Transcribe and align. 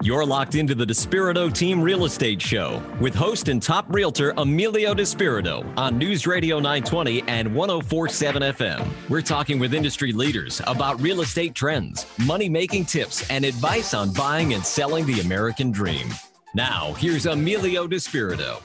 You're 0.00 0.24
locked 0.24 0.54
into 0.54 0.76
the 0.76 0.84
Despirito 0.84 1.52
Team 1.52 1.82
Real 1.82 2.04
Estate 2.04 2.40
Show 2.40 2.80
with 3.00 3.16
host 3.16 3.48
and 3.48 3.60
top 3.60 3.84
realtor 3.92 4.32
Emilio 4.36 4.94
Despirito 4.94 5.66
on 5.76 5.98
News 5.98 6.24
Radio 6.24 6.60
920 6.60 7.24
and 7.26 7.52
1047 7.52 8.42
FM. 8.42 8.88
We're 9.08 9.22
talking 9.22 9.58
with 9.58 9.74
industry 9.74 10.12
leaders 10.12 10.62
about 10.68 11.00
real 11.00 11.20
estate 11.20 11.56
trends, 11.56 12.06
money 12.24 12.48
making 12.48 12.84
tips, 12.84 13.28
and 13.28 13.44
advice 13.44 13.92
on 13.92 14.12
buying 14.12 14.54
and 14.54 14.64
selling 14.64 15.04
the 15.04 15.18
American 15.18 15.72
dream. 15.72 16.06
Now, 16.54 16.92
here's 16.92 17.26
Emilio 17.26 17.88
Despirito. 17.88 18.62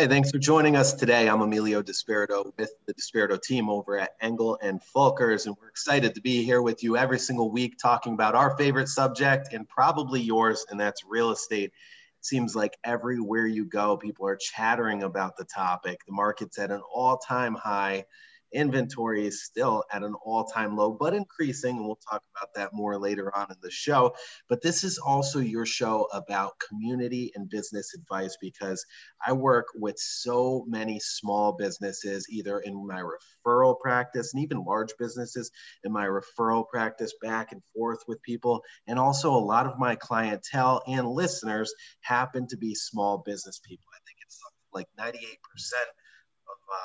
Hey, 0.00 0.06
thanks 0.06 0.30
for 0.30 0.38
joining 0.38 0.76
us 0.76 0.94
today. 0.94 1.28
I'm 1.28 1.42
Emilio 1.42 1.82
Despirito 1.82 2.54
with 2.56 2.72
the 2.86 2.94
Despirito 2.94 3.38
team 3.38 3.68
over 3.68 3.98
at 3.98 4.12
Engel 4.22 4.58
and 4.62 4.80
Volkers, 4.96 5.44
and 5.44 5.54
we're 5.60 5.68
excited 5.68 6.14
to 6.14 6.22
be 6.22 6.42
here 6.42 6.62
with 6.62 6.82
you 6.82 6.96
every 6.96 7.18
single 7.18 7.50
week 7.50 7.76
talking 7.76 8.14
about 8.14 8.34
our 8.34 8.56
favorite 8.56 8.88
subject 8.88 9.52
and 9.52 9.68
probably 9.68 10.22
yours, 10.22 10.64
and 10.70 10.80
that's 10.80 11.04
real 11.04 11.32
estate. 11.32 11.64
It 11.64 12.24
seems 12.24 12.56
like 12.56 12.78
everywhere 12.82 13.46
you 13.46 13.66
go, 13.66 13.98
people 13.98 14.26
are 14.26 14.36
chattering 14.36 15.02
about 15.02 15.36
the 15.36 15.44
topic. 15.44 16.00
The 16.06 16.14
market's 16.14 16.58
at 16.58 16.70
an 16.70 16.80
all 16.90 17.18
time 17.18 17.54
high 17.54 18.06
inventory 18.52 19.26
is 19.26 19.44
still 19.44 19.84
at 19.92 20.02
an 20.02 20.14
all-time 20.24 20.76
low 20.76 20.90
but 20.92 21.14
increasing 21.14 21.76
and 21.76 21.86
we'll 21.86 21.98
talk 22.10 22.22
about 22.36 22.52
that 22.54 22.72
more 22.72 22.98
later 22.98 23.34
on 23.36 23.46
in 23.50 23.56
the 23.62 23.70
show. 23.70 24.14
But 24.48 24.62
this 24.62 24.84
is 24.84 24.98
also 24.98 25.38
your 25.38 25.66
show 25.66 26.06
about 26.12 26.52
community 26.68 27.32
and 27.34 27.48
business 27.48 27.94
advice 27.94 28.36
because 28.40 28.84
i 29.26 29.32
work 29.32 29.66
with 29.74 29.96
so 29.98 30.64
many 30.68 31.00
small 31.00 31.52
businesses 31.52 32.26
either 32.30 32.60
in 32.60 32.86
my 32.86 33.02
referral 33.02 33.78
practice 33.78 34.32
and 34.34 34.42
even 34.42 34.64
large 34.64 34.92
businesses 34.98 35.50
in 35.84 35.92
my 35.92 36.06
referral 36.06 36.68
practice 36.68 37.14
back 37.22 37.52
and 37.52 37.62
forth 37.74 38.00
with 38.06 38.22
people. 38.22 38.62
And 38.86 38.98
also 38.98 39.32
a 39.32 39.38
lot 39.38 39.66
of 39.66 39.78
my 39.78 39.94
clientele 39.96 40.82
and 40.86 41.08
listeners 41.08 41.72
happen 42.00 42.46
to 42.48 42.56
be 42.56 42.74
small 42.74 43.18
business 43.18 43.60
people. 43.64 43.86
I 43.94 44.00
think 44.06 44.18
it's 44.22 44.40
like 44.72 44.88
98% 44.98 45.36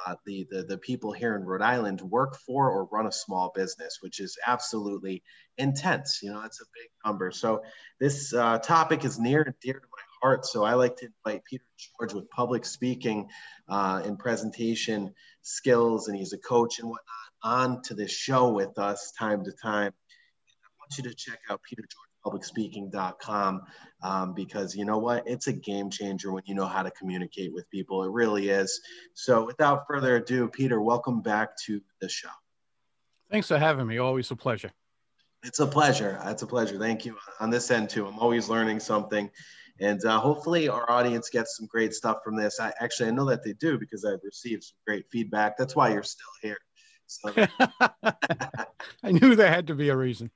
uh, 0.08 0.16
the, 0.26 0.48
the, 0.50 0.64
the 0.64 0.78
people 0.78 1.12
here 1.12 1.36
in 1.36 1.44
Rhode 1.44 1.62
Island 1.62 2.02
work 2.02 2.38
for 2.38 2.70
or 2.70 2.86
run 2.86 3.08
a 3.08 3.12
small 3.12 3.52
business, 3.56 4.00
which 4.02 4.20
is 4.20 4.38
absolutely 4.46 5.24
intense. 5.58 6.20
You 6.22 6.34
know, 6.34 6.44
it's 6.44 6.62
a 6.62 6.66
big 6.74 6.90
number. 7.06 7.32
So 7.32 7.64
this 8.00 8.34
uh, 8.34 8.60
topic 8.60 9.06
is 9.06 9.20
near 9.20 9.42
and 9.42 9.56
dear 9.62 9.74
to 9.74 9.80
my 9.80 10.04
heart. 10.22 10.46
So 10.46 10.64
I 10.64 10.74
like 10.74 10.98
to 10.98 11.08
invite 11.26 11.44
Peter 11.46 11.64
George 12.00 12.14
with 12.14 12.30
public 12.30 12.66
speaking 12.66 13.30
uh, 13.68 14.02
and 14.06 14.18
presentation 14.18 15.14
skills, 15.42 16.08
and 16.08 16.18
he's 16.18 16.34
a 16.34 16.38
coach 16.38 16.80
and 16.80 16.88
whatnot, 16.88 17.04
on 17.44 17.82
to 17.84 17.94
this 17.94 18.12
show 18.12 18.50
with 18.50 18.78
us 18.78 19.12
time 19.18 19.44
to 19.44 19.52
time. 19.52 19.92
I 19.92 20.70
want 20.80 20.98
you 20.98 21.04
to 21.06 21.16
check 21.16 21.40
out 21.50 21.62
Peter 21.64 21.82
George 21.82 22.05
publicspeaking.com 22.26 23.62
um, 24.02 24.34
because 24.34 24.76
you 24.76 24.86
know 24.86 24.98
what? 24.98 25.24
It's 25.26 25.48
a 25.48 25.54
game 25.54 25.90
changer 25.90 26.32
when 26.32 26.44
you 26.46 26.56
know 26.56 26.66
how 26.66 26.84
to 26.84 26.92
communicate 26.92 27.54
with 27.54 27.70
people. 27.70 28.04
It 28.04 28.12
really 28.12 28.50
is. 28.50 28.82
So, 29.14 29.46
without 29.46 29.86
further 29.88 30.18
ado, 30.18 30.48
Peter, 30.48 30.82
welcome 30.82 31.22
back 31.22 31.58
to 31.66 31.82
the 32.02 32.10
show. 32.10 32.30
Thanks 33.32 33.48
for 33.48 33.58
having 33.58 33.88
me. 33.88 33.98
Always 33.98 34.30
a 34.32 34.36
pleasure. 34.36 34.72
It's 35.44 35.60
a 35.60 35.68
pleasure. 35.68 36.20
It's 36.26 36.42
a 36.42 36.48
pleasure. 36.48 36.78
Thank 36.80 37.06
you 37.06 37.18
on 37.40 37.50
this 37.50 37.70
end, 37.70 37.90
too. 37.90 38.08
I'm 38.08 38.20
always 38.20 38.50
learning 38.50 38.80
something. 38.80 39.30
And 39.80 40.04
uh, 40.06 40.20
hopefully, 40.20 40.70
our 40.70 40.90
audience 40.90 41.30
gets 41.30 41.58
some 41.58 41.68
great 41.68 41.94
stuff 41.94 42.20
from 42.24 42.36
this. 42.36 42.60
I 42.60 42.72
actually 42.80 43.10
I 43.10 43.12
know 43.12 43.26
that 43.26 43.44
they 43.44 43.54
do 43.54 43.78
because 43.78 44.06
I've 44.06 44.24
received 44.24 44.64
some 44.64 44.78
great 44.88 45.06
feedback. 45.12 45.58
That's 45.58 45.76
why 45.76 45.92
you're 45.92 46.04
still 46.04 46.26
here. 46.42 46.58
So. 47.08 47.34
I 49.04 49.12
knew 49.12 49.36
there 49.36 49.52
had 49.52 49.68
to 49.68 49.76
be 49.76 49.90
a 49.90 49.96
reason. 49.96 50.32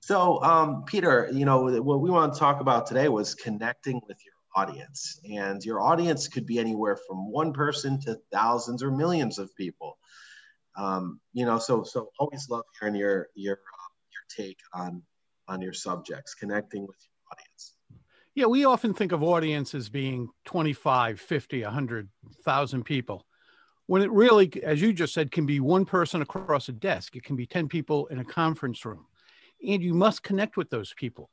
So, 0.00 0.42
um, 0.42 0.84
Peter, 0.86 1.28
you 1.30 1.44
know, 1.44 1.82
what 1.82 2.00
we 2.00 2.10
want 2.10 2.32
to 2.32 2.38
talk 2.38 2.60
about 2.60 2.86
today 2.86 3.08
was 3.08 3.34
connecting 3.34 4.00
with 4.08 4.18
your 4.24 4.34
audience. 4.56 5.20
And 5.30 5.62
your 5.62 5.80
audience 5.80 6.26
could 6.26 6.46
be 6.46 6.58
anywhere 6.58 6.96
from 6.96 7.30
one 7.30 7.52
person 7.52 8.00
to 8.02 8.18
thousands 8.32 8.82
or 8.82 8.90
millions 8.90 9.38
of 9.38 9.54
people. 9.56 9.98
Um, 10.76 11.20
you 11.32 11.44
know, 11.44 11.58
so 11.58 11.82
so 11.82 12.10
always 12.18 12.48
love 12.48 12.64
hearing 12.78 12.94
your 12.94 13.28
your 13.34 13.54
uh, 13.54 13.90
your 14.12 14.46
take 14.46 14.58
on 14.72 15.02
on 15.48 15.60
your 15.60 15.72
subjects, 15.72 16.34
connecting 16.34 16.86
with 16.86 16.96
your 16.96 17.32
audience. 17.32 17.74
Yeah, 18.34 18.46
we 18.46 18.64
often 18.64 18.94
think 18.94 19.12
of 19.12 19.22
audience 19.22 19.74
as 19.74 19.88
being 19.88 20.28
25, 20.44 21.20
50, 21.20 21.62
100,000 21.64 22.84
people. 22.84 23.26
When 23.86 24.02
it 24.02 24.10
really, 24.12 24.62
as 24.62 24.80
you 24.80 24.92
just 24.92 25.12
said, 25.12 25.32
can 25.32 25.44
be 25.44 25.58
one 25.58 25.84
person 25.84 26.22
across 26.22 26.68
a 26.68 26.72
desk. 26.72 27.16
It 27.16 27.24
can 27.24 27.34
be 27.34 27.46
10 27.46 27.68
people 27.68 28.06
in 28.06 28.20
a 28.20 28.24
conference 28.24 28.84
room 28.84 29.06
and 29.66 29.82
you 29.82 29.94
must 29.94 30.22
connect 30.22 30.56
with 30.56 30.70
those 30.70 30.94
people. 30.94 31.30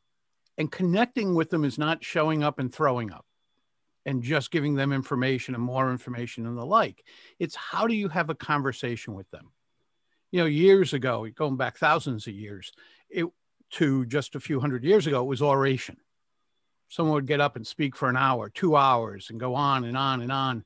And 0.57 0.71
connecting 0.71 1.35
with 1.35 1.49
them 1.49 1.63
is 1.63 1.77
not 1.77 2.03
showing 2.03 2.43
up 2.43 2.59
and 2.59 2.73
throwing 2.73 3.11
up 3.11 3.25
and 4.05 4.23
just 4.23 4.51
giving 4.51 4.73
them 4.73 4.93
information 4.93 5.53
and 5.53 5.63
more 5.63 5.91
information 5.91 6.47
and 6.47 6.57
the 6.57 6.65
like. 6.65 7.03
It's 7.39 7.55
how 7.55 7.87
do 7.87 7.93
you 7.93 8.09
have 8.09 8.29
a 8.29 8.35
conversation 8.35 9.13
with 9.13 9.29
them? 9.31 9.51
You 10.31 10.39
know, 10.39 10.45
years 10.45 10.93
ago, 10.93 11.27
going 11.35 11.57
back 11.57 11.77
thousands 11.77 12.25
of 12.25 12.33
years, 12.33 12.71
it 13.09 13.25
to 13.71 14.05
just 14.05 14.35
a 14.35 14.39
few 14.39 14.59
hundred 14.59 14.83
years 14.83 15.07
ago, 15.07 15.21
it 15.21 15.27
was 15.27 15.41
oration. 15.41 15.97
Someone 16.87 17.15
would 17.15 17.27
get 17.27 17.41
up 17.41 17.57
and 17.57 17.67
speak 17.67 17.95
for 17.95 18.09
an 18.09 18.15
hour, 18.15 18.49
two 18.49 18.77
hours, 18.77 19.29
and 19.29 19.39
go 19.39 19.55
on 19.55 19.83
and 19.83 19.97
on 19.97 20.21
and 20.21 20.31
on. 20.31 20.63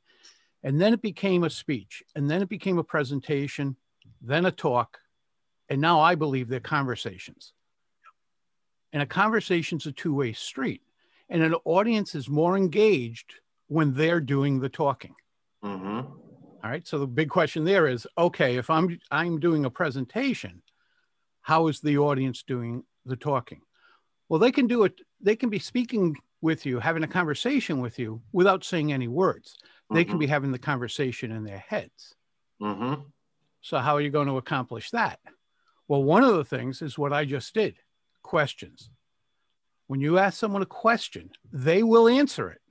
And 0.63 0.79
then 0.79 0.93
it 0.93 1.01
became 1.01 1.43
a 1.43 1.49
speech, 1.49 2.03
and 2.15 2.29
then 2.29 2.43
it 2.43 2.49
became 2.49 2.77
a 2.77 2.83
presentation, 2.83 3.75
then 4.21 4.45
a 4.45 4.51
talk, 4.51 4.99
and 5.71 5.79
now 5.79 6.01
I 6.01 6.15
believe 6.15 6.49
they're 6.49 6.59
conversations. 6.59 7.53
And 8.91 9.01
a 9.01 9.05
conversation's 9.05 9.85
a 9.85 9.93
two 9.93 10.13
way 10.13 10.33
street. 10.33 10.81
And 11.29 11.41
an 11.41 11.55
audience 11.63 12.13
is 12.13 12.29
more 12.29 12.57
engaged 12.57 13.35
when 13.69 13.93
they're 13.93 14.19
doing 14.19 14.59
the 14.59 14.67
talking. 14.67 15.15
Mm-hmm. 15.63 15.99
All 15.99 16.69
right. 16.69 16.85
So 16.85 16.99
the 16.99 17.07
big 17.07 17.29
question 17.29 17.63
there 17.63 17.87
is 17.87 18.05
okay, 18.17 18.57
if 18.57 18.69
I'm 18.69 18.99
I'm 19.11 19.39
doing 19.39 19.63
a 19.63 19.69
presentation, 19.69 20.61
how 21.41 21.67
is 21.67 21.79
the 21.79 21.97
audience 21.99 22.43
doing 22.43 22.83
the 23.05 23.15
talking? 23.15 23.61
Well, 24.27 24.41
they 24.41 24.51
can 24.51 24.67
do 24.67 24.83
it, 24.83 24.99
they 25.21 25.37
can 25.37 25.49
be 25.49 25.59
speaking 25.59 26.17
with 26.41 26.65
you, 26.65 26.79
having 26.79 27.03
a 27.03 27.07
conversation 27.07 27.79
with 27.79 27.97
you 27.97 28.21
without 28.33 28.65
saying 28.65 28.91
any 28.91 29.07
words. 29.07 29.55
They 29.89 30.01
mm-hmm. 30.01 30.09
can 30.09 30.19
be 30.19 30.27
having 30.27 30.51
the 30.51 30.59
conversation 30.59 31.31
in 31.31 31.45
their 31.45 31.59
heads. 31.59 32.13
Mm-hmm. 32.61 33.03
So, 33.61 33.77
how 33.77 33.95
are 33.95 34.01
you 34.01 34.09
going 34.09 34.27
to 34.27 34.37
accomplish 34.37 34.91
that? 34.91 35.19
Well, 35.91 36.05
one 36.05 36.23
of 36.23 36.37
the 36.37 36.45
things 36.45 36.81
is 36.81 36.97
what 36.97 37.11
I 37.11 37.25
just 37.25 37.53
did 37.53 37.75
questions. 38.23 38.89
When 39.87 39.99
you 39.99 40.19
ask 40.19 40.39
someone 40.39 40.61
a 40.61 40.65
question, 40.65 41.31
they 41.51 41.83
will 41.83 42.07
answer 42.07 42.49
it. 42.49 42.61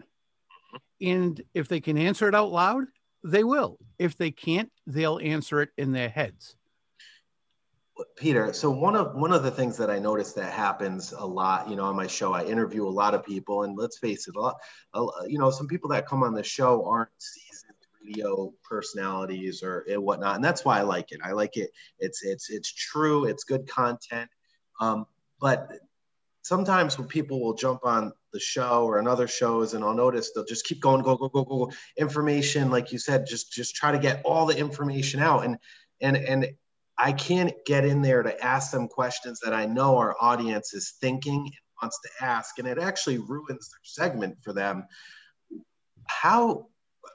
And 1.07 1.39
if 1.53 1.69
they 1.69 1.81
can 1.81 1.99
answer 1.99 2.29
it 2.29 2.35
out 2.35 2.51
loud, 2.51 2.85
they 3.23 3.45
will. 3.45 3.77
If 3.99 4.17
they 4.17 4.31
can't, 4.31 4.73
they'll 4.87 5.21
answer 5.23 5.61
it 5.61 5.69
in 5.77 5.93
their 5.93 6.09
heads. 6.09 6.57
Peter, 8.17 8.55
so 8.55 8.71
one 8.71 8.97
of 8.97 9.15
one 9.15 9.35
of 9.35 9.43
the 9.43 9.51
things 9.51 9.77
that 9.77 9.91
I 9.91 9.99
noticed 9.99 10.35
that 10.37 10.55
happens 10.55 11.13
a 11.13 11.27
lot, 11.27 11.69
you 11.69 11.77
know, 11.77 11.85
on 11.85 11.97
my 11.97 12.07
show, 12.07 12.33
I 12.33 12.45
interview 12.45 12.87
a 12.87 12.89
lot 12.89 13.13
of 13.13 13.23
people, 13.23 13.65
and 13.65 13.77
let's 13.77 13.99
face 13.99 14.29
it, 14.29 14.37
a 14.37 14.41
lot, 14.41 14.57
you 15.29 15.39
know, 15.39 15.51
some 15.51 15.67
people 15.67 15.91
that 15.91 16.07
come 16.07 16.23
on 16.23 16.33
the 16.33 16.43
show 16.43 16.87
aren't 16.87 17.11
radio 18.05 18.53
personalities 18.69 19.63
or 19.63 19.85
whatnot, 19.89 20.37
and 20.37 20.45
that's 20.45 20.65
why 20.65 20.79
I 20.79 20.83
like 20.83 21.13
it. 21.13 21.21
I 21.25 21.33
like 21.33 21.57
it. 21.57 21.71
It's 21.99 22.23
it's 22.23 22.51
it's 22.51 22.73
true. 22.73 23.25
It's 23.25 23.45
good 23.45 23.69
content. 23.69 24.31
Um, 24.81 25.07
but 25.41 25.71
sometimes 26.43 26.99
when 26.99 27.09
people 27.09 27.41
will 27.41 27.55
jump 27.55 27.85
on 27.85 28.13
the 28.33 28.41
show 28.41 28.85
or 28.85 28.99
another 28.99 29.29
shows, 29.29 29.75
and 29.75 29.85
I'll 29.85 29.95
notice 29.95 30.33
they'll 30.33 30.45
just 30.45 30.65
keep 30.65 30.81
going, 30.81 31.03
go 31.03 31.17
go 31.17 31.29
go 31.29 31.45
go 31.45 31.67
go. 31.67 31.73
Information, 31.97 32.71
like 32.71 32.93
you 32.93 32.99
said, 32.99 33.27
just 33.27 33.53
just 33.53 33.75
try 33.75 33.93
to 33.93 33.99
get 33.99 34.23
all 34.25 34.47
the 34.47 34.57
information 34.57 35.21
out, 35.21 35.45
and 35.45 35.59
and 36.01 36.17
and 36.17 36.47
I 36.97 37.13
can't 37.13 37.55
get 37.67 37.85
in 37.85 38.03
there 38.03 38.23
to 38.23 38.45
ask 38.45 38.73
them 38.73 38.89
questions 38.89 39.41
that 39.43 39.55
I 39.55 39.67
know 39.67 39.97
our 39.97 40.17
audience 40.21 40.75
is 40.75 40.95
thinking 41.01 41.41
and 41.41 41.53
wants 41.83 41.99
to 42.01 42.25
ask, 42.25 42.59
and 42.59 42.69
it 42.69 42.79
actually 42.79 43.19
ruins 43.19 43.71
their 43.71 43.81
segment 43.83 44.37
for 44.43 44.53
them. 44.53 44.87
How 46.07 46.67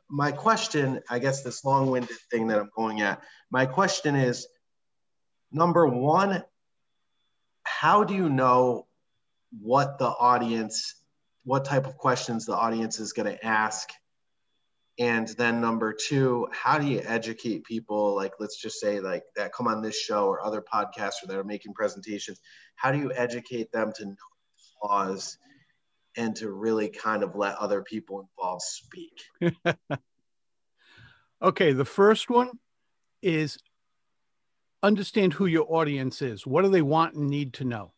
my 0.10 0.32
question, 0.32 1.02
I 1.10 1.20
guess 1.20 1.44
this 1.44 1.64
long-winded 1.66 2.18
thing 2.32 2.48
that 2.48 2.60
I'm 2.60 2.70
going 2.76 3.02
at, 3.02 3.22
my 3.52 3.66
question 3.66 4.16
is 4.16 4.48
number 5.52 5.88
one, 5.88 6.44
how 7.64 8.04
do 8.04 8.14
you 8.14 8.30
know 8.30 8.88
what 9.62 9.98
the 10.00 10.08
audience, 10.08 10.96
what 11.44 11.66
type 11.66 11.88
of 11.88 11.98
questions 11.98 12.46
the 12.46 12.56
audience 12.56 13.00
is 13.00 13.14
going 13.14 13.32
to 13.32 13.46
ask? 13.46 13.90
And 14.98 15.28
then 15.28 15.60
number 15.60 15.94
two, 15.94 16.48
how 16.52 16.78
do 16.78 16.88
you 16.88 17.02
educate 17.04 17.66
people, 17.66 18.16
like 18.16 18.34
let's 18.40 18.62
just 18.62 18.80
say 18.80 19.00
like 19.02 19.24
that 19.36 19.52
come 19.52 19.68
on 19.68 19.82
this 19.82 20.00
show 20.00 20.28
or 20.28 20.46
other 20.46 20.62
podcasts 20.62 21.24
or 21.24 21.28
that 21.28 21.38
are 21.38 21.44
making 21.44 21.74
presentations, 21.74 22.40
how 22.76 22.92
do 22.92 23.00
you 23.00 23.12
educate 23.14 23.72
them 23.72 23.92
to 23.98 24.06
know 24.06 24.16
flaws 24.82 25.38
and 26.18 26.36
to 26.38 26.52
really 26.52 26.90
kind 26.90 27.24
of 27.24 27.36
let 27.36 27.56
other 27.58 27.82
people 27.82 28.22
involved 28.22 28.64
speak. 28.64 29.22
okay, 31.42 31.74
the 31.74 31.86
first 31.86 32.30
one 32.30 32.52
is 33.22 33.58
understand 34.84 35.34
who 35.34 35.46
your 35.46 35.66
audience 35.70 36.22
is. 36.22 36.46
What 36.46 36.64
do 36.64 36.70
they 36.70 36.82
want 36.82 37.16
and 37.16 37.28
need 37.28 37.54
to 37.56 37.66
know? 37.66 37.92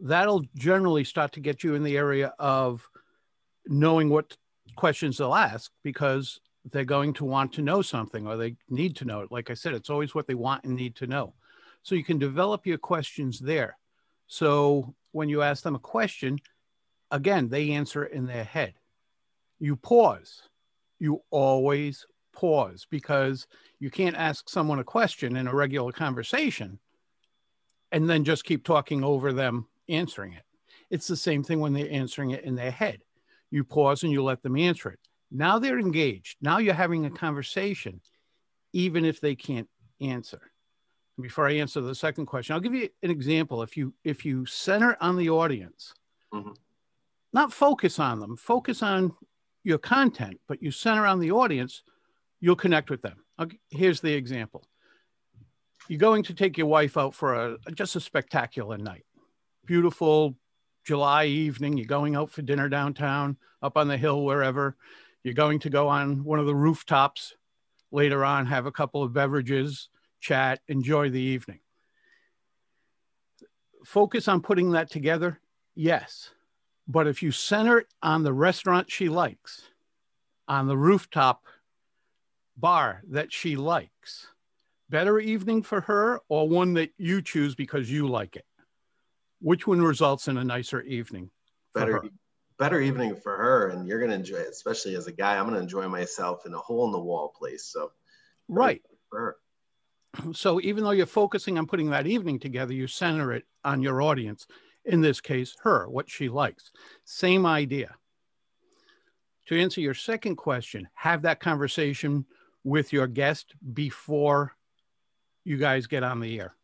that'll 0.00 0.44
generally 0.54 1.04
start 1.04 1.32
to 1.32 1.40
get 1.40 1.62
you 1.62 1.74
in 1.74 1.82
the 1.82 1.96
area 1.96 2.32
of 2.38 2.88
knowing 3.66 4.08
what 4.08 4.36
questions 4.76 5.18
they'll 5.18 5.34
ask 5.34 5.70
because 5.82 6.40
they're 6.72 6.84
going 6.84 7.12
to 7.14 7.24
want 7.24 7.52
to 7.54 7.62
know 7.62 7.82
something 7.82 8.26
or 8.26 8.36
they 8.36 8.56
need 8.68 8.96
to 8.96 9.04
know 9.04 9.20
it. 9.20 9.32
Like 9.32 9.50
I 9.50 9.54
said, 9.54 9.74
it's 9.74 9.90
always 9.90 10.14
what 10.14 10.26
they 10.26 10.34
want 10.34 10.64
and 10.64 10.74
need 10.74 10.96
to 10.96 11.06
know. 11.06 11.34
So 11.82 11.94
you 11.94 12.04
can 12.04 12.18
develop 12.18 12.66
your 12.66 12.78
questions 12.78 13.38
there. 13.38 13.76
So 14.26 14.94
when 15.12 15.28
you 15.28 15.42
ask 15.42 15.62
them 15.62 15.74
a 15.74 15.80
question, 15.80 16.38
again, 17.10 17.48
they 17.48 17.72
answer 17.72 18.04
in 18.04 18.26
their 18.26 18.44
head. 18.44 18.74
You 19.58 19.76
pause. 19.76 20.42
You 20.98 21.22
always 21.30 22.06
pause 22.32 22.86
because 22.90 23.46
you 23.78 23.90
can't 23.90 24.16
ask 24.16 24.48
someone 24.48 24.78
a 24.78 24.84
question 24.84 25.36
in 25.36 25.46
a 25.46 25.54
regular 25.54 25.92
conversation 25.92 26.78
and 27.92 28.08
then 28.08 28.24
just 28.24 28.44
keep 28.44 28.64
talking 28.64 29.02
over 29.02 29.32
them 29.32 29.66
answering 29.88 30.32
it. 30.34 30.44
It's 30.90 31.06
the 31.06 31.16
same 31.16 31.42
thing 31.42 31.60
when 31.60 31.72
they're 31.72 31.90
answering 31.90 32.30
it 32.30 32.44
in 32.44 32.54
their 32.54 32.70
head. 32.70 33.00
You 33.50 33.64
pause 33.64 34.02
and 34.02 34.12
you 34.12 34.22
let 34.22 34.42
them 34.42 34.56
answer 34.56 34.90
it. 34.90 34.98
Now 35.30 35.58
they're 35.58 35.78
engaged. 35.78 36.36
Now 36.40 36.58
you're 36.58 36.74
having 36.74 37.06
a 37.06 37.10
conversation, 37.10 38.00
even 38.72 39.04
if 39.04 39.20
they 39.20 39.34
can't 39.34 39.68
answer. 40.00 40.40
Before 41.20 41.46
I 41.46 41.54
answer 41.54 41.80
the 41.80 41.94
second 41.94 42.26
question, 42.26 42.54
I'll 42.54 42.60
give 42.60 42.74
you 42.74 42.88
an 43.02 43.10
example. 43.10 43.62
If 43.62 43.76
you 43.76 43.92
if 44.04 44.24
you 44.24 44.46
center 44.46 44.96
on 45.00 45.16
the 45.16 45.30
audience, 45.30 45.92
mm-hmm. 46.32 46.52
Not 47.32 47.52
focus 47.52 47.98
on 47.98 48.20
them, 48.20 48.36
focus 48.36 48.82
on 48.82 49.12
your 49.62 49.78
content, 49.78 50.40
but 50.48 50.62
you 50.62 50.70
center 50.70 51.06
on 51.06 51.20
the 51.20 51.30
audience, 51.30 51.82
you'll 52.40 52.56
connect 52.56 52.90
with 52.90 53.02
them. 53.02 53.24
here's 53.70 54.00
the 54.00 54.12
example. 54.12 54.64
You're 55.88 55.98
going 55.98 56.22
to 56.24 56.34
take 56.34 56.56
your 56.56 56.66
wife 56.66 56.96
out 56.96 57.14
for 57.14 57.34
a 57.34 57.58
just 57.74 57.96
a 57.96 58.00
spectacular 58.00 58.78
night. 58.78 59.04
Beautiful 59.66 60.36
July 60.84 61.26
evening. 61.26 61.76
You're 61.76 61.86
going 61.86 62.16
out 62.16 62.30
for 62.30 62.42
dinner 62.42 62.68
downtown, 62.68 63.36
up 63.62 63.76
on 63.76 63.88
the 63.88 63.96
hill, 63.96 64.24
wherever. 64.24 64.76
You're 65.24 65.34
going 65.34 65.58
to 65.60 65.70
go 65.70 65.88
on 65.88 66.24
one 66.24 66.38
of 66.38 66.46
the 66.46 66.54
rooftops 66.54 67.34
later 67.92 68.24
on, 68.24 68.46
have 68.46 68.66
a 68.66 68.72
couple 68.72 69.02
of 69.02 69.12
beverages, 69.12 69.88
chat, 70.20 70.60
enjoy 70.68 71.10
the 71.10 71.20
evening. 71.20 71.60
Focus 73.84 74.28
on 74.28 74.42
putting 74.42 74.72
that 74.72 74.90
together, 74.90 75.40
yes. 75.74 76.30
But 76.90 77.06
if 77.06 77.22
you 77.22 77.30
center 77.30 77.78
it 77.78 77.86
on 78.02 78.24
the 78.24 78.32
restaurant 78.32 78.90
she 78.90 79.08
likes, 79.08 79.62
on 80.48 80.66
the 80.66 80.76
rooftop 80.76 81.44
bar 82.56 83.02
that 83.10 83.32
she 83.32 83.54
likes, 83.54 84.26
better 84.88 85.20
evening 85.20 85.62
for 85.62 85.82
her 85.82 86.20
or 86.28 86.48
one 86.48 86.74
that 86.74 86.90
you 86.98 87.22
choose 87.22 87.54
because 87.54 87.88
you 87.88 88.08
like 88.08 88.34
it? 88.34 88.44
Which 89.40 89.68
one 89.68 89.80
results 89.80 90.26
in 90.26 90.36
a 90.36 90.42
nicer 90.42 90.80
evening? 90.80 91.30
Better 91.74 92.02
better 92.58 92.80
evening 92.80 93.14
for 93.14 93.36
her 93.36 93.68
and 93.68 93.86
you're 93.86 94.00
going 94.00 94.10
to 94.10 94.16
enjoy 94.16 94.36
it 94.36 94.48
especially 94.50 94.94
as 94.94 95.06
a 95.06 95.12
guy 95.12 95.38
i'm 95.38 95.44
going 95.44 95.54
to 95.54 95.62
enjoy 95.62 95.88
myself 95.88 96.44
in 96.44 96.52
a 96.52 96.58
hole 96.58 96.84
in 96.84 96.92
the 96.92 97.00
wall 97.00 97.32
place 97.34 97.64
so 97.64 97.90
right 98.48 98.82
so 100.34 100.60
even 100.60 100.84
though 100.84 100.90
you're 100.90 101.06
focusing 101.06 101.56
on 101.56 101.66
putting 101.66 101.88
that 101.88 102.06
evening 102.06 102.38
together 102.38 102.74
you 102.74 102.86
center 102.86 103.32
it 103.32 103.44
on 103.64 103.80
your 103.80 104.02
audience 104.02 104.46
in 104.84 105.00
this 105.00 105.20
case 105.20 105.56
her 105.62 105.88
what 105.88 106.08
she 106.08 106.28
likes 106.28 106.72
same 107.04 107.46
idea 107.46 107.94
to 109.46 109.60
answer 109.60 109.80
your 109.80 109.94
second 109.94 110.36
question 110.36 110.88
have 110.94 111.22
that 111.22 111.40
conversation 111.40 112.24
with 112.64 112.92
your 112.92 113.06
guest 113.06 113.54
before 113.72 114.54
you 115.44 115.56
guys 115.56 115.86
get 115.86 116.02
on 116.02 116.20
the 116.20 116.40
air 116.40 116.54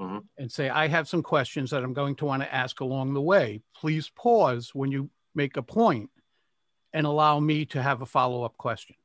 mm-hmm. 0.00 0.18
and 0.38 0.50
say, 0.50 0.68
I 0.68 0.88
have 0.88 1.08
some 1.08 1.22
questions 1.22 1.70
that 1.70 1.82
I'm 1.82 1.94
going 1.94 2.16
to 2.16 2.24
want 2.24 2.42
to 2.42 2.54
ask 2.54 2.80
along 2.80 3.14
the 3.14 3.20
way. 3.20 3.60
Please 3.74 4.10
pause 4.10 4.70
when 4.74 4.90
you 4.90 5.10
make 5.34 5.56
a 5.56 5.62
point 5.62 6.10
and 6.92 7.06
allow 7.06 7.40
me 7.40 7.64
to 7.66 7.82
have 7.82 8.02
a 8.02 8.06
follow 8.06 8.44
up 8.44 8.56
question. 8.56 8.96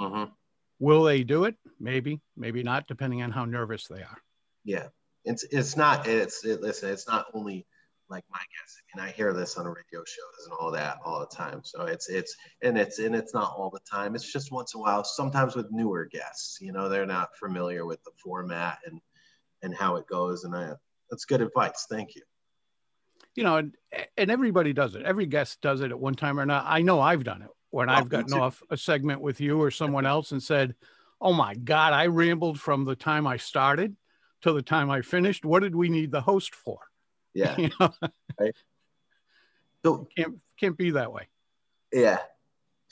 Mm-hmm. 0.00 0.30
Will 0.78 1.04
they 1.04 1.22
do 1.22 1.44
it? 1.44 1.56
Maybe, 1.78 2.20
maybe 2.36 2.62
not, 2.62 2.86
depending 2.86 3.22
on 3.22 3.30
how 3.30 3.44
nervous 3.44 3.86
they 3.86 4.02
are. 4.02 4.18
Yeah. 4.64 4.88
It's, 5.24 5.44
it's 5.44 5.76
not, 5.76 6.06
it's, 6.06 6.44
it, 6.44 6.60
listen, 6.60 6.90
it's 6.90 7.08
not 7.08 7.26
only 7.34 7.66
like 8.10 8.24
my 8.30 8.38
guessing 8.38 8.84
and 8.92 9.00
i 9.00 9.10
hear 9.10 9.32
this 9.32 9.56
on 9.56 9.64
radio 9.64 10.00
shows 10.04 10.44
and 10.44 10.52
all 10.60 10.70
that 10.70 10.98
all 11.02 11.20
the 11.20 11.34
time 11.34 11.62
so 11.64 11.86
it's 11.86 12.10
it's 12.10 12.36
and 12.60 12.76
it's 12.76 12.98
and 12.98 13.14
it's 13.14 13.32
not 13.32 13.54
all 13.56 13.70
the 13.70 13.80
time 13.90 14.14
it's 14.14 14.30
just 14.30 14.52
once 14.52 14.74
in 14.74 14.80
a 14.80 14.82
while 14.82 15.02
sometimes 15.02 15.56
with 15.56 15.70
newer 15.70 16.04
guests 16.04 16.58
you 16.60 16.72
know 16.72 16.90
they're 16.90 17.06
not 17.06 17.34
familiar 17.38 17.86
with 17.86 18.02
the 18.04 18.10
format 18.22 18.80
and 18.84 19.00
and 19.62 19.74
how 19.74 19.96
it 19.96 20.06
goes. 20.06 20.44
And 20.44 20.54
I, 20.54 20.72
that's 21.10 21.24
good 21.24 21.40
advice. 21.40 21.86
Thank 21.88 22.14
you. 22.16 22.22
You 23.34 23.44
know, 23.44 23.56
and, 23.56 23.74
and 24.16 24.30
everybody 24.30 24.72
does 24.72 24.94
it. 24.94 25.02
Every 25.02 25.26
guest 25.26 25.60
does 25.62 25.80
it 25.80 25.90
at 25.90 25.98
one 25.98 26.14
time 26.14 26.38
or 26.38 26.44
not. 26.44 26.64
I 26.68 26.82
know 26.82 27.00
I've 27.00 27.24
done 27.24 27.42
it 27.42 27.48
when 27.70 27.86
well, 27.88 27.96
I've 27.96 28.08
gotten 28.08 28.34
off 28.34 28.62
a 28.68 28.76
segment 28.76 29.20
with 29.20 29.40
you 29.40 29.60
or 29.62 29.70
someone 29.70 30.04
else 30.04 30.32
and 30.32 30.42
said, 30.42 30.74
"Oh 31.20 31.32
my 31.32 31.54
God, 31.54 31.94
I 31.94 32.08
rambled 32.08 32.60
from 32.60 32.84
the 32.84 32.96
time 32.96 33.26
I 33.26 33.38
started 33.38 33.96
to 34.42 34.52
the 34.52 34.62
time 34.62 34.90
I 34.90 35.02
finished. 35.02 35.44
What 35.44 35.62
did 35.62 35.74
we 35.74 35.88
need 35.88 36.10
the 36.10 36.20
host 36.20 36.54
for?" 36.54 36.78
Yeah. 37.34 37.56
you 37.58 37.70
know? 37.80 37.92
right. 38.38 38.54
So 39.84 40.08
can't 40.16 40.38
can't 40.58 40.76
be 40.76 40.92
that 40.92 41.12
way. 41.12 41.28
Yeah. 41.92 42.18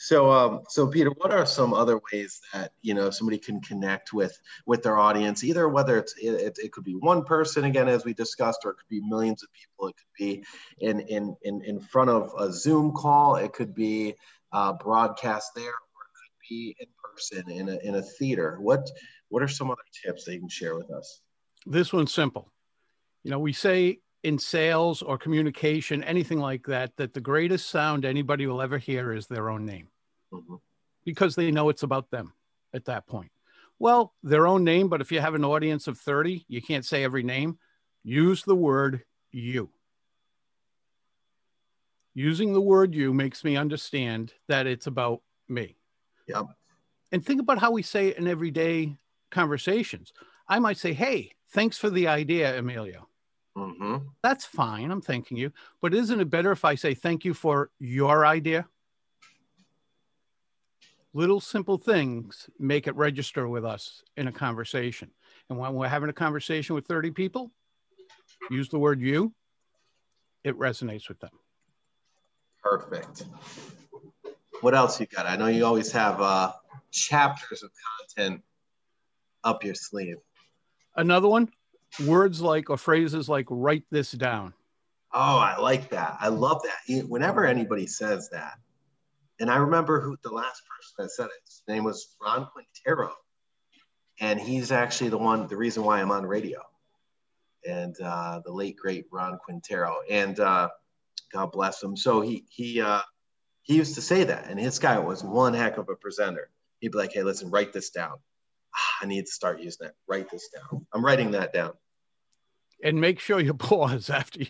So, 0.02 0.31
um, 0.31 0.62
so 0.67 0.87
Peter, 0.87 1.11
what 1.11 1.31
are 1.31 1.44
some 1.44 1.75
other 1.75 2.00
ways 2.11 2.41
that 2.55 2.73
you 2.81 2.94
know 2.94 3.11
somebody 3.11 3.37
can 3.37 3.61
connect 3.61 4.14
with 4.14 4.41
with 4.64 4.82
their 4.82 4.97
audience? 4.97 5.44
Either 5.44 5.69
whether 5.69 5.99
it's 5.99 6.14
it, 6.17 6.58
it 6.58 6.73
could 6.73 6.85
be 6.85 6.94
one 6.94 7.23
person 7.23 7.64
again, 7.64 7.87
as 7.87 8.03
we 8.03 8.14
discussed, 8.14 8.61
or 8.64 8.70
it 8.70 8.76
could 8.76 8.88
be 8.88 9.03
millions 9.03 9.43
of 9.43 9.50
people. 9.53 9.88
It 9.88 9.96
could 9.99 10.19
be 10.19 10.44
in 10.79 11.00
in 11.00 11.37
in 11.43 11.62
in 11.64 11.81
front 11.81 12.08
of 12.08 12.32
a 12.38 12.50
Zoom 12.50 12.93
call. 12.93 13.37
It 13.37 13.53
could 13.53 13.75
be 13.75 14.14
uh, 14.53 14.73
broadcast 14.73 15.50
there, 15.55 15.64
or 15.64 15.69
it 15.69 16.17
could 16.17 16.49
be 16.49 16.76
in 16.81 16.87
person 17.05 17.50
in 17.50 17.69
a 17.69 17.76
in 17.87 17.96
a 17.96 18.03
theater. 18.03 18.56
What 18.58 18.91
what 19.29 19.43
are 19.43 19.49
some 19.49 19.70
other 19.70 19.82
tips 20.03 20.25
that 20.25 20.32
you 20.32 20.41
can 20.41 20.49
share 20.49 20.76
with 20.76 20.91
us? 20.91 21.20
This 21.66 21.92
one's 21.92 22.12
simple. 22.12 22.50
You 23.22 23.30
know, 23.30 23.38
we 23.38 23.52
say 23.52 24.00
in 24.22 24.38
sales 24.38 25.02
or 25.02 25.18
communication, 25.18 26.04
anything 26.04 26.38
like 26.38 26.66
that, 26.66 26.96
that 26.96 27.14
the 27.14 27.20
greatest 27.20 27.70
sound 27.70 28.04
anybody 28.04 28.46
will 28.46 28.62
ever 28.62 28.78
hear 28.78 29.12
is 29.12 29.26
their 29.26 29.50
own 29.50 29.64
name 29.64 29.88
mm-hmm. 30.32 30.56
because 31.04 31.34
they 31.34 31.50
know 31.50 31.68
it's 31.68 31.82
about 31.82 32.10
them 32.10 32.32
at 32.74 32.84
that 32.86 33.06
point. 33.06 33.30
Well, 33.78 34.12
their 34.22 34.46
own 34.46 34.62
name, 34.62 34.88
but 34.88 35.00
if 35.00 35.10
you 35.10 35.20
have 35.20 35.34
an 35.34 35.44
audience 35.44 35.86
of 35.88 35.98
30, 35.98 36.44
you 36.48 36.60
can't 36.60 36.84
say 36.84 37.02
every 37.02 37.22
name. 37.22 37.58
Use 38.04 38.42
the 38.42 38.54
word 38.54 39.02
you. 39.32 39.70
Using 42.14 42.52
the 42.52 42.60
word 42.60 42.94
you 42.94 43.14
makes 43.14 43.43
me 43.44 43.56
understand 43.56 44.34
that 44.48 44.67
it's 44.67 44.86
about 44.86 45.22
me. 45.48 45.76
Yep. 46.29 46.46
And 47.12 47.24
think 47.24 47.40
about 47.40 47.58
how 47.58 47.70
we 47.70 47.82
say 47.82 48.08
it 48.08 48.19
in 48.19 48.26
everyday 48.26 48.96
conversations. 49.31 50.12
I 50.46 50.58
might 50.58 50.76
say, 50.76 50.93
Hey, 50.93 51.32
thanks 51.50 51.78
for 51.78 51.90
the 51.90 52.08
idea, 52.08 52.58
Emilio. 52.58 53.08
Mm-hmm. 53.56 53.96
That's 54.22 54.44
fine. 54.44 54.90
I'm 54.90 55.00
thanking 55.00 55.36
you. 55.36 55.52
But 55.82 55.94
isn't 55.94 56.20
it 56.20 56.30
better 56.30 56.52
if 56.52 56.64
I 56.64 56.74
say 56.74 56.94
thank 56.94 57.24
you 57.24 57.34
for 57.34 57.70
your 57.78 58.24
idea? 58.24 58.66
Little 61.12 61.40
simple 61.40 61.76
things 61.76 62.48
make 62.58 62.86
it 62.86 62.94
register 62.94 63.48
with 63.48 63.64
us 63.64 64.02
in 64.16 64.28
a 64.28 64.32
conversation. 64.32 65.10
And 65.48 65.58
when 65.58 65.74
we're 65.74 65.88
having 65.88 66.08
a 66.08 66.14
conversation 66.14 66.76
with 66.76 66.86
30 66.86 67.10
people, 67.10 67.50
use 68.50 68.69
the 68.69 68.78
word 68.78 69.00
you, 69.00 69.34
it 70.44 70.56
resonates 70.56 71.08
with 71.08 71.19
them. 71.19 71.30
Perfect. 72.62 73.24
What 74.60 74.74
else 74.74 75.00
you 75.00 75.06
got? 75.06 75.26
I 75.26 75.36
know 75.36 75.48
you 75.48 75.64
always 75.64 75.90
have 75.92 76.20
uh, 76.20 76.52
chapters 76.92 77.64
of 77.64 77.70
content 77.98 78.42
up 79.42 79.64
your 79.64 79.74
sleeve. 79.74 80.19
Another 81.00 81.28
one 81.28 81.50
words 82.04 82.42
like 82.42 82.69
or 82.69 82.76
phrases 82.76 83.26
like 83.26 83.46
write 83.48 83.84
this 83.90 84.12
down. 84.12 84.52
Oh, 85.14 85.38
I 85.38 85.58
like 85.58 85.88
that. 85.90 86.19
I 86.20 86.28
love 86.28 86.62
that. 86.62 87.08
Whenever 87.08 87.46
anybody 87.46 87.86
says 87.86 88.28
that, 88.30 88.58
and 89.40 89.50
I 89.50 89.56
remember 89.56 90.02
who 90.02 90.19
the 90.22 90.30
last 90.30 90.62
person 90.66 90.94
that 90.98 91.10
said 91.10 91.24
it, 91.24 91.42
his 91.46 91.62
name 91.66 91.84
was 91.84 92.14
Ron 92.22 92.46
Quintero. 92.52 93.14
And 94.20 94.38
he's 94.38 94.70
actually 94.70 95.08
the 95.08 95.16
one, 95.16 95.46
the 95.46 95.56
reason 95.56 95.82
why 95.82 96.02
I'm 96.02 96.10
on 96.10 96.26
radio. 96.26 96.60
And 97.66 97.96
uh, 98.04 98.42
the 98.44 98.52
late, 98.52 98.76
great 98.76 99.06
Ron 99.10 99.38
Quintero. 99.42 99.96
And 100.10 100.38
uh, 100.38 100.69
God 101.32 101.50
bless 101.50 101.82
him. 101.82 101.96
So 101.96 102.20
he, 102.20 102.44
he, 102.50 102.82
uh, 102.82 103.00
he 103.62 103.76
used 103.76 103.94
to 103.94 104.02
say 104.02 104.24
that. 104.24 104.48
And 104.50 104.60
his 104.60 104.78
guy 104.78 104.98
was 104.98 105.24
one 105.24 105.54
heck 105.54 105.78
of 105.78 105.88
a 105.88 105.96
presenter. 105.96 106.50
He'd 106.80 106.92
be 106.92 106.98
like, 106.98 107.14
hey, 107.14 107.22
listen, 107.22 107.50
write 107.50 107.72
this 107.72 107.88
down. 107.88 108.19
I 109.00 109.06
need 109.06 109.27
to 109.27 109.32
start 109.32 109.60
using 109.60 109.86
that. 109.86 109.94
Write 110.08 110.31
this 110.31 110.48
down. 110.48 110.86
I'm 110.93 111.05
writing 111.05 111.32
that 111.32 111.53
down. 111.53 111.72
And 112.82 113.00
make 113.00 113.20
sure 113.20 113.41
you 113.41 113.55
pause 113.55 114.10
after 114.10 114.41
you, 114.41 114.46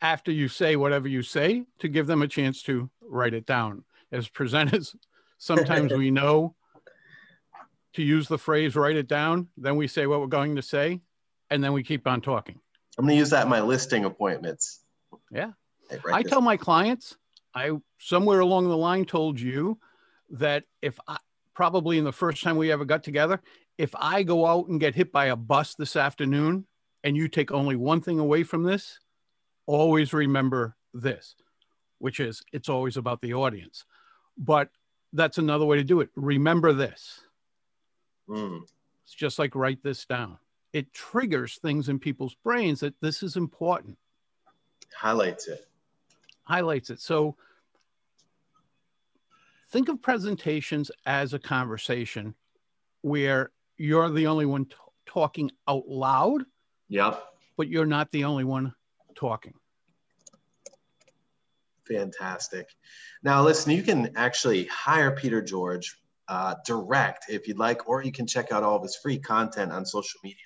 after 0.00 0.30
you 0.30 0.48
say 0.48 0.76
whatever 0.76 1.08
you 1.08 1.22
say 1.22 1.64
to 1.78 1.88
give 1.88 2.06
them 2.06 2.22
a 2.22 2.28
chance 2.28 2.62
to 2.64 2.90
write 3.02 3.34
it 3.34 3.46
down. 3.46 3.84
As 4.12 4.28
presenters, 4.28 4.94
sometimes 5.38 5.92
we 5.92 6.10
know 6.12 6.54
to 7.94 8.02
use 8.02 8.28
the 8.28 8.38
phrase 8.38 8.76
write 8.76 8.96
it 8.96 9.08
down, 9.08 9.48
then 9.56 9.76
we 9.76 9.88
say 9.88 10.06
what 10.06 10.20
we're 10.20 10.26
going 10.26 10.56
to 10.56 10.62
say, 10.62 11.00
and 11.50 11.64
then 11.64 11.72
we 11.72 11.82
keep 11.82 12.06
on 12.06 12.20
talking. 12.20 12.60
I'm 12.98 13.04
going 13.04 13.14
to 13.14 13.18
use 13.18 13.30
that 13.30 13.44
in 13.44 13.48
my 13.48 13.60
listing 13.60 14.04
appointments. 14.04 14.80
Yeah. 15.30 15.52
I 16.12 16.22
tell 16.22 16.40
my 16.40 16.56
clients, 16.56 17.16
I 17.54 17.72
somewhere 17.98 18.40
along 18.40 18.68
the 18.68 18.76
line 18.76 19.04
told 19.04 19.40
you 19.40 19.78
that 20.30 20.64
if 20.82 20.98
I 21.06 21.18
probably 21.56 21.96
in 21.96 22.04
the 22.04 22.12
first 22.12 22.42
time 22.42 22.58
we 22.58 22.70
ever 22.70 22.84
got 22.84 23.02
together, 23.02 23.40
if 23.78 23.94
I 23.96 24.22
go 24.22 24.46
out 24.46 24.68
and 24.68 24.78
get 24.78 24.94
hit 24.94 25.10
by 25.10 25.26
a 25.26 25.36
bus 25.36 25.74
this 25.74 25.96
afternoon 25.96 26.66
and 27.02 27.16
you 27.16 27.28
take 27.28 27.50
only 27.50 27.76
one 27.76 28.02
thing 28.02 28.18
away 28.18 28.42
from 28.42 28.62
this, 28.62 29.00
always 29.64 30.12
remember 30.12 30.76
this, 30.92 31.34
which 31.98 32.20
is 32.20 32.42
it's 32.52 32.68
always 32.68 32.98
about 32.98 33.22
the 33.22 33.32
audience. 33.32 33.86
But 34.36 34.68
that's 35.14 35.38
another 35.38 35.64
way 35.64 35.78
to 35.78 35.84
do 35.84 36.00
it. 36.00 36.10
Remember 36.14 36.74
this. 36.74 37.20
Mm. 38.28 38.60
It's 39.04 39.14
just 39.14 39.38
like 39.38 39.54
write 39.54 39.82
this 39.82 40.04
down. 40.04 40.36
It 40.74 40.92
triggers 40.92 41.56
things 41.56 41.88
in 41.88 41.98
people's 41.98 42.34
brains 42.34 42.80
that 42.80 43.00
this 43.00 43.22
is 43.22 43.36
important. 43.36 43.96
Highlights 44.94 45.48
it. 45.48 45.66
Highlights 46.42 46.90
it. 46.90 47.00
So 47.00 47.36
think 49.70 49.88
of 49.88 50.02
presentations 50.02 50.90
as 51.04 51.34
a 51.34 51.38
conversation 51.38 52.34
where 53.02 53.50
you're 53.76 54.10
the 54.10 54.26
only 54.26 54.46
one 54.46 54.66
t- 54.66 54.74
talking 55.06 55.50
out 55.68 55.88
loud. 55.88 56.44
Yep. 56.88 57.22
But 57.56 57.68
you're 57.68 57.86
not 57.86 58.10
the 58.12 58.24
only 58.24 58.44
one 58.44 58.74
talking. 59.14 59.54
Fantastic. 61.88 62.68
Now, 63.22 63.42
listen, 63.42 63.72
you 63.72 63.82
can 63.82 64.12
actually 64.16 64.64
hire 64.66 65.12
Peter 65.12 65.40
George 65.40 65.96
uh, 66.28 66.56
direct 66.64 67.26
if 67.28 67.46
you'd 67.46 67.58
like, 67.58 67.88
or 67.88 68.02
you 68.02 68.12
can 68.12 68.26
check 68.26 68.50
out 68.50 68.62
all 68.62 68.76
of 68.76 68.82
his 68.82 68.96
free 68.96 69.18
content 69.18 69.72
on 69.72 69.86
social 69.86 70.20
media. 70.24 70.38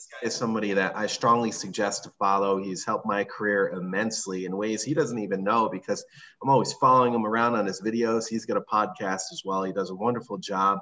This 0.00 0.08
guy 0.10 0.26
is 0.28 0.34
somebody 0.34 0.72
that 0.72 0.96
I 0.96 1.06
strongly 1.06 1.50
suggest 1.50 2.04
to 2.04 2.10
follow. 2.18 2.56
He's 2.56 2.86
helped 2.86 3.04
my 3.04 3.22
career 3.22 3.68
immensely 3.68 4.46
in 4.46 4.56
ways 4.56 4.82
he 4.82 4.94
doesn't 4.94 5.18
even 5.18 5.44
know 5.44 5.68
because 5.68 6.02
I'm 6.42 6.48
always 6.48 6.72
following 6.72 7.12
him 7.12 7.26
around 7.26 7.54
on 7.54 7.66
his 7.66 7.82
videos. 7.82 8.26
He's 8.26 8.46
got 8.46 8.56
a 8.56 8.62
podcast 8.62 9.30
as 9.30 9.42
well. 9.44 9.62
He 9.62 9.74
does 9.74 9.90
a 9.90 9.94
wonderful 9.94 10.38
job. 10.38 10.78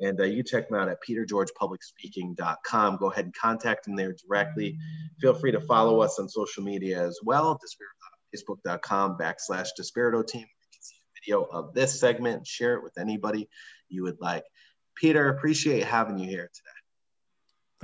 And 0.00 0.18
uh, 0.18 0.24
you 0.24 0.42
check 0.42 0.70
him 0.70 0.78
out 0.78 0.88
at 0.88 0.96
petergeorgepublicspeaking.com. 1.06 2.96
Go 2.96 3.10
ahead 3.10 3.26
and 3.26 3.34
contact 3.34 3.86
him 3.86 3.96
there 3.96 4.14
directly. 4.26 4.78
Feel 5.20 5.34
free 5.34 5.52
to 5.52 5.60
follow 5.60 6.00
us 6.00 6.18
on 6.18 6.26
social 6.26 6.62
media 6.62 7.06
as 7.06 7.20
well. 7.22 7.60
Facebook.com 8.34 9.18
backslash 9.18 9.68
Despirito 9.78 10.26
team. 10.26 10.40
You 10.40 10.68
can 10.72 10.80
see 10.80 10.96
a 10.96 11.20
video 11.20 11.42
of 11.52 11.74
this 11.74 12.00
segment, 12.00 12.46
share 12.46 12.76
it 12.76 12.82
with 12.82 12.96
anybody 12.96 13.46
you 13.90 14.04
would 14.04 14.22
like. 14.22 14.44
Peter, 14.94 15.28
appreciate 15.28 15.84
having 15.84 16.18
you 16.18 16.30
here 16.30 16.50
today. 16.54 16.73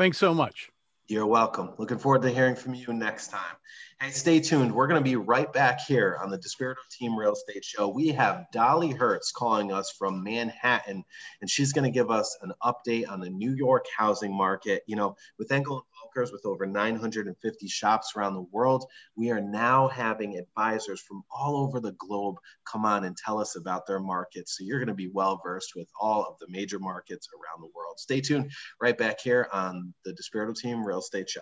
Thanks 0.01 0.17
so 0.17 0.33
much. 0.33 0.71
You're 1.09 1.27
welcome. 1.27 1.75
Looking 1.77 1.99
forward 1.99 2.23
to 2.23 2.31
hearing 2.31 2.57
from 2.57 2.73
you 2.73 2.91
next 2.95 3.29
time. 3.29 3.55
Hey, 4.01 4.09
stay 4.09 4.41
tuned. 4.41 4.75
We're 4.75 4.87
going 4.87 4.99
to 4.99 5.05
be 5.05 5.17
right 5.17 5.53
back 5.53 5.79
here 5.79 6.19
on 6.23 6.31
the 6.31 6.39
Despirito 6.39 6.77
Team 6.91 7.15
Real 7.15 7.35
Estate 7.35 7.63
Show. 7.63 7.87
We 7.89 8.09
have 8.09 8.47
Dolly 8.51 8.93
Hertz 8.93 9.31
calling 9.31 9.73
us 9.73 9.91
from 9.99 10.25
Manhattan, 10.25 11.05
and 11.43 11.51
she's 11.51 11.75
going 11.75 11.85
to 11.85 11.91
give 11.91 12.11
us 12.11 12.35
an 12.41 12.53
update 12.63 13.11
on 13.11 13.21
the 13.21 13.29
New 13.29 13.55
York 13.55 13.85
housing 13.95 14.35
market. 14.35 14.85
You 14.87 14.97
know, 14.97 15.17
with 15.39 15.53
Engel 15.53 15.85
with 16.15 16.45
over 16.45 16.67
950 16.67 17.69
shops 17.69 18.13
around 18.17 18.35
the 18.35 18.47
world. 18.53 18.85
We 19.17 19.31
are 19.31 19.41
now 19.41 19.89
having 19.89 20.37
advisors 20.37 21.01
from 21.01 21.23
all 21.31 21.57
over 21.57 21.81
the 21.81 21.93
globe 21.93 22.37
come 22.71 22.85
on 22.85 23.05
and 23.05 23.17
tell 23.17 23.41
us 23.41 23.57
about 23.57 23.87
their 23.87 24.01
markets. 24.01 24.57
So 24.57 24.65
you're 24.65 24.79
going 24.79 24.89
to 24.89 24.95
be 24.95 25.11
well 25.13 25.41
versed 25.45 25.73
with 25.77 25.89
all 26.01 26.25
of 26.25 26.39
the 26.41 26.47
major 26.49 26.79
markets 26.79 27.29
around 27.35 27.63
the 27.63 27.71
world. 27.75 27.99
Stay 27.99 28.21
tuned 28.21 28.51
right 28.81 28.97
back 28.97 29.21
here 29.21 29.49
on 29.53 29.95
the 30.05 30.13
Despirito 30.13 30.55
Team 30.55 30.85
Real 30.85 30.99
Estate 30.99 31.31
Show. 31.31 31.41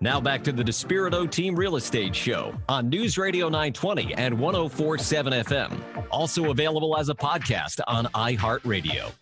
Now 0.00 0.20
back 0.20 0.44
to 0.44 0.52
the 0.52 0.62
Despirito 0.62 1.28
Team 1.28 1.56
Real 1.56 1.74
Estate 1.74 2.14
Show 2.14 2.54
on 2.68 2.88
News 2.88 3.18
Radio 3.18 3.46
920 3.46 4.14
and 4.14 4.38
1047 4.38 5.32
FM. 5.32 5.82
Also 6.12 6.50
available 6.50 6.96
as 6.96 7.08
a 7.08 7.14
podcast 7.14 7.80
on 7.88 8.06
iHeartRadio. 8.06 9.12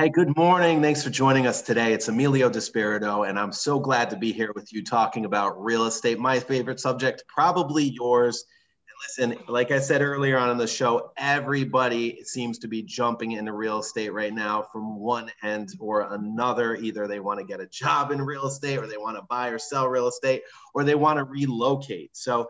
Hey, 0.00 0.10
good 0.10 0.36
morning. 0.36 0.80
Thanks 0.80 1.02
for 1.02 1.10
joining 1.10 1.48
us 1.48 1.60
today. 1.60 1.92
It's 1.92 2.06
Emilio 2.06 2.48
Despirito, 2.48 3.28
and 3.28 3.36
I'm 3.36 3.50
so 3.50 3.80
glad 3.80 4.10
to 4.10 4.16
be 4.16 4.30
here 4.30 4.52
with 4.54 4.72
you 4.72 4.84
talking 4.84 5.24
about 5.24 5.60
real 5.60 5.86
estate, 5.86 6.20
my 6.20 6.38
favorite 6.38 6.78
subject, 6.78 7.24
probably 7.26 7.82
yours. 7.82 8.44
And 9.18 9.34
listen, 9.34 9.44
like 9.48 9.72
I 9.72 9.80
said 9.80 10.00
earlier 10.00 10.38
on 10.38 10.50
in 10.50 10.56
the 10.56 10.68
show, 10.68 11.10
everybody 11.16 12.22
seems 12.22 12.60
to 12.60 12.68
be 12.68 12.84
jumping 12.84 13.32
into 13.32 13.52
real 13.52 13.80
estate 13.80 14.12
right 14.12 14.32
now 14.32 14.62
from 14.72 15.00
one 15.00 15.32
end 15.42 15.70
or 15.80 16.02
another. 16.14 16.76
Either 16.76 17.08
they 17.08 17.18
want 17.18 17.40
to 17.40 17.44
get 17.44 17.58
a 17.58 17.66
job 17.66 18.12
in 18.12 18.22
real 18.22 18.46
estate, 18.46 18.78
or 18.78 18.86
they 18.86 18.98
want 18.98 19.16
to 19.16 19.24
buy 19.28 19.48
or 19.48 19.58
sell 19.58 19.88
real 19.88 20.06
estate, 20.06 20.42
or 20.74 20.84
they 20.84 20.94
want 20.94 21.16
to 21.16 21.24
relocate. 21.24 22.16
So 22.16 22.46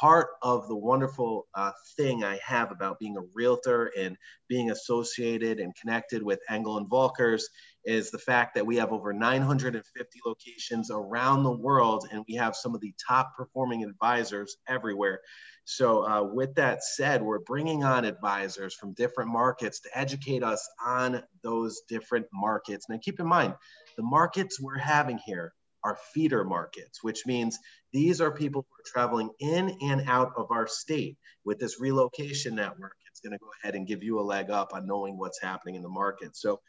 part 0.00 0.28
of 0.42 0.68
the 0.68 0.76
wonderful 0.76 1.46
uh, 1.54 1.72
thing 1.96 2.24
I 2.24 2.38
have 2.44 2.70
about 2.70 2.98
being 2.98 3.16
a 3.16 3.22
realtor 3.34 3.90
and 3.96 4.16
being 4.48 4.70
associated 4.70 5.60
and 5.60 5.74
connected 5.76 6.22
with 6.22 6.40
Engel 6.48 6.78
and 6.78 6.88
Volkers 6.88 7.42
is 7.84 8.10
the 8.10 8.18
fact 8.18 8.54
that 8.54 8.66
we 8.66 8.76
have 8.76 8.92
over 8.92 9.12
950 9.12 10.20
locations 10.26 10.90
around 10.90 11.42
the 11.42 11.56
world 11.56 12.06
and 12.12 12.24
we 12.28 12.34
have 12.34 12.54
some 12.54 12.74
of 12.74 12.80
the 12.80 12.94
top 13.06 13.34
performing 13.36 13.84
advisors 13.84 14.56
everywhere. 14.68 15.20
So, 15.64 16.06
uh, 16.06 16.22
with 16.22 16.54
that 16.54 16.82
said, 16.82 17.22
we're 17.22 17.40
bringing 17.40 17.84
on 17.84 18.04
advisors 18.04 18.74
from 18.74 18.94
different 18.94 19.30
markets 19.30 19.80
to 19.80 19.98
educate 19.98 20.42
us 20.42 20.66
on 20.84 21.22
those 21.42 21.82
different 21.88 22.26
markets. 22.32 22.86
Now, 22.88 22.98
keep 23.02 23.20
in 23.20 23.26
mind, 23.26 23.54
the 23.96 24.02
markets 24.02 24.60
we're 24.60 24.78
having 24.78 25.18
here 25.18 25.52
are 25.84 25.98
feeder 26.12 26.44
markets, 26.44 27.02
which 27.02 27.26
means 27.26 27.58
these 27.92 28.20
are 28.20 28.30
people 28.30 28.66
who 28.68 28.74
are 28.74 28.90
traveling 28.92 29.30
in 29.40 29.76
and 29.82 30.08
out 30.08 30.32
of 30.36 30.50
our 30.50 30.66
state. 30.66 31.16
With 31.44 31.58
this 31.58 31.80
relocation 31.80 32.54
network, 32.54 32.96
it's 33.10 33.20
going 33.20 33.32
to 33.32 33.38
go 33.38 33.50
ahead 33.62 33.74
and 33.74 33.86
give 33.86 34.02
you 34.02 34.20
a 34.20 34.22
leg 34.22 34.50
up 34.50 34.74
on 34.74 34.86
knowing 34.86 35.16
what's 35.16 35.40
happening 35.40 35.76
in 35.76 35.82
the 35.82 35.88
market. 35.88 36.36
So, 36.36 36.60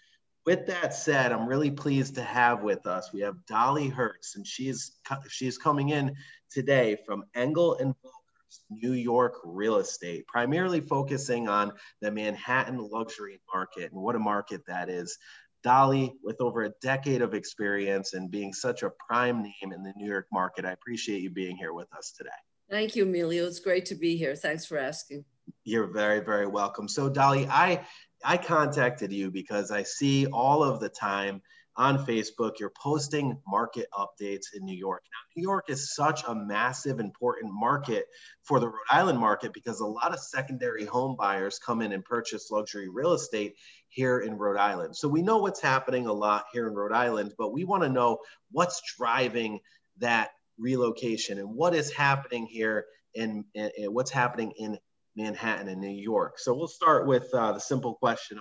with 0.46 0.68
that 0.68 0.94
said, 0.94 1.32
I'm 1.32 1.48
really 1.48 1.70
pleased 1.70 2.16
to 2.16 2.24
have 2.24 2.64
with 2.64 2.88
us. 2.88 3.12
We 3.14 3.22
have 3.22 3.46
Dolly 3.46 3.90
Hertz, 3.90 4.36
and 4.36 4.48
she's 4.48 4.98
she's 5.30 5.58
coming 5.58 5.90
in 5.90 6.16
today 6.50 6.98
from 7.06 7.26
Engel 7.36 7.76
and 7.76 7.94
Volkers, 7.94 8.60
New 8.70 8.94
York 8.94 9.36
real 9.44 9.78
estate, 9.78 10.26
primarily 10.28 10.80
focusing 10.82 11.48
on 11.48 11.74
the 12.02 12.10
Manhattan 12.10 12.80
luxury 12.80 13.40
market 13.54 13.92
and 13.92 14.02
what 14.02 14.16
a 14.16 14.20
market 14.20 14.62
that 14.68 14.90
is. 14.90 15.18
Dolly, 15.64 16.14
with 16.24 16.40
over 16.40 16.64
a 16.64 16.72
decade 16.82 17.22
of 17.22 17.34
experience 17.34 18.14
and 18.14 18.32
being 18.32 18.54
such 18.54 18.84
a 18.84 18.92
prime 19.08 19.44
name 19.44 19.74
in 19.74 19.84
the 19.84 19.94
New 19.98 20.10
York 20.10 20.28
market, 20.32 20.66
I 20.66 20.72
appreciate 20.72 21.22
you 21.22 21.30
being 21.30 21.58
here 21.58 21.74
with 21.74 21.88
us 21.98 22.14
today. 22.18 22.30
Thank 22.70 22.96
you, 22.96 23.04
Emilio. 23.04 23.46
It's 23.46 23.60
great 23.60 23.86
to 23.88 23.96
be 23.96 24.16
here. 24.16 24.36
Thanks 24.36 24.66
for 24.66 24.78
asking. 24.78 25.26
You're 25.64 25.92
very, 25.92 26.20
very 26.20 26.48
welcome. 26.48 26.88
So, 26.88 27.10
Dolly, 27.10 27.48
I 27.48 27.86
I 28.24 28.38
contacted 28.38 29.12
you 29.12 29.32
because 29.32 29.72
I 29.72 29.84
see 29.84 30.28
all 30.28 30.64
of 30.64 30.80
the 30.80 30.90
time 30.90 31.42
on 31.80 32.06
Facebook, 32.06 32.60
you're 32.60 32.74
posting 32.78 33.40
market 33.48 33.88
updates 33.94 34.48
in 34.54 34.66
New 34.66 34.76
York. 34.76 35.02
Now, 35.06 35.20
New 35.38 35.44
York 35.44 35.70
is 35.70 35.96
such 35.96 36.24
a 36.28 36.36
massive, 36.36 37.00
important 37.00 37.54
market 37.54 38.06
for 38.44 38.60
the 38.60 38.68
Rhode 38.68 38.92
Island 38.92 39.18
market 39.18 39.54
because 39.54 39.80
a 39.80 39.86
lot 39.86 40.14
of 40.14 40.20
secondary 40.20 40.84
home 40.84 41.16
buyers 41.18 41.58
come 41.58 41.82
in 41.82 41.94
and 41.94 42.04
purchase 42.04 42.52
luxury 42.52 42.90
real 42.90 43.14
estate 43.14 43.56
here 43.88 44.20
in 44.20 44.38
Rhode 44.38 44.58
Island. 44.58 44.94
So 44.94 45.08
we 45.08 45.22
know 45.22 45.38
what's 45.38 45.62
happening 45.62 46.06
a 46.08 46.14
lot 46.14 46.48
here 46.52 46.68
in 46.68 46.76
Rhode 46.76 46.92
Island, 46.92 47.34
but 47.38 47.54
we 47.54 47.64
want 47.64 47.84
to 47.84 47.90
know 47.90 48.18
what's 48.52 48.82
driving 48.98 49.62
that 50.00 50.32
relocation 50.58 51.40
and 51.40 51.56
what 51.56 51.74
is 51.74 51.94
happening 51.94 52.46
here 52.46 52.88
and 53.16 53.46
what's 53.88 54.12
happening 54.12 54.52
in 54.58 54.78
Manhattan 55.16 55.70
and 55.70 55.80
New 55.80 55.88
York. 55.88 56.40
So 56.40 56.54
we'll 56.54 56.68
start 56.68 57.08
with 57.08 57.34
uh, 57.34 57.54
the 57.54 57.60
simple 57.60 57.96
question 57.96 58.38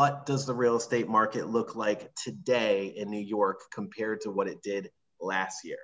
what 0.00 0.24
does 0.24 0.46
the 0.46 0.54
real 0.54 0.76
estate 0.76 1.10
market 1.10 1.50
look 1.50 1.76
like 1.76 2.10
today 2.14 2.94
in 2.96 3.10
New 3.10 3.20
York 3.20 3.64
compared 3.70 4.18
to 4.22 4.30
what 4.30 4.48
it 4.48 4.62
did 4.62 4.90
last 5.20 5.62
year? 5.62 5.76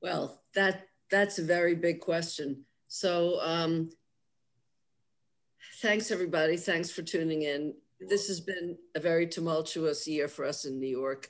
Well, 0.00 0.42
that 0.54 0.86
that's 1.10 1.38
a 1.38 1.42
very 1.42 1.74
big 1.74 2.00
question. 2.00 2.64
So, 2.88 3.38
um, 3.42 3.90
thanks 5.82 6.10
everybody. 6.10 6.56
Thanks 6.56 6.90
for 6.90 7.02
tuning 7.02 7.42
in. 7.42 7.74
This 8.00 8.26
has 8.28 8.40
been 8.40 8.78
a 8.94 9.00
very 9.00 9.26
tumultuous 9.26 10.08
year 10.08 10.28
for 10.28 10.46
us 10.46 10.64
in 10.64 10.80
New 10.80 10.88
York. 10.88 11.28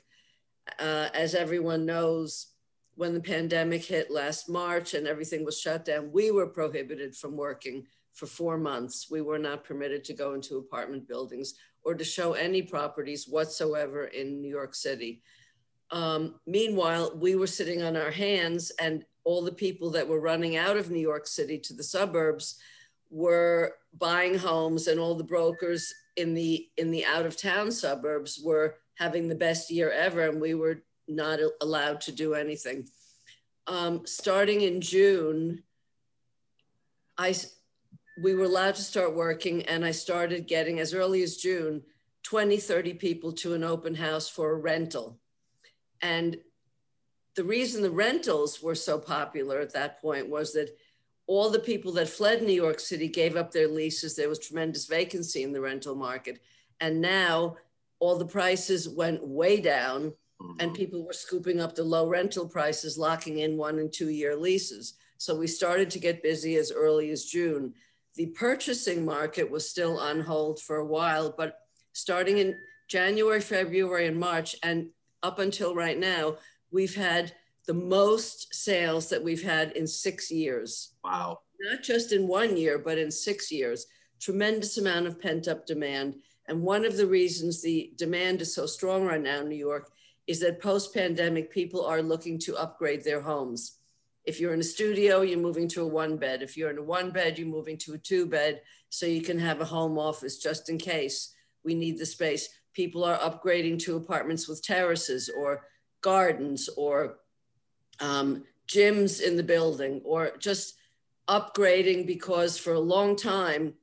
Uh, 0.79 1.09
as 1.13 1.35
everyone 1.35 1.85
knows, 1.85 2.53
when 2.95 3.13
the 3.13 3.19
pandemic 3.19 3.83
hit 3.83 4.09
last 4.09 4.47
March 4.47 4.93
and 4.93 5.07
everything 5.07 5.43
was 5.43 5.59
shut 5.59 5.83
down, 5.83 6.13
we 6.13 6.31
were 6.31 6.47
prohibited 6.47 7.17
from 7.17 7.35
working 7.35 7.85
for 8.13 8.25
four 8.25 8.57
months. 8.57 9.07
We 9.09 9.21
were 9.21 9.39
not 9.39 9.63
permitted 9.63 10.03
to 10.05 10.13
go 10.13 10.33
into 10.33 10.57
apartment 10.57 11.07
buildings 11.07 11.55
or 11.83 11.95
to 11.95 12.03
show 12.03 12.33
any 12.33 12.61
properties 12.61 13.27
whatsoever 13.27 14.05
in 14.05 14.41
New 14.41 14.49
York 14.49 14.75
City. 14.75 15.21
Um, 15.91 16.35
meanwhile, 16.47 17.15
we 17.15 17.35
were 17.35 17.47
sitting 17.47 17.83
on 17.83 17.95
our 17.95 18.11
hands, 18.11 18.71
and 18.79 19.05
all 19.23 19.43
the 19.43 19.51
people 19.51 19.91
that 19.91 20.07
were 20.07 20.19
running 20.19 20.55
out 20.55 20.77
of 20.77 20.89
New 20.89 20.99
York 20.99 21.27
City 21.27 21.59
to 21.59 21.73
the 21.73 21.83
suburbs 21.83 22.57
were 23.09 23.75
buying 23.97 24.37
homes, 24.37 24.87
and 24.87 24.99
all 24.99 25.15
the 25.15 25.23
brokers 25.23 25.93
in 26.15 26.33
the 26.33 26.67
in 26.77 26.91
the 26.91 27.05
out 27.05 27.25
of 27.25 27.37
town 27.37 27.71
suburbs 27.71 28.39
were 28.43 28.77
having 28.95 29.27
the 29.27 29.35
best 29.35 29.69
year 29.69 29.91
ever, 29.91 30.21
and 30.29 30.41
we 30.41 30.53
were 30.53 30.83
not 31.07 31.39
allowed 31.61 32.01
to 32.01 32.11
do 32.11 32.33
anything. 32.33 32.87
Um, 33.67 34.01
starting 34.05 34.61
in 34.61 34.81
June, 34.81 35.63
I 37.17 37.35
we 38.21 38.35
were 38.35 38.45
allowed 38.45 38.75
to 38.75 38.81
start 38.81 39.15
working, 39.15 39.63
and 39.63 39.83
I 39.83 39.91
started 39.91 40.47
getting 40.47 40.79
as 40.79 40.93
early 40.93 41.23
as 41.23 41.37
June 41.37 41.81
20, 42.23 42.57
30 42.57 42.93
people 42.93 43.31
to 43.33 43.53
an 43.53 43.63
open 43.63 43.95
house 43.95 44.29
for 44.29 44.51
a 44.51 44.59
rental. 44.59 45.19
And 46.01 46.37
the 47.35 47.43
reason 47.43 47.81
the 47.81 47.91
rentals 47.91 48.61
were 48.61 48.75
so 48.75 48.99
popular 48.99 49.59
at 49.59 49.73
that 49.73 50.01
point 50.01 50.29
was 50.29 50.53
that 50.53 50.77
all 51.25 51.49
the 51.49 51.59
people 51.59 51.91
that 51.93 52.09
fled 52.09 52.43
New 52.43 52.53
York 52.53 52.79
City 52.79 53.07
gave 53.07 53.35
up 53.35 53.51
their 53.51 53.67
leases. 53.67 54.15
There 54.15 54.29
was 54.29 54.39
tremendous 54.39 54.85
vacancy 54.85 55.43
in 55.43 55.53
the 55.53 55.61
rental 55.61 55.95
market. 55.95 56.41
And 56.79 57.01
now 57.01 57.57
all 57.99 58.17
the 58.17 58.25
prices 58.25 58.89
went 58.89 59.25
way 59.25 59.61
down 59.61 60.13
and 60.59 60.71
mm-hmm. 60.71 60.73
people 60.73 61.05
were 61.05 61.13
scooping 61.13 61.61
up 61.61 61.75
the 61.75 61.83
low 61.83 62.07
rental 62.07 62.47
prices, 62.47 62.97
locking 62.97 63.39
in 63.39 63.57
one 63.57 63.79
and 63.79 63.91
two 63.91 64.09
year 64.09 64.35
leases. 64.35 64.95
So 65.17 65.37
we 65.37 65.47
started 65.47 65.89
to 65.91 65.99
get 65.99 66.21
busy 66.21 66.57
as 66.57 66.71
early 66.71 67.11
as 67.11 67.25
June. 67.25 67.73
The 68.15 68.27
purchasing 68.27 69.03
market 69.05 69.49
was 69.49 69.69
still 69.69 69.97
on 69.99 70.21
hold 70.21 70.59
for 70.61 70.77
a 70.77 70.85
while, 70.85 71.33
but 71.35 71.59
starting 71.93 72.37
in 72.37 72.55
January, 72.87 73.41
February, 73.41 74.07
and 74.07 74.19
March, 74.19 74.55
and 74.61 74.89
up 75.23 75.39
until 75.39 75.73
right 75.73 75.97
now, 75.97 76.37
we've 76.71 76.95
had 76.95 77.33
the 77.65 77.73
most 77.73 78.53
sales 78.53 79.09
that 79.09 79.23
we've 79.23 79.43
had 79.43 79.71
in 79.71 79.87
six 79.87 80.29
years. 80.29 80.93
Wow. 81.03 81.39
Not 81.61 81.81
just 81.81 82.11
in 82.11 82.27
one 82.27 82.57
year, 82.57 82.77
but 82.77 82.97
in 82.97 83.09
six 83.09 83.51
years. 83.51 83.87
Tremendous 84.19 84.77
amount 84.77 85.07
of 85.07 85.19
pent 85.19 85.47
up 85.47 85.65
demand. 85.65 86.15
And 86.47 86.61
one 86.61 86.83
of 86.83 86.97
the 86.97 87.07
reasons 87.07 87.61
the 87.61 87.93
demand 87.95 88.41
is 88.41 88.53
so 88.53 88.65
strong 88.65 89.05
right 89.05 89.21
now 89.21 89.41
in 89.41 89.49
New 89.49 89.55
York 89.55 89.91
is 90.27 90.39
that 90.41 90.61
post 90.61 90.93
pandemic, 90.93 91.51
people 91.51 91.85
are 91.85 92.01
looking 92.01 92.37
to 92.39 92.57
upgrade 92.57 93.03
their 93.03 93.21
homes. 93.21 93.79
If 94.25 94.39
you're 94.39 94.53
in 94.53 94.59
a 94.59 94.63
studio, 94.63 95.21
you're 95.21 95.39
moving 95.39 95.67
to 95.69 95.81
a 95.81 95.87
one 95.87 96.17
bed. 96.17 96.41
If 96.41 96.55
you're 96.55 96.69
in 96.69 96.77
a 96.77 96.83
one 96.83 97.11
bed, 97.11 97.37
you're 97.37 97.47
moving 97.47 97.77
to 97.79 97.93
a 97.93 97.97
two 97.97 98.25
bed 98.25 98.61
so 98.89 99.05
you 99.05 99.21
can 99.21 99.39
have 99.39 99.59
a 99.59 99.65
home 99.65 99.97
office 99.97 100.37
just 100.37 100.69
in 100.69 100.77
case 100.77 101.33
we 101.63 101.73
need 101.73 101.97
the 101.97 102.05
space. 102.05 102.49
People 102.73 103.03
are 103.03 103.17
upgrading 103.17 103.79
to 103.79 103.97
apartments 103.97 104.47
with 104.47 104.63
terraces 104.63 105.29
or 105.37 105.67
gardens 106.01 106.69
or 106.77 107.17
um, 107.99 108.43
gyms 108.67 109.21
in 109.21 109.35
the 109.35 109.43
building 109.43 110.01
or 110.05 110.31
just 110.39 110.75
upgrading 111.27 112.05
because 112.07 112.57
for 112.57 112.73
a 112.73 112.79
long 112.79 113.15
time, 113.15 113.73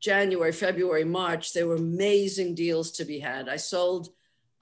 January, 0.00 0.52
February, 0.52 1.04
March, 1.04 1.52
there 1.52 1.66
were 1.66 1.76
amazing 1.76 2.54
deals 2.54 2.90
to 2.92 3.04
be 3.04 3.18
had. 3.18 3.48
I 3.48 3.56
sold, 3.56 4.08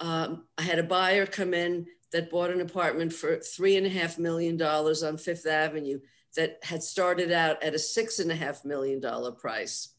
um, 0.01 0.47
I 0.57 0.63
had 0.63 0.79
a 0.79 0.85
buyer 0.85 1.27
come 1.27 1.55
in 1.55 1.87
that 2.13 2.31
bought 2.31 2.51
an 2.51 2.61
apartment 2.61 3.13
for 3.13 3.37
three 3.37 3.77
and 3.77 3.87
a 3.87 3.91
half 3.91 4.19
million 4.19 4.57
dollars 4.57 5.03
on 5.03 5.17
Fifth 5.17 5.47
Avenue 5.47 6.01
that 6.37 6.59
had 6.63 6.83
started 6.83 7.33
out 7.33 7.63
at 7.63 7.75
a 7.75 7.79
six 7.79 8.19
and 8.19 8.31
a 8.31 8.37
half 8.37 8.65
million 8.65 9.01
dollar 9.01 9.33
price. 9.33 9.95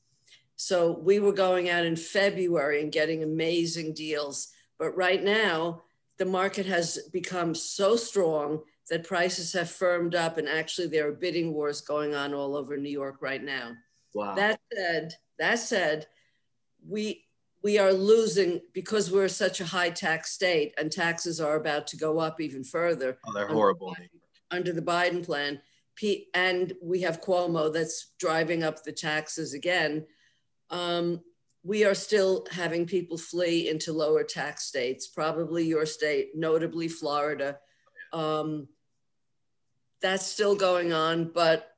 So 0.55 0.91
we 0.91 1.19
were 1.19 1.33
going 1.33 1.69
out 1.69 1.85
in 1.85 1.95
February 1.95 2.81
and 2.81 2.91
getting 2.91 3.23
amazing 3.23 3.93
deals. 3.93 4.49
But 4.77 4.95
right 4.95 5.23
now, 5.23 5.83
the 6.17 6.25
market 6.25 6.65
has 6.65 6.99
become 7.13 7.55
so 7.55 7.95
strong 7.95 8.61
that 8.89 9.07
prices 9.07 9.53
have 9.53 9.69
firmed 9.69 10.15
up 10.15 10.37
and 10.37 10.49
actually 10.49 10.87
there 10.87 11.07
are 11.07 11.13
bidding 11.13 11.53
wars 11.53 11.81
going 11.81 12.15
on 12.15 12.33
all 12.33 12.55
over 12.55 12.75
New 12.75 12.89
York 12.89 13.21
right 13.21 13.43
now. 13.43 13.73
Wow. 14.13 14.35
That 14.35 14.59
said, 14.73 15.13
that 15.37 15.59
said, 15.59 16.07
we 16.87 17.25
we 17.63 17.77
are 17.77 17.93
losing 17.93 18.61
because 18.73 19.11
we're 19.11 19.27
such 19.27 19.59
a 19.59 19.65
high 19.65 19.89
tax 19.89 20.31
state 20.31 20.73
and 20.77 20.91
taxes 20.91 21.41
are 21.41 21.57
about 21.57 21.87
to 21.87 21.97
go 21.97 22.19
up 22.19 22.39
even 22.39 22.63
further. 22.63 23.17
Oh, 23.25 23.33
they're 23.33 23.47
horrible. 23.47 23.95
Under 24.51 24.71
the 24.71 24.81
Biden 24.81 25.23
plan. 25.25 25.61
And 26.33 26.73
we 26.81 27.01
have 27.01 27.19
Cuomo 27.19 27.73
that's 27.73 28.13
driving 28.17 28.63
up 28.63 28.83
the 28.83 28.93
taxes 28.93 29.53
again. 29.53 30.05
Um, 30.69 31.21
we 31.63 31.83
are 31.83 31.93
still 31.93 32.47
having 32.51 32.85
people 32.85 33.17
flee 33.17 33.69
into 33.69 33.91
lower 33.91 34.23
tax 34.23 34.63
states, 34.63 35.07
probably 35.07 35.65
your 35.65 35.85
state, 35.85 36.29
notably 36.35 36.87
Florida. 36.87 37.57
Um, 38.13 38.69
that's 40.01 40.25
still 40.25 40.55
going 40.55 40.93
on, 40.93 41.31
but 41.33 41.69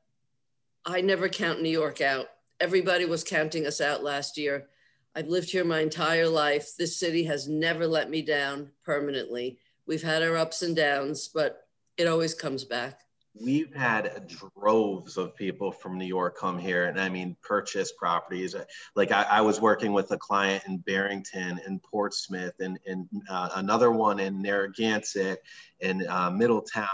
I 0.86 1.02
never 1.02 1.28
count 1.28 1.64
New 1.64 1.70
York 1.70 2.00
out. 2.00 2.28
Everybody 2.60 3.06
was 3.06 3.24
counting 3.24 3.66
us 3.66 3.82
out 3.82 4.04
last 4.04 4.38
year. 4.38 4.68
I've 5.16 5.28
lived 5.28 5.52
here 5.52 5.66
my 5.66 5.82
entire 5.82 6.28
life. 6.28 6.72
This 6.78 6.98
city 6.98 7.24
has 7.26 7.48
never 7.48 7.86
let 7.86 8.10
me 8.10 8.22
down 8.22 8.72
permanently. 8.86 9.60
We've 9.86 10.04
had 10.04 10.24
our 10.24 10.38
ups 10.38 10.62
and 10.62 10.76
downs, 10.76 11.30
but 11.34 11.62
it 11.98 12.08
always 12.08 12.34
comes 12.34 12.64
back 12.64 13.02
we've 13.34 13.74
had 13.74 14.28
droves 14.28 15.18
of 15.18 15.36
people 15.36 15.72
from 15.72 15.98
New 15.98 16.06
York 16.06 16.38
come 16.38 16.60
here 16.60 16.86
and 16.86 17.00
I 17.00 17.08
mean 17.08 17.38
purchase 17.42 17.94
properties. 17.94 18.56
Like 18.96 19.12
I, 19.12 19.24
I 19.24 19.42
was 19.42 19.62
working 19.62 19.94
with 19.94 20.12
a 20.12 20.18
client 20.18 20.64
in 20.68 20.78
Barrington 20.78 21.60
and 21.66 21.82
Portsmouth 21.82 22.54
and, 22.60 22.78
and 22.86 23.08
uh, 23.30 23.50
another 23.56 23.92
one 23.92 24.20
in 24.20 24.42
Narragansett 24.42 25.42
and 25.82 26.06
uh, 26.08 26.30
Middletown, 26.30 26.88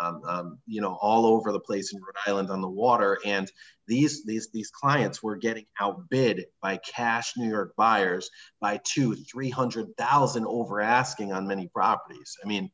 um, 0.00 0.22
um, 0.26 0.58
you 0.66 0.80
know, 0.80 0.96
all 1.00 1.26
over 1.26 1.52
the 1.52 1.60
place 1.60 1.92
in 1.92 2.00
Rhode 2.00 2.16
Island 2.26 2.50
on 2.50 2.62
the 2.62 2.68
water. 2.68 3.18
And 3.26 3.50
these 3.86 4.24
these 4.24 4.48
these 4.52 4.70
clients 4.70 5.22
were 5.22 5.36
getting 5.36 5.66
outbid 5.78 6.46
by 6.62 6.78
cash 6.78 7.34
New 7.36 7.48
York 7.48 7.74
buyers 7.76 8.30
by 8.60 8.80
two, 8.84 9.14
three 9.14 9.50
hundred 9.50 9.94
thousand 9.98 10.46
over 10.46 10.80
asking 10.80 11.32
on 11.32 11.46
many 11.46 11.68
properties. 11.68 12.38
I 12.42 12.48
mean, 12.48 12.70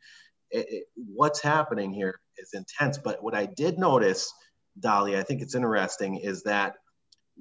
it, 0.50 0.66
it, 0.70 0.84
what's 0.94 1.42
happening 1.42 1.92
here 1.92 2.20
is 2.38 2.50
intense. 2.54 2.98
But 2.98 3.22
what 3.22 3.34
I 3.34 3.46
did 3.46 3.78
notice, 3.78 4.32
Dolly, 4.78 5.16
I 5.16 5.22
think 5.22 5.42
it's 5.42 5.54
interesting, 5.54 6.16
is 6.16 6.42
that 6.44 6.74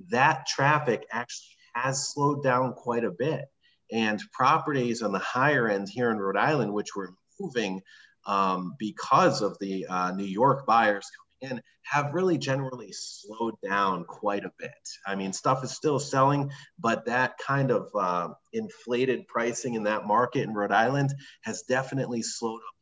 that 0.10 0.46
traffic 0.48 1.06
actually 1.12 1.56
has 1.74 2.10
slowed 2.10 2.44
down 2.44 2.74
quite 2.74 3.04
a 3.04 3.12
bit. 3.12 3.46
And 3.92 4.22
properties 4.34 5.02
on 5.02 5.12
the 5.12 5.20
higher 5.20 5.70
end 5.70 5.88
here 5.90 6.12
in 6.12 6.18
Rhode 6.18 6.38
Island, 6.38 6.74
which 6.74 6.96
were 6.96 7.14
moving 7.40 7.82
um, 8.26 8.76
because 8.78 9.42
of 9.42 9.58
the 9.60 9.86
uh, 9.88 10.12
New 10.12 10.26
York 10.26 10.66
buyers 10.66 11.10
coming 11.42 11.58
in, 11.58 11.62
have 11.84 12.14
really 12.14 12.38
generally 12.38 12.92
slowed 12.92 13.56
down 13.64 14.04
quite 14.04 14.44
a 14.44 14.52
bit. 14.60 14.72
I 15.06 15.16
mean, 15.16 15.32
stuff 15.32 15.64
is 15.64 15.72
still 15.72 16.00
selling, 16.00 16.52
but 16.78 17.06
that 17.06 17.38
kind 17.38 17.72
of 17.72 17.88
uh, 17.98 18.30
inflated 18.52 19.26
pricing 19.28 19.76
in 19.76 19.84
that 19.84 20.06
market 20.06 20.44
in 20.44 20.54
Rhode 20.54 20.74
Island 20.74 21.14
has 21.44 21.64
definitely 21.64 22.22
slowed 22.22 22.60
up 22.60 22.77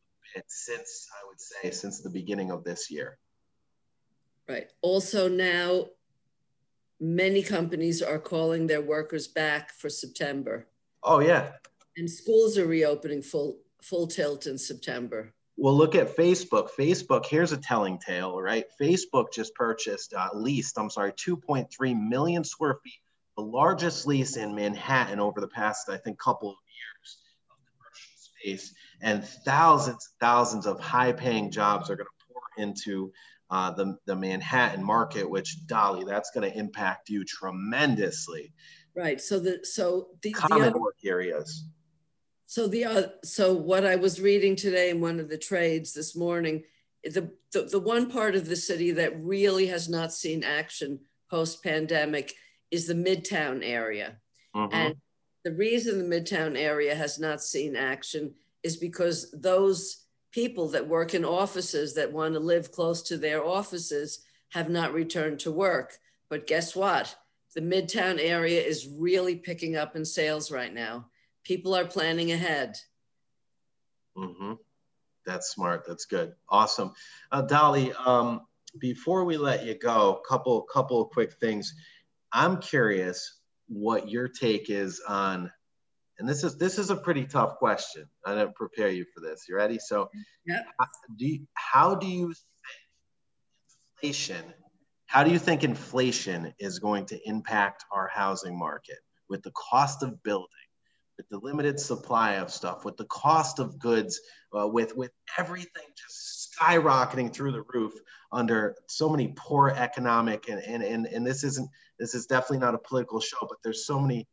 since 0.48 1.08
I 1.14 1.28
would 1.28 1.40
say 1.40 1.72
since 1.72 2.02
the 2.02 2.10
beginning 2.10 2.52
of 2.52 2.64
this 2.64 2.92
year. 2.92 3.18
Right. 4.48 4.72
Also 4.82 5.28
now 5.28 5.88
many 7.00 7.42
companies 7.42 8.02
are 8.02 8.20
calling 8.20 8.68
their 8.68 8.82
workers 8.82 9.28
back 9.28 9.74
for 9.74 9.90
September. 9.90 10.68
Oh 11.04 11.20
yeah. 11.20 11.52
And 11.98 12.10
schools 12.10 12.58
are 12.58 12.68
reopening 12.68 13.22
full 13.22 13.60
full 13.82 14.08
tilt 14.08 14.48
in 14.48 14.58
September. 14.58 15.34
Well, 15.58 15.76
look 15.76 15.96
at 15.96 16.18
Facebook. 16.18 16.70
Facebook, 16.78 17.26
here's 17.26 17.54
a 17.54 17.58
telling 17.58 17.98
tale, 17.98 18.42
right? 18.42 18.66
Facebook 18.82 19.32
just 19.32 19.56
purchased, 19.56 20.14
uh, 20.14 20.30
leased, 20.34 20.78
I'm 20.78 20.90
sorry, 20.90 21.14
2.3 21.14 22.10
million 22.10 22.44
square 22.44 22.80
feet, 22.84 23.00
the 23.38 23.44
largest 23.44 24.06
lease 24.06 24.36
in 24.36 24.54
Manhattan 24.54 25.22
over 25.22 25.40
the 25.40 25.48
past, 25.48 25.88
I 25.88 25.96
think, 25.96 26.20
couple 26.20 26.50
of 26.50 26.58
years 26.68 27.18
of 27.50 27.58
commercial 27.72 28.18
space 28.18 28.74
and 29.06 29.24
thousands 29.24 30.10
thousands 30.20 30.66
of 30.66 30.80
high 30.80 31.14
paying 31.14 31.52
jobs 31.52 31.90
are 31.90 31.96
going 31.96 32.08
to 32.08 32.26
pour 32.28 32.42
into 32.58 33.14
uh, 33.52 33.70
the, 33.72 33.96
the 34.08 34.16
Manhattan 34.16 34.84
market, 34.84 35.30
which 35.30 35.66
Dolly, 35.68 36.04
that's 36.04 36.32
going 36.32 36.52
to 36.52 36.58
impact 36.58 37.10
you 37.10 37.24
tremendously. 37.24 38.52
Right. 38.96 39.22
So 39.22 39.40
the 39.40 39.60
so 39.64 40.08
the 40.22 40.32
common 40.32 40.60
the 40.60 40.68
other, 40.70 40.80
work 40.80 40.98
areas. 41.06 41.66
So 42.48 42.68
the 42.68 42.86
uh, 42.86 43.04
so 43.24 43.54
what 43.54 43.86
I 43.86 43.96
was 43.96 44.20
reading 44.20 44.56
today 44.56 44.90
in 44.90 45.00
one 45.00 45.20
of 45.20 45.30
the 45.30 45.38
trades 45.38 45.94
this 45.94 46.16
morning, 46.16 46.64
the, 47.04 47.32
the 47.54 47.64
the 47.64 47.80
one 47.80 48.10
part 48.10 48.36
of 48.36 48.48
the 48.48 48.56
city 48.56 48.92
that 48.92 49.22
really 49.22 49.68
has 49.68 49.88
not 49.88 50.14
seen 50.14 50.44
action 50.44 51.00
post 51.30 51.64
pandemic 51.64 52.34
is 52.72 52.88
the 52.88 52.96
Midtown 52.96 53.62
area, 53.64 54.16
mm-hmm. 54.56 54.74
and 54.74 54.96
the 55.44 55.52
reason 55.52 56.10
the 56.10 56.16
Midtown 56.16 56.58
area 56.58 56.96
has 56.96 57.20
not 57.20 57.44
seen 57.44 57.76
action 57.76 58.34
is 58.66 58.78
because 58.78 59.30
those 59.32 60.06
people 60.32 60.70
that 60.70 60.88
work 60.88 61.14
in 61.14 61.24
offices 61.24 61.94
that 61.94 62.12
want 62.12 62.34
to 62.34 62.40
live 62.40 62.72
close 62.72 63.04
to 63.04 63.16
their 63.16 63.46
offices 63.46 64.26
have 64.50 64.70
not 64.70 64.92
returned 64.92 65.40
to 65.40 65.52
work. 65.52 65.94
But 66.32 66.48
guess 66.48 66.76
what? 66.76 67.16
The 67.54 67.62
Midtown 67.62 68.18
area 68.20 68.60
is 68.60 68.90
really 68.98 69.36
picking 69.36 69.76
up 69.76 69.96
in 69.96 70.04
sales 70.04 70.52
right 70.52 70.74
now. 70.74 71.06
People 71.44 71.76
are 71.76 71.86
planning 71.86 72.32
ahead. 72.32 72.76
Mm-hmm. 74.18 74.54
That's 75.28 75.52
smart. 75.52 75.86
That's 75.88 76.06
good. 76.06 76.34
Awesome. 76.50 76.94
Uh, 77.32 77.44
Dolly, 77.44 77.94
um, 77.94 78.42
before 78.80 79.26
we 79.26 79.38
let 79.38 79.64
you 79.64 79.76
go, 79.76 80.22
couple 80.28 80.64
couple 80.64 81.06
quick 81.06 81.34
things. 81.34 81.72
I'm 82.34 82.58
curious 82.58 83.42
what 83.68 84.10
your 84.10 84.28
take 84.28 84.72
is 84.72 85.02
on 85.08 85.52
and 86.20 86.28
this 86.28 86.44
is 86.44 86.58
this 86.58 86.80
is 86.80 86.90
a 86.90 86.96
pretty 86.96 87.26
tough 87.26 87.58
question. 87.58 88.06
I 88.26 88.36
didn't 88.36 88.56
prepare 88.56 88.90
you 88.90 89.06
for 89.14 89.22
this. 89.22 89.46
You 89.50 89.56
ready? 89.56 89.80
So, 89.80 90.10
yeah. 90.46 90.62
How 90.80 90.88
do 91.18 91.26
you, 91.26 91.48
how 91.54 91.96
do 91.96 92.08
you 92.08 92.34
think 92.34 92.44
inflation? 94.02 94.54
How 95.08 95.24
do 95.24 95.32
you 95.32 95.40
think 95.40 95.64
inflation 95.64 96.54
is 96.60 96.80
going 96.80 97.06
to 97.08 97.20
impact 97.28 97.86
our 97.92 98.08
housing 98.08 98.58
market 98.58 98.98
with 99.30 99.44
the 99.44 99.52
cost 99.52 100.04
of 100.04 100.22
building, 100.24 100.48
with 101.18 101.28
the 101.30 101.40
limited 101.40 101.80
supply 101.80 102.36
of 102.36 102.52
stuff, 102.52 102.86
with 102.86 102.98
the 102.98 103.06
cost 103.06 103.60
of 103.60 103.78
goods, 103.80 104.20
uh, 104.58 104.68
with 104.68 104.96
with 104.96 105.12
everything 105.38 105.84
just 105.98 106.56
skyrocketing 106.60 107.34
through 107.34 107.52
the 107.52 107.64
roof 107.74 107.94
under 108.32 108.76
so 108.88 109.10
many 109.10 109.34
poor 109.36 109.70
economic 109.70 110.48
and 110.48 110.62
and 110.62 110.84
and, 110.84 111.06
and 111.08 111.28
this 111.28 111.44
isn't 111.44 111.70
this 112.00 112.16
is 112.16 112.26
definitely 112.26 112.60
not 112.60 112.76
a 112.76 112.80
political 112.80 113.20
show, 113.20 113.38
but 113.42 113.58
there's 113.64 113.86
so 113.86 114.00
many 114.00 114.28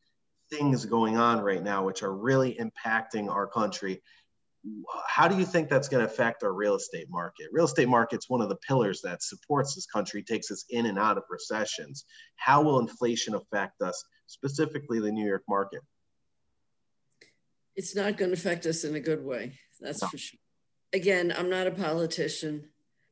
things 0.52 0.84
going 0.84 1.16
on 1.16 1.40
right 1.40 1.62
now 1.62 1.84
which 1.84 2.02
are 2.02 2.14
really 2.14 2.58
impacting 2.60 3.30
our 3.30 3.46
country. 3.46 4.02
How 5.08 5.26
do 5.26 5.36
you 5.36 5.44
think 5.44 5.68
that's 5.68 5.88
going 5.88 6.06
to 6.06 6.12
affect 6.12 6.44
our 6.44 6.52
real 6.52 6.76
estate 6.76 7.08
market? 7.10 7.48
Real 7.52 7.64
estate 7.64 7.88
market's 7.88 8.28
one 8.28 8.40
of 8.40 8.48
the 8.48 8.56
pillars 8.56 9.00
that 9.02 9.22
supports 9.22 9.74
this 9.74 9.86
country, 9.86 10.22
takes 10.22 10.50
us 10.50 10.64
in 10.70 10.86
and 10.86 10.98
out 10.98 11.16
of 11.16 11.24
recessions. 11.28 12.04
How 12.36 12.62
will 12.62 12.78
inflation 12.78 13.34
affect 13.34 13.82
us, 13.82 14.04
specifically 14.26 15.00
the 15.00 15.10
New 15.10 15.26
York 15.26 15.42
market? 15.48 15.80
It's 17.74 17.96
not 17.96 18.16
going 18.16 18.30
to 18.30 18.36
affect 18.36 18.66
us 18.66 18.84
in 18.84 18.94
a 18.94 19.00
good 19.00 19.24
way. 19.24 19.58
That's 19.80 20.02
no. 20.02 20.08
for 20.08 20.18
sure. 20.18 20.38
Again, 20.92 21.34
I'm 21.36 21.48
not 21.48 21.66
a 21.66 21.70
politician, 21.72 22.68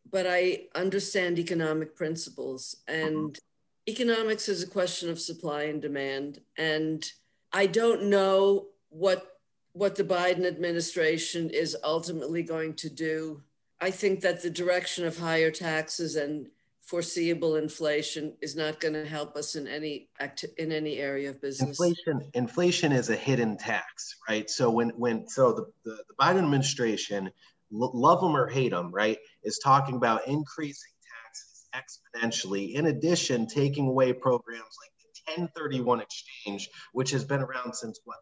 but 0.09 0.27
I 0.29 0.67
understand 0.75 1.39
economic 1.39 1.97
principles 1.97 2.77
and 2.87 3.17
mm-hmm. 3.17 3.91
economics 3.91 4.49
is 4.49 4.63
a 4.63 4.67
question 4.67 5.09
of 5.09 5.19
supply 5.19 5.63
and 5.63 5.81
demand. 5.81 6.41
And 6.59 7.11
I 7.53 7.67
don't 7.67 8.05
know 8.05 8.67
what 8.89 9.27
what 9.73 9.97
the 9.97 10.05
Biden 10.05 10.45
administration 10.47 11.49
is 11.51 11.77
ultimately 11.85 12.43
going 12.43 12.75
to 12.75 12.91
do. 12.91 13.43
I 13.81 13.91
think 13.91 14.21
that 14.21 14.43
the 14.43 14.51
direction 14.51 15.07
of 15.07 15.17
higher 15.17 15.51
taxes 15.51 16.17
and 16.17 16.49
foreseeable 16.83 17.55
inflation 17.55 18.37
is 18.43 18.57
not 18.57 18.81
going 18.81 18.95
to 18.95 19.07
help 19.07 19.37
us 19.37 19.55
in 19.55 19.69
any 19.69 20.09
act 20.19 20.45
in 20.59 20.73
any 20.73 20.99
area 20.99 21.31
of 21.31 21.41
business. 21.41 21.79
Inflation 21.79 22.31
inflation 22.35 22.93
is 22.93 23.11
a 23.11 23.17
hidden 23.17 23.57
tax, 23.57 24.17
right? 24.29 24.51
So 24.51 24.71
when 24.71 24.91
when 24.91 25.29
so 25.29 25.53
the 25.53 25.67
the, 25.85 25.97
the 26.09 26.15
Biden 26.21 26.39
administration, 26.39 27.31
love 27.71 28.21
them 28.21 28.37
or 28.37 28.49
hate 28.49 28.73
them, 28.73 28.91
right, 28.93 29.19
is 29.45 29.59
talking 29.59 29.95
about 29.95 30.27
increasing 30.27 30.93
taxes 31.25 31.69
exponentially. 31.75 32.75
In 32.75 32.87
addition, 32.87 33.47
taking 33.47 33.87
away 33.87 34.13
programs 34.13 34.77
like 34.83 35.00
1031 35.37 36.01
exchange, 36.01 36.69
which 36.93 37.11
has 37.11 37.25
been 37.25 37.41
around 37.41 37.75
since 37.75 38.01
what 38.05 38.19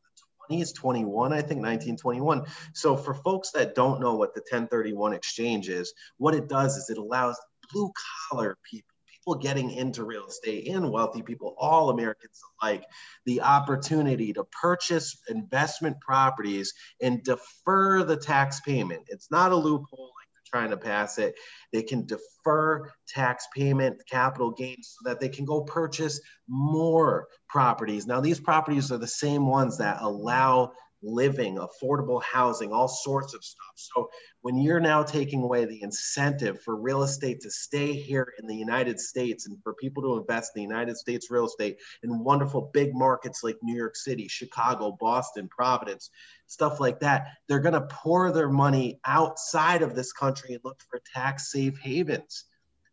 the 0.49 0.57
20s, 0.57 0.75
21, 0.75 1.33
I 1.33 1.37
think 1.37 1.61
1921. 1.61 2.45
So 2.75 2.97
for 2.97 3.15
folks 3.15 3.51
that 3.53 3.75
don't 3.75 4.01
know 4.01 4.15
what 4.15 4.35
the 4.35 4.41
1031 4.41 5.13
exchange 5.13 5.69
is, 5.69 5.93
what 6.17 6.35
it 6.35 6.49
does 6.49 6.77
is 6.77 6.91
it 6.91 6.99
allows 6.99 7.39
blue 7.73 7.91
collar 8.31 8.57
people 8.71 8.89
people 9.29 9.41
getting 9.43 9.71
into 9.73 10.05
real 10.05 10.27
estate 10.27 10.69
and 10.69 10.91
wealthy 10.91 11.23
people, 11.23 11.55
all 11.59 11.91
Americans 11.91 12.41
alike, 12.63 12.85
the 13.27 13.43
opportunity 13.43 14.33
to 14.33 14.45
purchase 14.45 15.19
investment 15.29 16.01
properties 16.01 16.73
and 17.03 17.23
defer 17.23 18.03
the 18.05 18.17
tax 18.17 18.61
payment. 18.61 19.03
It's 19.09 19.31
not 19.31 19.53
a 19.53 19.57
loophole 19.57 20.13
trying 20.49 20.71
to 20.71 20.77
pass 20.77 21.19
it. 21.19 21.35
They 21.73 21.83
can 21.83 22.07
defer 22.07 22.91
tax 23.07 23.47
payment, 23.55 24.03
capital 24.11 24.51
gains, 24.51 24.97
so 24.99 25.09
that 25.09 25.21
they 25.21 25.29
can 25.29 25.45
go 25.45 25.63
purchase 25.63 26.21
more 26.49 27.29
properties. 27.49 28.07
Now, 28.07 28.21
these 28.21 28.41
properties 28.41 28.91
are 28.91 28.99
the 28.99 29.07
same 29.07 29.47
ones 29.47 29.79
that 29.79 29.99
allow 30.01 30.73
living, 31.03 31.59
affordable 31.59 32.23
housing, 32.23 32.73
all 32.73 32.89
sorts 32.89 33.35
of 33.35 33.45
stuff. 33.45 33.73
So 33.75 34.11
when 34.41 34.59
you're 34.59 34.81
now 34.81 35.03
taking 35.03 35.43
away 35.43 35.65
the 35.65 35.83
incentive 35.83 36.61
for 36.63 36.77
real 36.77 37.03
estate 37.03 37.41
to 37.43 37.51
stay 37.51 37.93
here 37.93 38.33
in 38.39 38.47
the 38.47 38.57
United 38.57 38.99
States 38.99 39.47
and 39.47 39.57
for 39.63 39.75
people 39.75 40.03
to 40.03 40.21
invest 40.21 40.53
in 40.55 40.61
the 40.61 40.69
United 40.69 40.97
States 40.97 41.31
real 41.31 41.47
estate 41.47 41.79
in 42.03 42.25
wonderful 42.25 42.71
big 42.73 42.95
markets 42.95 43.45
like 43.45 43.57
New 43.63 43.77
York 43.77 43.97
City, 43.97 44.29
Chicago, 44.29 44.97
Boston, 44.99 45.49
Providence, 45.49 46.11
stuff 46.47 46.81
like 46.81 47.01
that, 47.01 47.29
they're 47.47 47.61
going 47.61 47.75
to 47.75 47.89
pour 47.91 48.33
their 48.33 48.51
money 48.51 49.01
outside 49.05 49.83
of 49.83 49.95
this 49.95 50.13
country 50.13 50.55
and 50.55 50.61
look 50.65 50.81
for 50.91 51.01
tax 51.15 51.53
safe 51.53 51.79
havens. 51.79 52.45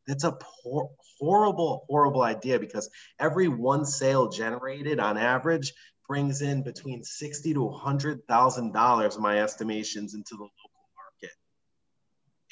That's 0.07 0.23
a 0.23 0.37
poor, 0.39 0.89
horrible, 1.19 1.85
horrible 1.89 2.21
idea 2.21 2.59
because 2.59 2.89
every 3.19 3.47
one 3.47 3.85
sale 3.85 4.29
generated 4.29 4.99
on 4.99 5.17
average 5.17 5.73
brings 6.07 6.41
in 6.41 6.63
between 6.63 7.03
sixty 7.03 7.53
to 7.53 7.69
hundred 7.69 8.25
thousand 8.27 8.73
dollars, 8.73 9.17
my 9.17 9.39
estimations, 9.39 10.13
into 10.13 10.35
the 10.35 10.43
local 10.43 10.71
market. 10.95 11.35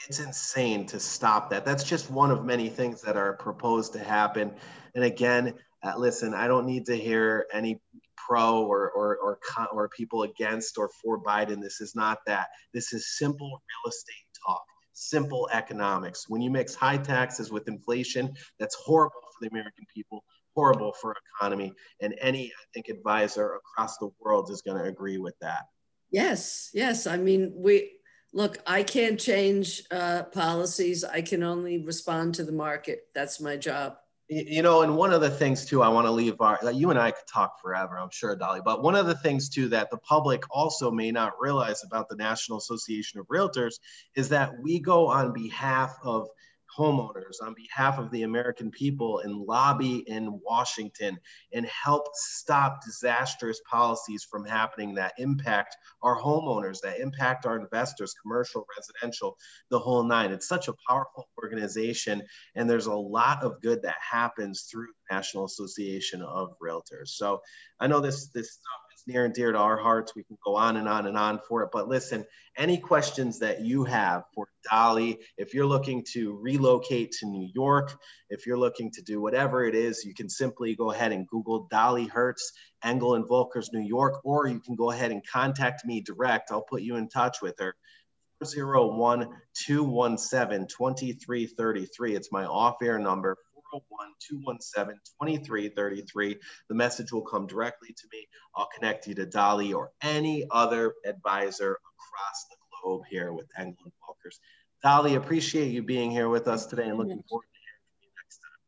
It's 0.07 0.19
insane 0.19 0.85
to 0.87 0.99
stop 0.99 1.49
that. 1.51 1.65
That's 1.65 1.83
just 1.83 2.11
one 2.11 2.31
of 2.31 2.45
many 2.45 2.69
things 2.69 3.01
that 3.01 3.15
are 3.15 3.33
proposed 3.33 3.93
to 3.93 3.99
happen. 3.99 4.53
And 4.95 5.03
again, 5.03 5.53
uh, 5.83 5.93
listen, 5.97 6.33
I 6.33 6.47
don't 6.47 6.65
need 6.65 6.85
to 6.87 6.95
hear 6.95 7.45
any 7.53 7.81
pro 8.15 8.63
or 8.63 8.91
or 8.91 9.17
or, 9.17 9.39
con- 9.45 9.67
or 9.71 9.89
people 9.89 10.23
against 10.23 10.77
or 10.77 10.89
for 11.01 11.21
Biden. 11.23 11.61
This 11.61 11.81
is 11.81 11.95
not 11.95 12.19
that. 12.27 12.47
This 12.73 12.93
is 12.93 13.17
simple 13.17 13.47
real 13.47 13.89
estate 13.91 14.15
talk 14.45 14.63
simple 14.93 15.49
economics. 15.51 16.29
When 16.29 16.41
you 16.41 16.49
mix 16.51 16.75
high 16.75 16.97
taxes 16.97 17.51
with 17.51 17.67
inflation, 17.67 18.33
that's 18.59 18.75
horrible 18.75 19.21
for 19.21 19.41
the 19.41 19.49
American 19.49 19.85
people 19.93 20.23
horrible 20.55 20.93
for 20.93 21.15
economy. 21.35 21.73
And 22.01 22.15
any, 22.19 22.47
I 22.47 22.63
think, 22.73 22.89
advisor 22.89 23.55
across 23.55 23.97
the 23.97 24.09
world 24.19 24.49
is 24.49 24.61
going 24.61 24.77
to 24.77 24.89
agree 24.89 25.17
with 25.17 25.35
that. 25.41 25.65
Yes, 26.11 26.69
yes. 26.73 27.07
I 27.07 27.17
mean, 27.17 27.53
we 27.55 27.93
look, 28.33 28.57
I 28.67 28.83
can't 28.83 29.19
change 29.19 29.83
uh, 29.91 30.23
policies. 30.23 31.03
I 31.03 31.21
can 31.21 31.43
only 31.43 31.83
respond 31.83 32.35
to 32.35 32.43
the 32.43 32.51
market. 32.51 33.07
That's 33.13 33.39
my 33.39 33.57
job. 33.57 33.97
You 34.29 34.61
know, 34.61 34.81
and 34.81 34.95
one 34.95 35.11
of 35.11 35.21
the 35.21 35.29
things 35.29 35.65
too, 35.65 35.83
I 35.83 35.89
want 35.89 36.07
to 36.07 36.11
leave 36.11 36.39
our, 36.39 36.57
you 36.71 36.89
and 36.89 36.97
I 36.97 37.11
could 37.11 37.27
talk 37.31 37.59
forever, 37.61 37.99
I'm 37.99 38.09
sure, 38.11 38.35
Dolly, 38.35 38.61
but 38.63 38.81
one 38.81 38.95
of 38.95 39.05
the 39.05 39.15
things 39.15 39.49
too 39.49 39.67
that 39.69 39.91
the 39.91 39.97
public 39.97 40.43
also 40.49 40.89
may 40.89 41.11
not 41.11 41.33
realize 41.39 41.83
about 41.83 42.09
the 42.09 42.15
National 42.15 42.57
Association 42.57 43.19
of 43.19 43.27
Realtors 43.27 43.75
is 44.15 44.29
that 44.29 44.57
we 44.61 44.79
go 44.79 45.07
on 45.07 45.33
behalf 45.33 45.97
of 46.03 46.29
homeowners 46.77 47.41
on 47.41 47.53
behalf 47.53 47.99
of 47.99 48.09
the 48.11 48.23
American 48.23 48.71
people 48.71 49.19
and 49.19 49.35
lobby 49.35 50.03
in 50.07 50.39
Washington 50.43 51.17
and 51.53 51.65
help 51.65 52.07
stop 52.13 52.83
disastrous 52.83 53.61
policies 53.69 54.23
from 54.23 54.45
happening 54.45 54.93
that 54.95 55.13
impact 55.17 55.77
our 56.01 56.19
homeowners, 56.19 56.81
that 56.81 56.99
impact 56.99 57.45
our 57.45 57.59
investors, 57.59 58.15
commercial, 58.21 58.65
residential, 58.77 59.37
the 59.69 59.79
whole 59.79 60.03
nine. 60.03 60.31
It's 60.31 60.47
such 60.47 60.67
a 60.67 60.75
powerful 60.87 61.27
organization, 61.41 62.23
and 62.55 62.69
there's 62.69 62.87
a 62.87 62.93
lot 62.93 63.43
of 63.43 63.61
good 63.61 63.81
that 63.83 63.97
happens 63.99 64.63
through 64.63 64.87
the 64.87 65.15
National 65.15 65.45
Association 65.45 66.21
of 66.21 66.55
Realtors. 66.59 67.09
So 67.09 67.41
I 67.79 67.87
know 67.87 67.99
this 67.99 68.27
this 68.27 68.53
stuff 68.53 68.82
near 69.07 69.25
and 69.25 69.33
dear 69.33 69.51
to 69.51 69.57
our 69.57 69.77
hearts. 69.77 70.13
We 70.15 70.23
can 70.23 70.37
go 70.45 70.55
on 70.55 70.77
and 70.77 70.87
on 70.87 71.07
and 71.07 71.17
on 71.17 71.39
for 71.47 71.63
it. 71.63 71.69
But 71.71 71.87
listen, 71.87 72.25
any 72.57 72.77
questions 72.77 73.39
that 73.39 73.61
you 73.61 73.83
have 73.83 74.23
for 74.33 74.47
Dolly, 74.69 75.19
if 75.37 75.53
you're 75.53 75.65
looking 75.65 76.05
to 76.13 76.37
relocate 76.41 77.11
to 77.19 77.25
New 77.25 77.49
York, 77.53 77.95
if 78.29 78.45
you're 78.45 78.57
looking 78.57 78.91
to 78.91 79.01
do 79.01 79.21
whatever 79.21 79.65
it 79.65 79.75
is, 79.75 80.03
you 80.05 80.13
can 80.13 80.29
simply 80.29 80.75
go 80.75 80.91
ahead 80.91 81.11
and 81.11 81.27
Google 81.27 81.67
Dolly 81.69 82.07
Hertz, 82.07 82.51
Engel 82.83 83.15
and 83.15 83.25
Volkers, 83.25 83.73
New 83.73 83.85
York, 83.85 84.21
or 84.23 84.47
you 84.47 84.59
can 84.59 84.75
go 84.75 84.91
ahead 84.91 85.11
and 85.11 85.21
contact 85.25 85.85
me 85.85 86.01
direct. 86.01 86.51
I'll 86.51 86.61
put 86.61 86.81
you 86.81 86.95
in 86.95 87.09
touch 87.09 87.41
with 87.41 87.55
her. 87.59 87.75
401 88.43 89.29
217 89.53 90.67
2333. 90.67 92.15
It's 92.15 92.31
my 92.31 92.45
off 92.45 92.75
air 92.81 92.99
number, 92.99 93.37
401-217-2333. 95.21 96.37
The 96.69 96.75
message 96.75 97.11
will 97.11 97.21
come 97.21 97.47
directly 97.47 97.89
to 97.89 98.07
me. 98.11 98.27
I'll 98.55 98.69
connect 98.73 99.07
you 99.07 99.15
to 99.15 99.25
Dolly 99.25 99.73
or 99.73 99.91
any 100.01 100.45
other 100.51 100.93
advisor 101.05 101.71
across 101.71 102.45
the 102.49 102.55
globe 102.81 103.03
here 103.09 103.33
with 103.33 103.47
Engel 103.57 103.91
Volkers. 104.07 104.37
Dolly, 104.81 105.15
appreciate 105.15 105.71
you 105.71 105.81
being 105.81 106.11
here 106.11 106.29
with 106.29 106.47
us 106.47 106.65
today 106.65 106.87
and 106.89 106.97
looking 106.97 107.23
forward 107.29 107.45
to 107.45 107.59
hearing 107.59 107.81
from 107.87 107.97
you 108.01 108.09
next 108.21 108.37
time. 108.39 108.59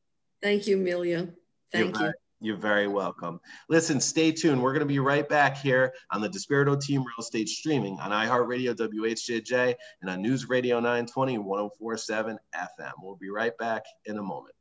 Thank 0.41 0.67
you, 0.67 0.77
Emilio. 0.77 1.29
Thank 1.71 1.99
You're 1.99 2.07
you. 2.07 2.13
You're 2.41 2.57
very 2.57 2.87
welcome. 2.87 3.39
Listen, 3.69 3.99
stay 3.99 4.31
tuned. 4.31 4.61
We're 4.61 4.73
going 4.73 4.81
to 4.81 4.85
be 4.85 4.99
right 4.99 5.27
back 5.27 5.57
here 5.57 5.93
on 6.11 6.21
the 6.21 6.29
Despirito 6.29 6.79
Team 6.79 7.01
Real 7.01 7.15
Estate 7.19 7.47
streaming 7.47 7.99
on 7.99 8.11
iHeartRadio, 8.11 8.75
WHJJ, 8.75 9.73
and 10.01 10.11
on 10.11 10.21
News 10.21 10.49
Radio 10.49 10.79
920 10.79 11.37
1047 11.37 12.37
FM. 12.53 12.91
We'll 13.01 13.15
be 13.15 13.29
right 13.29 13.57
back 13.57 13.83
in 14.05 14.17
a 14.17 14.21
moment. 14.21 14.54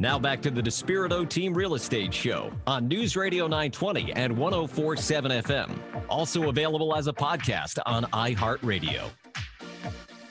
Now 0.00 0.16
back 0.16 0.40
to 0.42 0.50
the 0.52 0.62
Despirito 0.62 1.28
Team 1.28 1.52
Real 1.52 1.74
Estate 1.74 2.14
Show 2.14 2.52
on 2.68 2.86
News 2.86 3.16
Radio 3.16 3.48
920 3.48 4.12
and 4.12 4.38
1047 4.38 5.32
FM. 5.42 5.76
Also 6.08 6.48
available 6.48 6.94
as 6.94 7.08
a 7.08 7.12
podcast 7.12 7.80
on 7.84 8.04
iHeartRadio. 8.04 9.10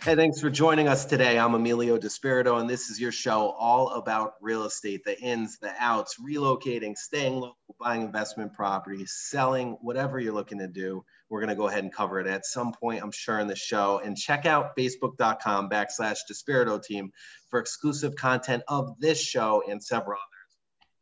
Hey, 0.03 0.15
thanks 0.15 0.39
for 0.39 0.49
joining 0.49 0.87
us 0.87 1.03
today. 1.03 1.37
I'm 1.37 1.53
Emilio 1.53 1.97
Despirito, 1.97 2.61
and 2.61 2.69
this 2.69 2.89
is 2.89 2.97
your 2.97 3.11
show 3.11 3.49
all 3.59 3.89
about 3.89 4.35
real 4.39 4.63
estate 4.63 5.03
the 5.03 5.19
ins, 5.19 5.59
the 5.59 5.73
outs, 5.77 6.15
relocating, 6.25 6.95
staying 6.97 7.33
local, 7.33 7.57
buying 7.77 8.03
investment 8.03 8.53
properties, 8.53 9.11
selling, 9.17 9.77
whatever 9.81 10.17
you're 10.17 10.33
looking 10.33 10.59
to 10.59 10.69
do. 10.69 11.03
We're 11.29 11.41
going 11.41 11.49
to 11.49 11.55
go 11.55 11.67
ahead 11.67 11.83
and 11.83 11.93
cover 11.93 12.19
it 12.19 12.27
at 12.27 12.45
some 12.45 12.71
point, 12.71 13.03
I'm 13.03 13.11
sure, 13.11 13.39
in 13.39 13.47
the 13.47 13.55
show. 13.55 13.99
And 14.03 14.15
check 14.15 14.45
out 14.45 14.77
facebook.com 14.77 15.69
backslash 15.69 16.19
Despirito 16.31 16.81
team 16.81 17.11
for 17.49 17.59
exclusive 17.59 18.15
content 18.15 18.63
of 18.67 18.99
this 18.99 19.21
show 19.21 19.63
and 19.69 19.83
several 19.83 20.17
others. 20.17 20.37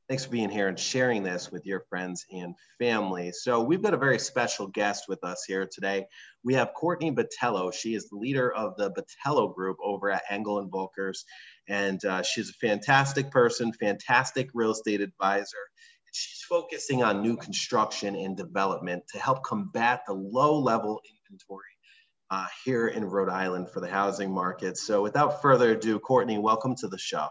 Thanks 0.07 0.25
for 0.25 0.31
being 0.31 0.51
here 0.51 0.67
and 0.67 0.77
sharing 0.77 1.23
this 1.23 1.51
with 1.51 1.65
your 1.65 1.79
friends 1.89 2.25
and 2.31 2.53
family. 2.77 3.31
So, 3.31 3.63
we've 3.63 3.81
got 3.81 3.95
a 3.95 3.97
very 3.97 4.19
special 4.19 4.67
guest 4.67 5.05
with 5.07 5.23
us 5.23 5.43
here 5.47 5.67
today. 5.71 6.05
We 6.43 6.53
have 6.53 6.75
Courtney 6.75 7.11
Botelho. 7.11 7.73
She 7.73 7.95
is 7.95 8.07
the 8.09 8.17
leader 8.17 8.53
of 8.53 8.77
the 8.77 8.91
Botelho 8.91 9.53
Group 9.55 9.77
over 9.83 10.11
at 10.11 10.21
Engel 10.29 10.59
and 10.59 10.71
Volkers. 10.71 11.23
And 11.67 12.03
uh, 12.05 12.21
she's 12.21 12.51
a 12.51 12.53
fantastic 12.53 13.31
person, 13.31 13.73
fantastic 13.73 14.49
real 14.53 14.71
estate 14.71 15.01
advisor. 15.01 15.57
She's 16.15 16.43
focusing 16.43 17.03
on 17.03 17.21
new 17.21 17.35
construction 17.35 18.15
and 18.15 18.37
development 18.37 19.03
to 19.09 19.19
help 19.19 19.43
combat 19.43 20.03
the 20.07 20.13
low 20.13 20.57
level 20.57 21.01
inventory 21.09 21.63
uh, 22.31 22.45
here 22.63 22.87
in 22.87 23.03
Rhode 23.03 23.27
Island 23.27 23.69
for 23.69 23.81
the 23.81 23.89
housing 23.89 24.31
market. 24.31 24.77
So, 24.77 25.03
without 25.03 25.41
further 25.41 25.71
ado, 25.71 25.99
Courtney, 25.99 26.37
welcome 26.37 26.73
to 26.77 26.87
the 26.87 26.97
show. 26.97 27.27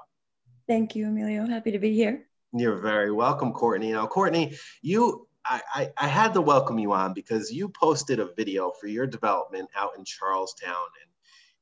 Thank 0.66 0.94
you, 0.94 1.08
Emilio. 1.08 1.46
Happy 1.46 1.70
to 1.70 1.78
be 1.78 1.94
here. 1.94 2.26
You're 2.52 2.76
very 2.76 3.10
welcome, 3.10 3.52
Courtney. 3.54 3.92
Now, 3.92 4.06
Courtney, 4.06 4.54
you 4.82 5.28
I, 5.46 5.62
I, 5.74 5.90
I, 5.96 6.08
had 6.08 6.34
to 6.34 6.42
welcome 6.42 6.78
you 6.78 6.92
on 6.92 7.14
because 7.14 7.50
you 7.50 7.70
posted 7.70 8.18
a 8.18 8.34
video 8.34 8.70
for 8.78 8.86
your 8.86 9.06
development 9.06 9.70
out 9.74 9.92
in 9.96 10.04
Charlestown. 10.04 10.74
And, 11.02 11.10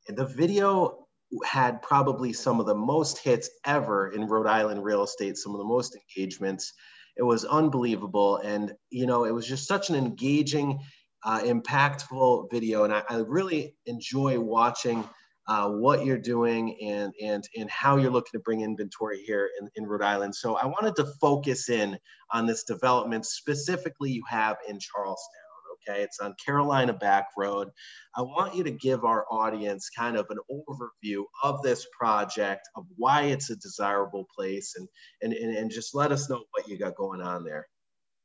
and 0.08 0.16
the 0.16 0.32
video 0.34 1.06
had 1.44 1.82
probably 1.82 2.32
some 2.32 2.58
of 2.58 2.66
the 2.66 2.74
most 2.74 3.18
hits 3.18 3.48
ever 3.64 4.08
in 4.08 4.26
Rhode 4.26 4.46
Island 4.46 4.84
real 4.84 5.04
estate, 5.04 5.36
some 5.36 5.52
of 5.52 5.58
the 5.58 5.64
most 5.64 5.96
engagements. 5.96 6.72
It 7.16 7.22
was 7.22 7.44
unbelievable. 7.44 8.38
And, 8.38 8.74
you 8.90 9.06
know, 9.06 9.24
it 9.24 9.32
was 9.32 9.46
just 9.46 9.68
such 9.68 9.90
an 9.90 9.96
engaging, 9.96 10.80
uh, 11.24 11.40
impactful 11.40 12.50
video. 12.50 12.84
And 12.84 12.92
I, 12.92 13.02
I 13.08 13.16
really 13.18 13.76
enjoy 13.86 14.40
watching 14.40 15.08
uh, 15.48 15.68
what 15.68 16.04
you're 16.04 16.18
doing 16.18 16.78
and 16.80 17.12
and 17.20 17.42
and 17.56 17.68
how 17.68 17.96
you're 17.96 18.12
looking 18.12 18.32
to 18.32 18.38
bring 18.38 18.60
inventory 18.60 19.20
here 19.22 19.50
in, 19.60 19.68
in 19.74 19.86
Rhode 19.86 20.02
Island. 20.02 20.34
So 20.34 20.54
I 20.54 20.66
wanted 20.66 20.94
to 20.96 21.06
focus 21.20 21.68
in 21.68 21.98
on 22.30 22.46
this 22.46 22.64
development 22.64 23.26
specifically 23.26 24.12
you 24.12 24.22
have 24.28 24.56
in 24.68 24.78
Charlestown. 24.78 25.41
Okay, 25.88 26.02
it's 26.02 26.20
on 26.20 26.34
Carolina 26.44 26.92
Back 26.92 27.28
Road. 27.36 27.68
I 28.16 28.22
want 28.22 28.54
you 28.54 28.62
to 28.64 28.70
give 28.70 29.04
our 29.04 29.26
audience 29.30 29.90
kind 29.90 30.16
of 30.16 30.26
an 30.30 30.38
overview 30.50 31.24
of 31.42 31.62
this 31.62 31.86
project, 31.96 32.68
of 32.76 32.84
why 32.96 33.22
it's 33.22 33.50
a 33.50 33.56
desirable 33.56 34.26
place, 34.34 34.74
and 34.76 34.88
and 35.22 35.32
and, 35.32 35.56
and 35.56 35.70
just 35.70 35.94
let 35.94 36.12
us 36.12 36.28
know 36.28 36.44
what 36.52 36.68
you 36.68 36.78
got 36.78 36.96
going 36.96 37.20
on 37.20 37.44
there. 37.44 37.66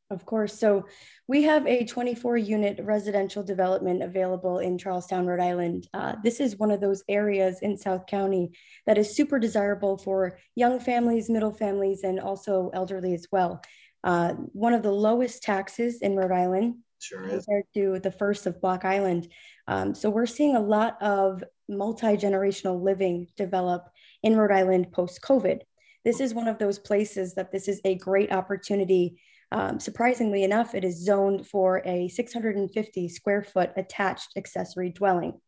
Of 0.09 0.25
course. 0.25 0.57
So 0.57 0.85
we 1.27 1.43
have 1.43 1.67
a 1.67 1.83
24 1.83 2.37
unit 2.37 2.79
residential 2.81 3.43
development 3.43 4.01
available 4.01 4.59
in 4.59 4.77
Charlestown, 4.77 5.25
Rhode 5.25 5.41
Island. 5.41 5.89
Uh, 5.93 6.15
this 6.23 6.39
is 6.39 6.55
one 6.55 6.71
of 6.71 6.79
those 6.79 7.03
areas 7.09 7.59
in 7.61 7.77
South 7.77 8.05
County 8.05 8.51
that 8.85 8.97
is 8.97 9.13
super 9.13 9.37
desirable 9.37 9.97
for 9.97 10.39
young 10.55 10.79
families, 10.79 11.29
middle 11.29 11.51
families, 11.51 12.03
and 12.03 12.21
also 12.21 12.71
elderly 12.73 13.13
as 13.15 13.27
well. 13.33 13.61
Uh, 14.01 14.33
one 14.53 14.73
of 14.73 14.81
the 14.81 14.91
lowest 14.91 15.43
taxes 15.43 16.01
in 16.01 16.15
Rhode 16.15 16.31
Island 16.31 16.75
sure 16.99 17.27
compared 17.27 17.65
to 17.73 17.99
the 17.99 18.11
first 18.11 18.45
of 18.45 18.61
Block 18.61 18.85
Island. 18.85 19.27
Um, 19.67 19.93
so 19.93 20.09
we're 20.09 20.25
seeing 20.25 20.55
a 20.55 20.61
lot 20.61 21.01
of 21.01 21.43
multi 21.69 22.17
generational 22.17 22.81
living 22.81 23.27
develop 23.35 23.89
in 24.23 24.35
Rhode 24.35 24.55
Island 24.55 24.91
post 24.91 25.21
COVID. 25.21 25.59
This 26.05 26.19
is 26.19 26.33
one 26.33 26.47
of 26.47 26.57
those 26.57 26.79
places 26.79 27.35
that 27.35 27.51
this 27.51 27.67
is 27.67 27.81
a 27.83 27.95
great 27.95 28.31
opportunity 28.31 29.19
um, 29.51 29.79
surprisingly 29.79 30.43
enough, 30.43 30.75
it 30.75 30.83
is 30.83 31.03
zoned 31.03 31.47
for 31.47 31.81
a 31.85 32.09
650 32.09 33.09
square 33.09 33.43
foot 33.43 33.71
attached 33.77 34.35
accessory 34.35 34.89
dwelling. 34.89 35.39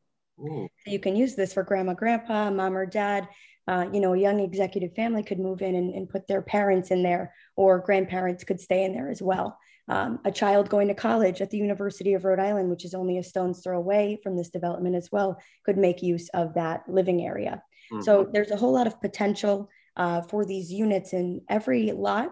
So 0.86 0.92
you 0.92 1.00
can 1.00 1.18
use 1.18 1.36
this 1.36 1.54
for 1.54 1.64
grandma, 1.64 1.94
grandpa, 1.94 2.50
mom 2.50 2.78
or 2.78 2.86
dad. 2.86 3.28
Uh, 3.68 3.88
you 3.92 4.00
know, 4.00 4.14
a 4.14 4.18
young 4.18 4.40
executive 4.40 4.96
family 4.96 5.22
could 5.22 5.38
move 5.38 5.62
in 5.62 5.76
and, 5.76 5.94
and, 5.94 6.10
put 6.10 6.28
their 6.28 6.42
parents 6.42 6.90
in 6.92 7.04
there, 7.04 7.36
or 7.56 7.80
grandparents 7.80 8.44
could 8.44 8.60
stay 8.60 8.84
in 8.84 8.94
there 8.94 9.12
as 9.12 9.22
well. 9.22 9.60
Um, 9.90 10.20
a 10.24 10.32
child 10.32 10.70
going 10.70 10.88
to 10.90 10.94
college 10.94 11.42
at 11.42 11.50
the 11.50 11.58
University 11.58 12.14
of 12.14 12.24
Rhode 12.24 12.40
Island, 12.40 12.70
which 12.70 12.86
is 12.86 12.94
only 12.94 13.18
a 13.18 13.24
stone's 13.24 13.62
throw 13.62 13.78
away 13.78 14.20
from 14.22 14.38
this 14.38 14.50
development 14.50 14.96
as 14.96 15.12
well, 15.12 15.42
could 15.66 15.78
make 15.78 16.04
use 16.04 16.30
of 16.30 16.54
that 16.54 16.84
living 16.88 17.26
area. 17.26 17.64
Mm-hmm. 17.92 18.04
So 18.04 18.30
there's 18.32 18.52
a 18.52 18.56
whole 18.56 18.72
lot 18.72 18.88
of 18.88 19.02
potential 19.02 19.68
uh, 19.98 20.22
for 20.22 20.46
these 20.46 20.72
units, 20.72 21.14
and 21.14 21.42
every 21.50 21.92
lot 21.92 22.30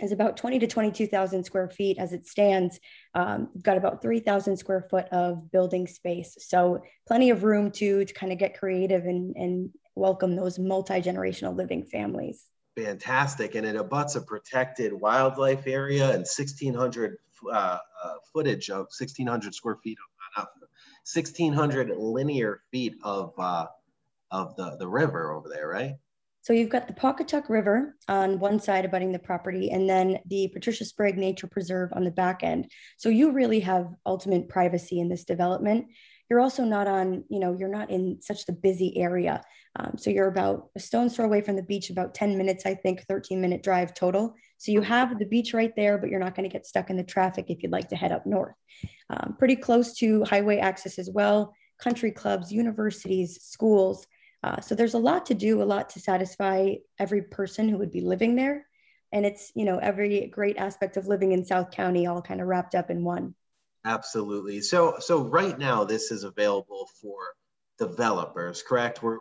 is 0.00 0.12
about 0.12 0.36
20 0.36 0.60
to 0.60 0.66
22,000 0.66 1.44
square 1.44 1.68
feet 1.68 1.98
as 1.98 2.12
it 2.12 2.26
stands. 2.26 2.78
Um, 3.14 3.48
we've 3.52 3.64
got 3.64 3.76
about 3.76 4.00
3,000 4.00 4.56
square 4.56 4.86
foot 4.88 5.08
of 5.10 5.50
building 5.50 5.86
space. 5.86 6.36
So 6.40 6.82
plenty 7.06 7.30
of 7.30 7.42
room 7.42 7.70
to, 7.72 8.04
to 8.04 8.14
kind 8.14 8.32
of 8.32 8.38
get 8.38 8.58
creative 8.58 9.04
and, 9.04 9.36
and 9.36 9.70
welcome 9.94 10.36
those 10.36 10.58
multi-generational 10.58 11.56
living 11.56 11.84
families. 11.84 12.46
Fantastic. 12.84 13.54
And 13.54 13.66
it 13.66 13.76
abuts 13.76 14.14
a 14.14 14.20
protected 14.20 14.92
wildlife 14.92 15.66
area 15.66 16.06
and 16.10 16.18
1,600 16.18 17.16
uh, 17.50 17.52
uh, 17.52 17.78
footage 18.32 18.70
of 18.70 18.86
1,600 18.98 19.54
square 19.54 19.78
feet 19.82 19.98
of, 20.36 20.44
uh, 20.44 20.46
1,600 21.12 21.90
linear 21.96 22.60
feet 22.70 22.94
of, 23.02 23.32
uh, 23.38 23.66
of 24.30 24.54
the, 24.56 24.76
the 24.78 24.86
river 24.86 25.32
over 25.32 25.48
there, 25.48 25.68
right? 25.68 25.94
So 26.42 26.52
you've 26.52 26.70
got 26.70 26.86
the 26.86 26.94
Pawcatuck 26.94 27.48
River 27.48 27.96
on 28.06 28.38
one 28.38 28.60
side 28.60 28.84
abutting 28.84 29.12
the 29.12 29.18
property, 29.18 29.70
and 29.70 29.88
then 29.88 30.18
the 30.26 30.48
Patricia 30.48 30.84
Sprague 30.84 31.18
Nature 31.18 31.48
Preserve 31.48 31.90
on 31.92 32.04
the 32.04 32.10
back 32.10 32.42
end. 32.42 32.70
So 32.96 33.08
you 33.08 33.32
really 33.32 33.60
have 33.60 33.92
ultimate 34.06 34.48
privacy 34.48 35.00
in 35.00 35.08
this 35.08 35.24
development. 35.24 35.86
You're 36.30 36.40
also 36.40 36.64
not 36.64 36.86
on, 36.86 37.24
you 37.28 37.40
know, 37.40 37.56
you're 37.58 37.68
not 37.68 37.90
in 37.90 38.20
such 38.20 38.44
the 38.44 38.52
busy 38.52 38.96
area. 38.98 39.42
Um, 39.76 39.94
so 39.96 40.10
you're 40.10 40.28
about 40.28 40.68
a 40.76 40.80
stone's 40.80 41.16
throw 41.16 41.24
away 41.24 41.40
from 41.40 41.56
the 41.56 41.62
beach, 41.62 41.90
about 41.90 42.14
10 42.14 42.36
minutes, 42.36 42.66
I 42.66 42.74
think, 42.74 43.02
13 43.02 43.40
minute 43.40 43.62
drive 43.62 43.94
total. 43.94 44.34
So 44.58 44.72
you 44.72 44.80
have 44.82 45.18
the 45.18 45.26
beach 45.26 45.54
right 45.54 45.72
there, 45.76 45.98
but 45.98 46.10
you're 46.10 46.20
not 46.20 46.34
going 46.34 46.48
to 46.48 46.52
get 46.52 46.66
stuck 46.66 46.90
in 46.90 46.96
the 46.96 47.04
traffic 47.04 47.46
if 47.48 47.62
you'd 47.62 47.72
like 47.72 47.88
to 47.88 47.96
head 47.96 48.12
up 48.12 48.26
north. 48.26 48.54
Um, 49.08 49.36
pretty 49.38 49.56
close 49.56 49.94
to 49.98 50.24
highway 50.24 50.58
access 50.58 50.98
as 50.98 51.08
well, 51.10 51.54
country 51.80 52.10
clubs, 52.10 52.52
universities, 52.52 53.38
schools. 53.42 54.06
Uh, 54.42 54.60
so 54.60 54.74
there's 54.74 54.94
a 54.94 54.98
lot 54.98 55.26
to 55.26 55.34
do, 55.34 55.62
a 55.62 55.64
lot 55.64 55.90
to 55.90 56.00
satisfy 56.00 56.74
every 56.98 57.22
person 57.22 57.68
who 57.68 57.78
would 57.78 57.90
be 57.90 58.00
living 58.00 58.36
there. 58.36 58.66
And 59.12 59.24
it's, 59.24 59.50
you 59.54 59.64
know, 59.64 59.78
every 59.78 60.26
great 60.26 60.58
aspect 60.58 60.96
of 60.96 61.06
living 61.06 61.32
in 61.32 61.44
South 61.44 61.70
County 61.70 62.06
all 62.06 62.20
kind 62.20 62.40
of 62.40 62.46
wrapped 62.46 62.74
up 62.74 62.90
in 62.90 63.04
one. 63.04 63.34
Absolutely. 63.84 64.60
So, 64.60 64.96
so 64.98 65.22
right 65.22 65.58
now 65.58 65.84
this 65.84 66.10
is 66.10 66.24
available 66.24 66.88
for 67.00 67.18
developers, 67.78 68.62
correct? 68.62 69.02
We're, 69.02 69.18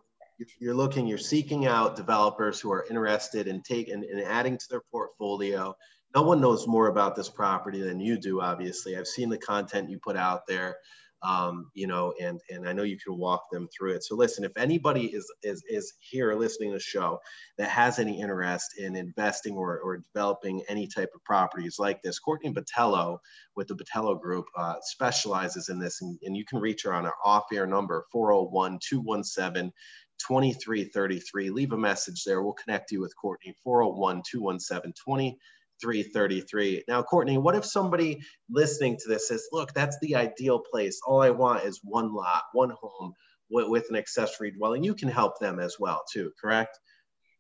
you're 0.60 0.76
looking, 0.76 1.08
you're 1.08 1.18
seeking 1.18 1.66
out 1.66 1.96
developers 1.96 2.60
who 2.60 2.72
are 2.72 2.86
interested 2.90 3.48
in 3.48 3.62
taking 3.62 3.96
and 3.96 4.22
adding 4.22 4.58
to 4.58 4.66
their 4.70 4.82
portfolio. 4.92 5.76
No 6.16 6.22
one 6.24 6.42
knows 6.42 6.68
more 6.68 6.88
about 6.88 7.16
this 7.16 7.30
property 7.30 7.82
than 7.82 8.00
you 8.00 8.20
do, 8.20 8.42
obviously. 8.42 8.98
I've 8.98 9.08
seen 9.08 9.30
the 9.30 9.38
content 9.38 9.90
you 9.90 10.00
put 10.00 10.18
out 10.18 10.48
there 10.48 10.78
um, 11.24 11.72
you 11.74 11.88
know, 11.88 12.14
and 12.22 12.40
and 12.50 12.68
I 12.68 12.74
know 12.74 12.84
you 12.84 12.98
can 12.98 13.18
walk 13.18 13.44
them 13.52 13.68
through 13.76 13.94
it. 13.94 14.04
So 14.04 14.16
listen, 14.16 14.44
if 14.44 14.52
anybody 14.56 15.08
is 15.08 15.32
is 15.44 15.64
is 15.68 15.94
here 16.00 16.34
listening 16.36 16.72
to 16.72 16.78
the 16.78 16.80
show 16.80 17.20
that 17.58 17.70
has 17.70 17.98
any 18.00 18.22
interest 18.22 18.78
in 18.78 18.96
investing 18.96 19.56
or, 19.56 19.80
or 19.80 19.98
developing 19.98 20.62
any 20.70 20.88
type 20.88 21.10
of 21.16 21.24
properties 21.24 21.78
like 21.80 22.02
this, 22.02 22.20
Courtney 22.20 22.54
Botelho 22.54 23.18
with 23.56 23.68
the 23.68 23.76
Botelho 23.76 24.20
Group 24.20 24.46
uh, 24.56 24.76
specializes 24.82 25.70
in 25.70 25.80
this, 25.80 26.02
and, 26.02 26.18
and 26.24 26.38
you 26.38 26.46
can 26.46 26.60
reach 26.60 26.84
her 26.84 26.94
on 26.94 27.06
our 27.06 27.16
off-air 27.26 27.66
number 27.66 28.06
401 28.12 28.80
217 28.88 29.72
2333. 30.20 31.50
Leave 31.50 31.74
a 31.74 31.78
message 31.78 32.24
there. 32.24 32.42
We'll 32.42 32.54
connect 32.54 32.92
you 32.92 33.02
with 33.02 33.16
Courtney 33.16 33.56
401 33.64 34.22
217 34.30 34.94
2333. 34.94 35.38
333. 35.82 36.84
Now, 36.88 37.02
Courtney, 37.04 37.38
what 37.38 37.56
if 37.56 37.66
somebody 37.66 38.20
listening 38.50 38.98
to 38.98 39.10
this 39.10 39.28
says, 39.28 39.48
look, 39.52 39.74
that's 39.74 39.98
the 40.02 40.16
ideal 40.16 40.60
place. 40.60 41.00
All 41.06 41.22
I 41.22 41.30
want 41.30 41.64
is 41.64 41.82
one 41.84 42.14
lot, 42.14 42.44
one 42.54 42.72
home 42.82 43.14
with, 43.50 43.70
with 43.70 43.90
an 43.90 43.96
accessory 43.96 44.52
dwelling. 44.52 44.84
You 44.84 44.94
can 44.96 45.10
help 45.10 45.40
them 45.40 45.60
as 45.60 45.78
well, 45.80 46.04
too, 46.12 46.32
correct? 46.40 46.78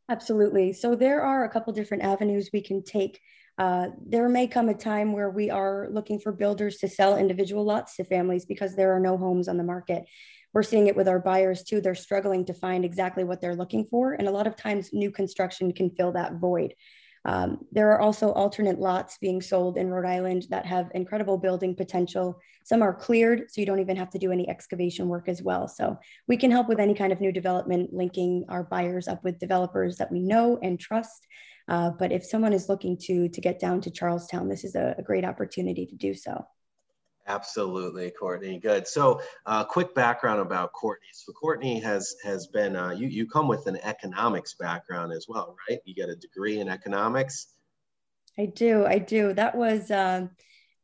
Absolutely. 0.10 0.74
So 0.74 0.96
there 0.96 1.22
are 1.22 1.44
a 1.44 1.50
couple 1.50 1.74
different 1.74 2.04
avenues 2.04 2.50
we 2.54 2.62
can 2.62 2.84
take. 2.84 3.20
Uh, 3.58 3.88
there 4.06 4.30
may 4.30 4.48
come 4.48 4.70
a 4.70 4.74
time 4.74 5.12
where 5.12 5.30
we 5.30 5.50
are 5.50 5.88
looking 5.92 6.20
for 6.20 6.32
builders 6.32 6.78
to 6.78 6.88
sell 6.88 7.18
individual 7.18 7.66
lots 7.66 7.96
to 7.96 8.04
families 8.04 8.46
because 8.46 8.76
there 8.76 8.96
are 8.96 9.00
no 9.00 9.18
homes 9.18 9.48
on 9.48 9.58
the 9.58 9.64
market. 9.64 10.06
We're 10.54 10.64
seeing 10.64 10.88
it 10.88 10.96
with 10.96 11.08
our 11.08 11.20
buyers 11.20 11.64
too. 11.64 11.82
They're 11.82 11.96
struggling 11.96 12.46
to 12.46 12.54
find 12.54 12.86
exactly 12.86 13.24
what 13.24 13.42
they're 13.42 13.56
looking 13.56 13.86
for. 13.86 14.14
And 14.14 14.28
a 14.28 14.32
lot 14.32 14.48
of 14.48 14.56
times, 14.56 14.92
new 14.94 15.12
construction 15.12 15.74
can 15.74 15.90
fill 15.90 16.14
that 16.14 16.36
void. 16.36 16.74
Um, 17.28 17.60
there 17.74 17.92
are 17.92 18.00
also 18.00 18.32
alternate 18.32 18.80
lots 18.80 19.18
being 19.18 19.42
sold 19.42 19.78
in 19.78 19.90
Rhode 19.90 20.08
Island 20.08 20.48
that 20.50 20.66
have 20.66 20.90
incredible 20.96 21.38
building 21.38 21.76
potential. 21.76 22.40
Some 22.64 22.82
are 22.82 22.94
cleared, 22.94 23.52
so 23.52 23.60
you 23.60 23.68
don't 23.68 23.82
even 23.82 23.98
have 23.98 24.10
to 24.12 24.18
do 24.18 24.32
any 24.32 24.50
excavation 24.50 25.10
work 25.10 25.28
as 25.28 25.44
well. 25.44 25.68
So 25.68 25.98
we 26.28 26.38
can 26.38 26.52
help 26.52 26.70
with 26.70 26.80
any 26.80 26.94
kind 26.94 27.12
of 27.12 27.20
new 27.20 27.34
development, 27.34 27.94
linking 27.94 28.46
our 28.48 28.64
buyers 28.64 29.10
up 29.10 29.24
with 29.26 29.40
developers 29.40 29.98
that 29.98 30.12
we 30.12 30.22
know 30.22 30.58
and 30.64 30.80
trust. 30.80 31.28
Uh, 31.68 31.92
but 31.92 32.14
if 32.14 32.26
someone 32.26 32.54
is 32.54 32.70
looking 32.70 32.98
to, 32.98 33.28
to 33.28 33.42
get 33.42 33.60
down 33.60 33.82
to 33.82 33.92
Charlestown, 33.92 34.48
this 34.48 34.64
is 34.64 34.76
a, 34.76 34.96
a 34.98 35.04
great 35.04 35.26
opportunity 35.26 35.86
to 35.86 35.96
do 35.96 36.14
so. 36.14 36.46
Absolutely, 37.28 38.12
Courtney. 38.12 38.58
Good. 38.58 38.88
So, 38.88 39.22
uh, 39.46 39.66
quick 39.66 39.94
background 39.94 40.40
about 40.40 40.72
Courtney. 40.72 41.10
So, 41.12 41.34
Courtney 41.34 41.80
has 41.82 42.16
has 42.24 42.48
been 42.48 42.76
uh, 42.76 42.92
you 42.92 43.08
you 43.08 43.28
come 43.28 43.48
with 43.50 43.68
an 43.68 43.78
economics 43.84 44.54
background 44.54 45.12
as 45.12 45.26
well, 45.28 45.56
right? 45.70 45.80
You 45.86 45.94
get 45.94 46.10
a 46.10 46.16
degree 46.16 46.60
in 46.60 46.70
economics. 46.70 47.48
I 48.40 48.46
do. 48.46 48.86
I 48.86 49.00
do. 49.00 49.34
That 49.34 49.56
was 49.56 49.92
um, 49.92 50.30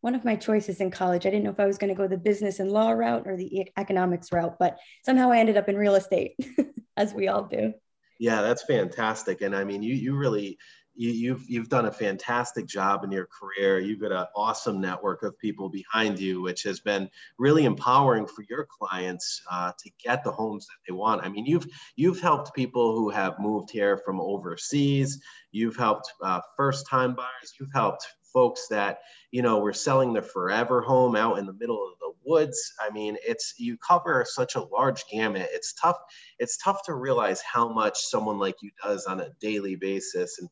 one 0.01 0.15
of 0.15 0.25
my 0.25 0.35
choices 0.35 0.81
in 0.81 0.91
college. 0.91 1.25
I 1.25 1.29
didn't 1.29 1.45
know 1.45 1.51
if 1.51 1.59
I 1.61 1.65
was 1.65 1.77
going 1.77 1.93
to 1.93 1.97
go 1.97 2.07
the 2.07 2.17
business 2.17 2.59
and 2.59 2.69
law 2.69 2.91
route 2.91 3.23
or 3.25 3.37
the 3.37 3.69
economics 3.77 4.31
route, 4.33 4.57
but 4.59 4.77
somehow 5.05 5.31
I 5.31 5.37
ended 5.37 5.55
up 5.55 5.69
in 5.69 5.77
real 5.77 5.95
estate, 5.95 6.35
as 6.97 7.13
we 7.13 7.29
all 7.29 7.43
do. 7.43 7.73
Yeah, 8.19 8.41
that's 8.41 8.63
fantastic. 8.63 9.41
And 9.41 9.55
I 9.55 9.63
mean, 9.63 9.81
you 9.81 9.95
you 9.95 10.15
really 10.15 10.57
you, 10.95 11.11
you've 11.11 11.49
you've 11.49 11.69
done 11.69 11.85
a 11.85 11.91
fantastic 11.91 12.65
job 12.67 13.03
in 13.03 13.11
your 13.11 13.27
career. 13.27 13.79
You've 13.79 14.01
got 14.01 14.11
an 14.11 14.25
awesome 14.35 14.79
network 14.79 15.23
of 15.23 15.37
people 15.39 15.69
behind 15.69 16.19
you, 16.19 16.41
which 16.41 16.63
has 16.63 16.79
been 16.79 17.09
really 17.37 17.65
empowering 17.65 18.27
for 18.27 18.43
your 18.49 18.67
clients 18.69 19.41
uh, 19.51 19.71
to 19.77 19.91
get 20.03 20.23
the 20.23 20.31
homes 20.31 20.67
that 20.67 20.77
they 20.87 20.93
want. 20.93 21.23
I 21.23 21.29
mean, 21.29 21.45
you've 21.45 21.67
you've 21.95 22.19
helped 22.19 22.53
people 22.53 22.95
who 22.95 23.09
have 23.09 23.39
moved 23.39 23.71
here 23.71 23.97
from 23.97 24.21
overseas. 24.21 25.21
You've 25.51 25.75
helped 25.75 26.11
uh, 26.21 26.41
first-time 26.57 27.15
buyers. 27.15 27.53
You've 27.59 27.73
helped 27.73 28.05
folks 28.33 28.67
that 28.67 28.99
you 29.31 29.41
know 29.41 29.59
were 29.59 29.73
selling 29.73 30.11
their 30.11 30.23
forever 30.23 30.81
home 30.81 31.15
out 31.15 31.37
in 31.37 31.45
the 31.45 31.53
middle 31.53 31.87
of 31.87 31.99
the 31.99 32.11
woods 32.25 32.73
i 32.81 32.89
mean 32.89 33.15
it's 33.23 33.53
you 33.59 33.77
cover 33.77 34.25
such 34.27 34.55
a 34.55 34.63
large 34.63 35.03
gamut 35.11 35.47
it's 35.53 35.73
tough 35.73 35.97
it's 36.39 36.57
tough 36.57 36.81
to 36.83 36.95
realize 36.95 37.41
how 37.41 37.71
much 37.71 37.95
someone 37.99 38.39
like 38.39 38.55
you 38.63 38.71
does 38.83 39.05
on 39.05 39.21
a 39.21 39.29
daily 39.39 39.75
basis 39.75 40.39
and 40.39 40.49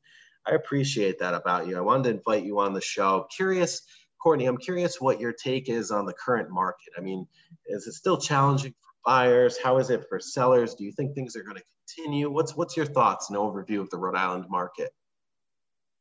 I 0.47 0.55
appreciate 0.55 1.19
that 1.19 1.33
about 1.33 1.67
you. 1.67 1.77
I 1.77 1.81
wanted 1.81 2.03
to 2.03 2.09
invite 2.17 2.43
you 2.43 2.59
on 2.59 2.73
the 2.73 2.81
show. 2.81 3.27
Curious, 3.35 3.81
Courtney, 4.21 4.45
I'm 4.45 4.57
curious 4.57 4.99
what 4.99 5.19
your 5.19 5.33
take 5.33 5.69
is 5.69 5.91
on 5.91 6.05
the 6.05 6.13
current 6.13 6.49
market. 6.49 6.93
I 6.97 7.01
mean, 7.01 7.27
is 7.67 7.87
it 7.87 7.93
still 7.93 8.17
challenging 8.17 8.71
for 8.71 9.09
buyers? 9.11 9.57
How 9.61 9.77
is 9.77 9.89
it 9.89 10.05
for 10.09 10.19
sellers? 10.19 10.73
Do 10.75 10.83
you 10.83 10.91
think 10.91 11.13
things 11.13 11.35
are 11.35 11.43
going 11.43 11.57
to 11.57 11.63
continue? 11.95 12.29
What's 12.29 12.55
what's 12.55 12.75
your 12.75 12.85
thoughts 12.85 13.29
and 13.29 13.37
overview 13.37 13.81
of 13.81 13.89
the 13.89 13.97
Rhode 13.97 14.15
Island 14.15 14.45
market? 14.49 14.91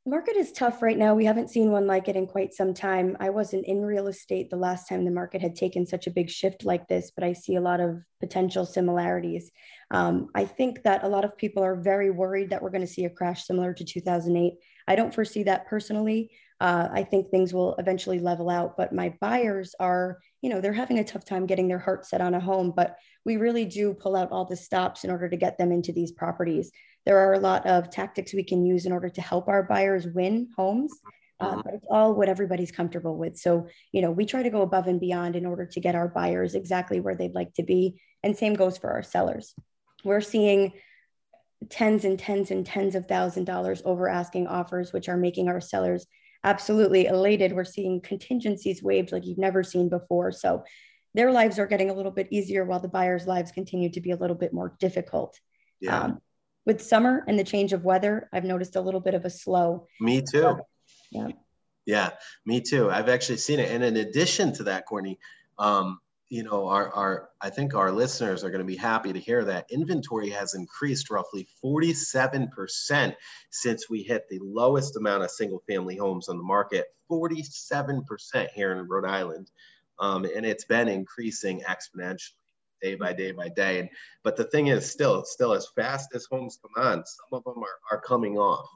Market 0.06 0.36
is 0.36 0.52
tough 0.52 0.80
right 0.80 0.96
now. 0.96 1.14
We 1.14 1.26
haven't 1.26 1.50
seen 1.50 1.70
one 1.70 1.86
like 1.86 2.08
it 2.08 2.16
in 2.16 2.26
quite 2.26 2.54
some 2.54 2.72
time. 2.72 3.16
I 3.20 3.30
wasn't 3.30 3.66
in 3.66 3.82
real 3.82 4.06
estate 4.06 4.48
the 4.48 4.56
last 4.56 4.88
time 4.88 5.04
the 5.04 5.10
market 5.10 5.42
had 5.42 5.54
taken 5.54 5.86
such 5.86 6.06
a 6.06 6.10
big 6.10 6.30
shift 6.30 6.64
like 6.64 6.88
this, 6.88 7.12
but 7.14 7.22
I 7.22 7.34
see 7.34 7.56
a 7.56 7.60
lot 7.60 7.80
of 7.80 8.02
potential 8.18 8.64
similarities. 8.64 9.50
Um, 9.90 10.28
I 10.34 10.46
think 10.46 10.82
that 10.84 11.04
a 11.04 11.08
lot 11.08 11.24
of 11.24 11.36
people 11.36 11.62
are 11.62 11.76
very 11.76 12.10
worried 12.10 12.50
that 12.50 12.62
we're 12.62 12.70
going 12.70 12.86
to 12.86 12.92
see 12.92 13.04
a 13.04 13.10
crash 13.10 13.44
similar 13.44 13.74
to 13.74 13.84
2008. 13.84 14.54
I 14.88 14.96
don't 14.96 15.14
foresee 15.14 15.42
that 15.44 15.66
personally. 15.66 16.30
Uh, 16.60 16.88
I 16.92 17.04
think 17.04 17.28
things 17.28 17.54
will 17.54 17.74
eventually 17.76 18.18
level 18.20 18.50
out, 18.50 18.76
but 18.76 18.94
my 18.94 19.14
buyers 19.20 19.74
are, 19.80 20.18
you 20.42 20.50
know, 20.50 20.60
they're 20.60 20.72
having 20.72 20.98
a 20.98 21.04
tough 21.04 21.24
time 21.24 21.46
getting 21.46 21.68
their 21.68 21.78
heart 21.78 22.06
set 22.06 22.20
on 22.20 22.34
a 22.34 22.40
home, 22.40 22.72
but 22.74 22.96
we 23.24 23.36
really 23.36 23.64
do 23.64 23.94
pull 23.94 24.16
out 24.16 24.30
all 24.30 24.44
the 24.44 24.56
stops 24.56 25.04
in 25.04 25.10
order 25.10 25.28
to 25.28 25.36
get 25.36 25.56
them 25.56 25.72
into 25.72 25.92
these 25.92 26.12
properties. 26.12 26.70
There 27.06 27.18
are 27.18 27.34
a 27.34 27.40
lot 27.40 27.66
of 27.66 27.90
tactics 27.90 28.34
we 28.34 28.44
can 28.44 28.64
use 28.64 28.86
in 28.86 28.92
order 28.92 29.08
to 29.08 29.20
help 29.20 29.48
our 29.48 29.62
buyers 29.62 30.06
win 30.06 30.48
homes. 30.56 30.92
Uh, 31.40 31.52
mm-hmm. 31.52 31.60
but 31.64 31.74
it's 31.74 31.86
all 31.90 32.14
what 32.14 32.28
everybody's 32.28 32.70
comfortable 32.70 33.16
with. 33.16 33.38
So, 33.38 33.66
you 33.92 34.02
know, 34.02 34.10
we 34.10 34.26
try 34.26 34.42
to 34.42 34.50
go 34.50 34.60
above 34.60 34.86
and 34.86 35.00
beyond 35.00 35.36
in 35.36 35.46
order 35.46 35.64
to 35.64 35.80
get 35.80 35.94
our 35.94 36.08
buyers 36.08 36.54
exactly 36.54 37.00
where 37.00 37.14
they'd 37.14 37.34
like 37.34 37.54
to 37.54 37.62
be. 37.62 37.98
And 38.22 38.36
same 38.36 38.52
goes 38.52 38.76
for 38.76 38.90
our 38.90 39.02
sellers. 39.02 39.54
We're 40.04 40.20
seeing 40.20 40.74
tens 41.68 42.04
and 42.04 42.18
tens 42.18 42.50
and 42.50 42.64
tens 42.64 42.94
of 42.94 43.06
thousand 43.06 43.44
dollars 43.44 43.80
over 43.84 44.08
asking 44.08 44.48
offers, 44.48 44.92
which 44.92 45.08
are 45.08 45.16
making 45.16 45.48
our 45.48 45.60
sellers 45.60 46.06
absolutely 46.44 47.06
elated. 47.06 47.52
We're 47.52 47.64
seeing 47.64 48.00
contingencies 48.00 48.82
waived 48.82 49.12
like 49.12 49.26
you've 49.26 49.38
never 49.38 49.62
seen 49.62 49.88
before. 49.88 50.32
So 50.32 50.64
their 51.14 51.32
lives 51.32 51.58
are 51.58 51.66
getting 51.66 51.90
a 51.90 51.94
little 51.94 52.12
bit 52.12 52.28
easier 52.30 52.64
while 52.64 52.80
the 52.80 52.88
buyers' 52.88 53.26
lives 53.26 53.52
continue 53.52 53.90
to 53.90 54.00
be 54.00 54.10
a 54.10 54.16
little 54.16 54.36
bit 54.36 54.52
more 54.52 54.74
difficult. 54.78 55.38
Yeah. 55.80 56.00
Um, 56.00 56.20
with 56.66 56.82
summer 56.82 57.24
and 57.26 57.38
the 57.38 57.44
change 57.44 57.72
of 57.72 57.84
weather, 57.84 58.28
I've 58.32 58.44
noticed 58.44 58.76
a 58.76 58.80
little 58.80 59.00
bit 59.00 59.14
of 59.14 59.24
a 59.24 59.30
slow. 59.30 59.86
Me 60.00 60.22
too. 60.22 60.58
Yeah. 61.10 61.28
Yeah, 61.86 62.10
me 62.46 62.60
too. 62.60 62.90
I've 62.90 63.08
actually 63.08 63.38
seen 63.38 63.58
it. 63.58 63.70
And 63.70 63.82
in 63.82 63.96
addition 63.96 64.52
to 64.54 64.64
that, 64.64 64.86
Courtney, 64.86 65.18
um, 65.58 65.98
you 66.28 66.44
know, 66.44 66.68
our, 66.68 66.90
our, 66.92 67.28
I 67.40 67.50
think 67.50 67.74
our 67.74 67.90
listeners 67.90 68.44
are 68.44 68.50
going 68.50 68.60
to 68.60 68.64
be 68.64 68.76
happy 68.76 69.12
to 69.12 69.18
hear 69.18 69.44
that 69.44 69.66
inventory 69.70 70.30
has 70.30 70.54
increased 70.54 71.10
roughly 71.10 71.48
47% 71.64 73.16
since 73.50 73.90
we 73.90 74.02
hit 74.02 74.28
the 74.30 74.38
lowest 74.40 74.96
amount 74.96 75.24
of 75.24 75.30
single 75.30 75.62
family 75.68 75.96
homes 75.96 76.28
on 76.28 76.36
the 76.36 76.44
market, 76.44 76.86
47% 77.10 78.04
here 78.54 78.72
in 78.72 78.86
Rhode 78.86 79.06
Island. 79.06 79.50
Um, 79.98 80.24
and 80.24 80.46
it's 80.46 80.64
been 80.64 80.86
increasing 80.86 81.62
exponentially 81.62 82.34
day 82.80 82.94
by 82.94 83.12
day 83.12 83.32
by 83.32 83.48
day. 83.48 83.80
And, 83.80 83.88
but 84.22 84.36
the 84.36 84.44
thing 84.44 84.68
is, 84.68 84.90
still, 84.90 85.24
still 85.24 85.52
as 85.52 85.68
fast 85.74 86.14
as 86.14 86.26
homes 86.30 86.58
come 86.60 86.84
on, 86.84 87.04
some 87.06 87.38
of 87.38 87.44
them 87.44 87.62
are, 87.62 87.96
are 87.96 88.00
coming 88.00 88.38
off. 88.38 88.68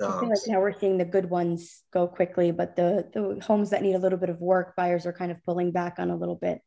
Um, 0.00 0.12
I 0.12 0.20
feel 0.20 0.28
like 0.28 0.38
now 0.46 0.60
we're 0.60 0.78
seeing 0.78 0.98
the 0.98 1.04
good 1.04 1.30
ones 1.30 1.82
go 1.92 2.08
quickly, 2.08 2.50
but 2.50 2.74
the 2.74 3.08
the 3.12 3.40
homes 3.44 3.70
that 3.70 3.82
need 3.82 3.94
a 3.94 3.98
little 3.98 4.18
bit 4.18 4.28
of 4.28 4.40
work, 4.40 4.74
buyers 4.76 5.06
are 5.06 5.12
kind 5.12 5.30
of 5.30 5.42
pulling 5.44 5.70
back 5.70 5.96
on 5.98 6.10
a 6.10 6.16
little 6.16 6.34
bit. 6.34 6.60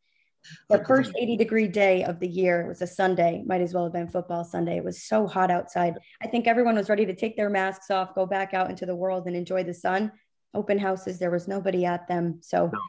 The 0.69 0.84
first 0.86 1.12
80 1.17 1.36
degree 1.36 1.67
day 1.67 2.03
of 2.03 2.19
the 2.19 2.27
year 2.27 2.67
was 2.67 2.82
a 2.82 2.88
Sunday, 2.88 3.43
might 3.45 3.60
as 3.60 3.73
well 3.73 3.84
have 3.84 3.93
been 3.93 4.08
football 4.08 4.45
Sunday. 4.45 4.77
It 4.77 4.84
was 4.84 5.03
so 5.03 5.27
hot 5.27 5.51
outside. 5.51 5.95
I 6.21 6.27
think 6.27 6.47
everyone 6.47 6.75
was 6.75 6.89
ready 6.89 7.06
to 7.06 7.15
take 7.15 7.36
their 7.36 7.49
masks 7.49 7.91
off, 7.91 8.15
go 8.15 8.25
back 8.25 8.53
out 8.53 8.69
into 8.69 8.86
the 8.86 8.95
world 8.95 9.27
and 9.27 9.36
enjoy 9.36 9.63
the 9.63 9.73
sun. 9.73 10.12
Open 10.53 10.77
houses, 10.77 11.19
there 11.19 11.32
was 11.32 11.49
nobody 11.49 11.86
at 11.86 12.08
them. 12.08 12.39
So 12.41 12.69
no. 12.71 12.80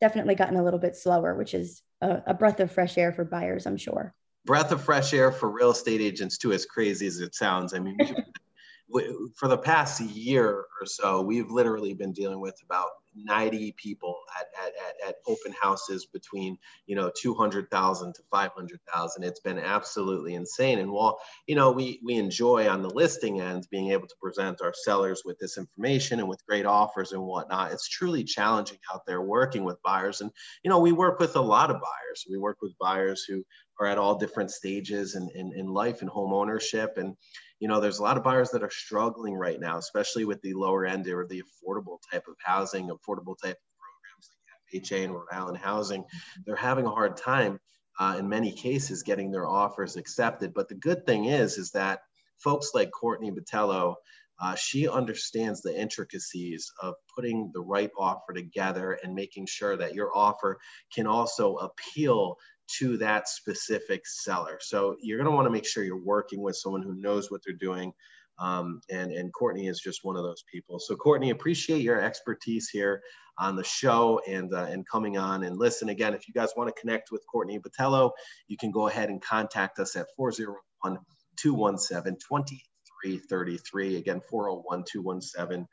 Definitely 0.00 0.34
gotten 0.34 0.56
a 0.56 0.64
little 0.64 0.80
bit 0.80 0.96
slower, 0.96 1.34
which 1.34 1.54
is 1.54 1.82
a, 2.00 2.22
a 2.28 2.34
breath 2.34 2.60
of 2.60 2.70
fresh 2.70 2.96
air 2.98 3.12
for 3.12 3.24
buyers, 3.24 3.66
I'm 3.66 3.76
sure. 3.76 4.14
Breath 4.44 4.72
of 4.72 4.82
fresh 4.82 5.12
air 5.12 5.32
for 5.32 5.50
real 5.50 5.70
estate 5.70 6.00
agents, 6.00 6.38
too, 6.38 6.52
as 6.52 6.64
crazy 6.64 7.06
as 7.06 7.20
it 7.20 7.34
sounds. 7.34 7.74
I 7.74 7.80
mean, 7.80 7.98
for 9.36 9.48
the 9.48 9.58
past 9.58 10.00
year 10.00 10.64
or 10.80 10.86
so, 10.86 11.22
we've 11.22 11.50
literally 11.50 11.94
been 11.94 12.12
dealing 12.12 12.40
with 12.40 12.56
about 12.64 12.88
90 13.24 13.74
people 13.76 14.16
at, 14.38 14.46
at, 14.64 14.72
at, 14.74 15.08
at 15.08 15.16
open 15.26 15.52
houses 15.60 16.06
between, 16.06 16.58
you 16.86 16.96
know, 16.96 17.10
200,000 17.20 18.14
to 18.14 18.22
500,000. 18.30 19.22
It's 19.22 19.40
been 19.40 19.58
absolutely 19.58 20.34
insane. 20.34 20.78
And 20.78 20.90
while, 20.90 21.18
you 21.46 21.54
know, 21.54 21.72
we, 21.72 22.00
we 22.04 22.14
enjoy 22.14 22.68
on 22.68 22.82
the 22.82 22.90
listing 22.90 23.40
end 23.40 23.66
being 23.70 23.92
able 23.92 24.06
to 24.06 24.14
present 24.20 24.60
our 24.62 24.74
sellers 24.74 25.22
with 25.24 25.38
this 25.38 25.58
information 25.58 26.20
and 26.20 26.28
with 26.28 26.44
great 26.46 26.66
offers 26.66 27.12
and 27.12 27.22
whatnot, 27.22 27.72
it's 27.72 27.88
truly 27.88 28.24
challenging 28.24 28.78
out 28.92 29.02
there 29.06 29.22
working 29.22 29.64
with 29.64 29.82
buyers. 29.82 30.20
And, 30.20 30.30
you 30.62 30.70
know, 30.70 30.78
we 30.80 30.92
work 30.92 31.18
with 31.18 31.36
a 31.36 31.40
lot 31.40 31.70
of 31.70 31.76
buyers. 31.76 32.24
We 32.30 32.38
work 32.38 32.58
with 32.62 32.72
buyers 32.80 33.24
who 33.28 33.44
are 33.80 33.86
at 33.86 33.98
all 33.98 34.18
different 34.18 34.50
stages 34.50 35.14
in, 35.14 35.28
in, 35.34 35.52
in 35.54 35.66
life 35.66 36.00
and 36.00 36.10
home 36.10 36.32
ownership. 36.32 36.94
And, 36.96 37.14
you 37.60 37.68
know, 37.68 37.80
there's 37.80 37.98
a 37.98 38.02
lot 38.02 38.16
of 38.16 38.22
buyers 38.22 38.50
that 38.50 38.62
are 38.62 38.70
struggling 38.70 39.34
right 39.34 39.58
now, 39.58 39.78
especially 39.78 40.24
with 40.24 40.40
the 40.42 40.54
lower 40.54 40.86
end 40.86 41.08
or 41.08 41.26
the 41.26 41.42
affordable 41.42 41.98
type 42.10 42.24
of 42.28 42.36
housing, 42.38 42.88
affordable 42.88 43.36
type 43.36 43.56
of 43.56 43.74
programs 43.78 44.30
like 44.72 44.82
FHA 44.82 45.04
and 45.04 45.14
Rhode 45.14 45.26
Island 45.32 45.58
housing. 45.58 46.04
They're 46.46 46.56
having 46.56 46.86
a 46.86 46.90
hard 46.90 47.16
time 47.16 47.58
uh, 47.98 48.16
in 48.18 48.28
many 48.28 48.52
cases 48.52 49.02
getting 49.02 49.30
their 49.30 49.46
offers 49.46 49.96
accepted. 49.96 50.54
But 50.54 50.68
the 50.68 50.76
good 50.76 51.04
thing 51.04 51.24
is, 51.24 51.58
is 51.58 51.72
that 51.72 52.00
folks 52.38 52.70
like 52.74 52.90
Courtney 52.92 53.32
Botelho, 53.32 53.96
uh, 54.40 54.54
she 54.54 54.88
understands 54.88 55.62
the 55.62 55.76
intricacies 55.76 56.70
of 56.80 56.94
putting 57.14 57.50
the 57.52 57.60
right 57.60 57.90
offer 57.98 58.32
together 58.32 58.96
and 59.02 59.14
making 59.14 59.46
sure 59.46 59.76
that 59.76 59.94
your 59.94 60.16
offer 60.16 60.58
can 60.94 61.08
also 61.08 61.56
appeal 61.56 62.36
to 62.78 62.96
that 62.98 63.28
specific 63.28 64.06
seller. 64.06 64.58
So 64.60 64.96
you're 65.00 65.18
going 65.18 65.30
to 65.30 65.34
want 65.34 65.46
to 65.46 65.50
make 65.50 65.66
sure 65.66 65.84
you're 65.84 66.04
working 66.04 66.42
with 66.42 66.56
someone 66.56 66.82
who 66.82 66.94
knows 66.94 67.30
what 67.30 67.40
they're 67.44 67.56
doing. 67.56 67.92
Um, 68.38 68.80
and, 68.88 69.10
and 69.10 69.32
Courtney 69.32 69.66
is 69.66 69.80
just 69.80 70.04
one 70.04 70.16
of 70.16 70.22
those 70.22 70.44
people. 70.50 70.78
So 70.78 70.94
Courtney, 70.94 71.30
appreciate 71.30 71.82
your 71.82 72.00
expertise 72.00 72.68
here 72.68 73.02
on 73.38 73.56
the 73.56 73.64
show 73.64 74.20
and, 74.28 74.52
uh, 74.54 74.66
and 74.70 74.86
coming 74.86 75.18
on 75.18 75.44
and 75.44 75.56
listen 75.56 75.88
again. 75.88 76.14
If 76.14 76.28
you 76.28 76.34
guys 76.34 76.50
want 76.56 76.74
to 76.74 76.80
connect 76.80 77.10
with 77.10 77.24
Courtney 77.30 77.58
Botelho, 77.58 78.12
you 78.46 78.56
can 78.56 78.70
go 78.70 78.86
ahead 78.86 79.08
and 79.08 79.20
contact 79.20 79.80
us 79.80 79.96
at 79.96 80.06
401 80.16 80.98
217 81.36 82.16
2333. 82.28 83.96
Again, 83.96 84.20
401 84.30 84.84
217 84.90 85.66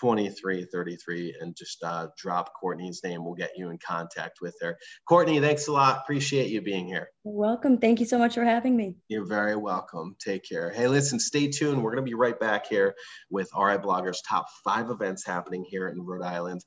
2333 0.00 1.36
and 1.40 1.56
just 1.56 1.82
uh, 1.82 2.08
drop 2.16 2.52
Courtney's 2.60 3.00
name. 3.02 3.24
We'll 3.24 3.34
get 3.34 3.52
you 3.56 3.70
in 3.70 3.78
contact 3.78 4.38
with 4.40 4.54
her. 4.60 4.76
Courtney, 5.08 5.40
thanks 5.40 5.68
a 5.68 5.72
lot. 5.72 5.98
Appreciate 5.98 6.50
you 6.50 6.60
being 6.62 6.86
here. 6.86 7.08
welcome. 7.24 7.78
Thank 7.78 8.00
you 8.00 8.06
so 8.06 8.18
much 8.18 8.34
for 8.34 8.44
having 8.44 8.76
me. 8.76 8.96
You're 9.08 9.26
very 9.26 9.56
welcome. 9.56 10.16
Take 10.18 10.44
care. 10.48 10.70
Hey, 10.70 10.88
listen, 10.88 11.18
stay 11.18 11.48
tuned. 11.48 11.82
We're 11.82 11.92
going 11.92 12.04
to 12.04 12.08
be 12.10 12.14
right 12.14 12.38
back 12.38 12.66
here 12.66 12.94
with 13.30 13.50
RI 13.56 13.78
Blogger's 13.78 14.22
top 14.22 14.46
five 14.64 14.90
events 14.90 15.24
happening 15.24 15.64
here 15.68 15.88
in 15.88 16.00
Rhode 16.00 16.24
Island. 16.24 16.62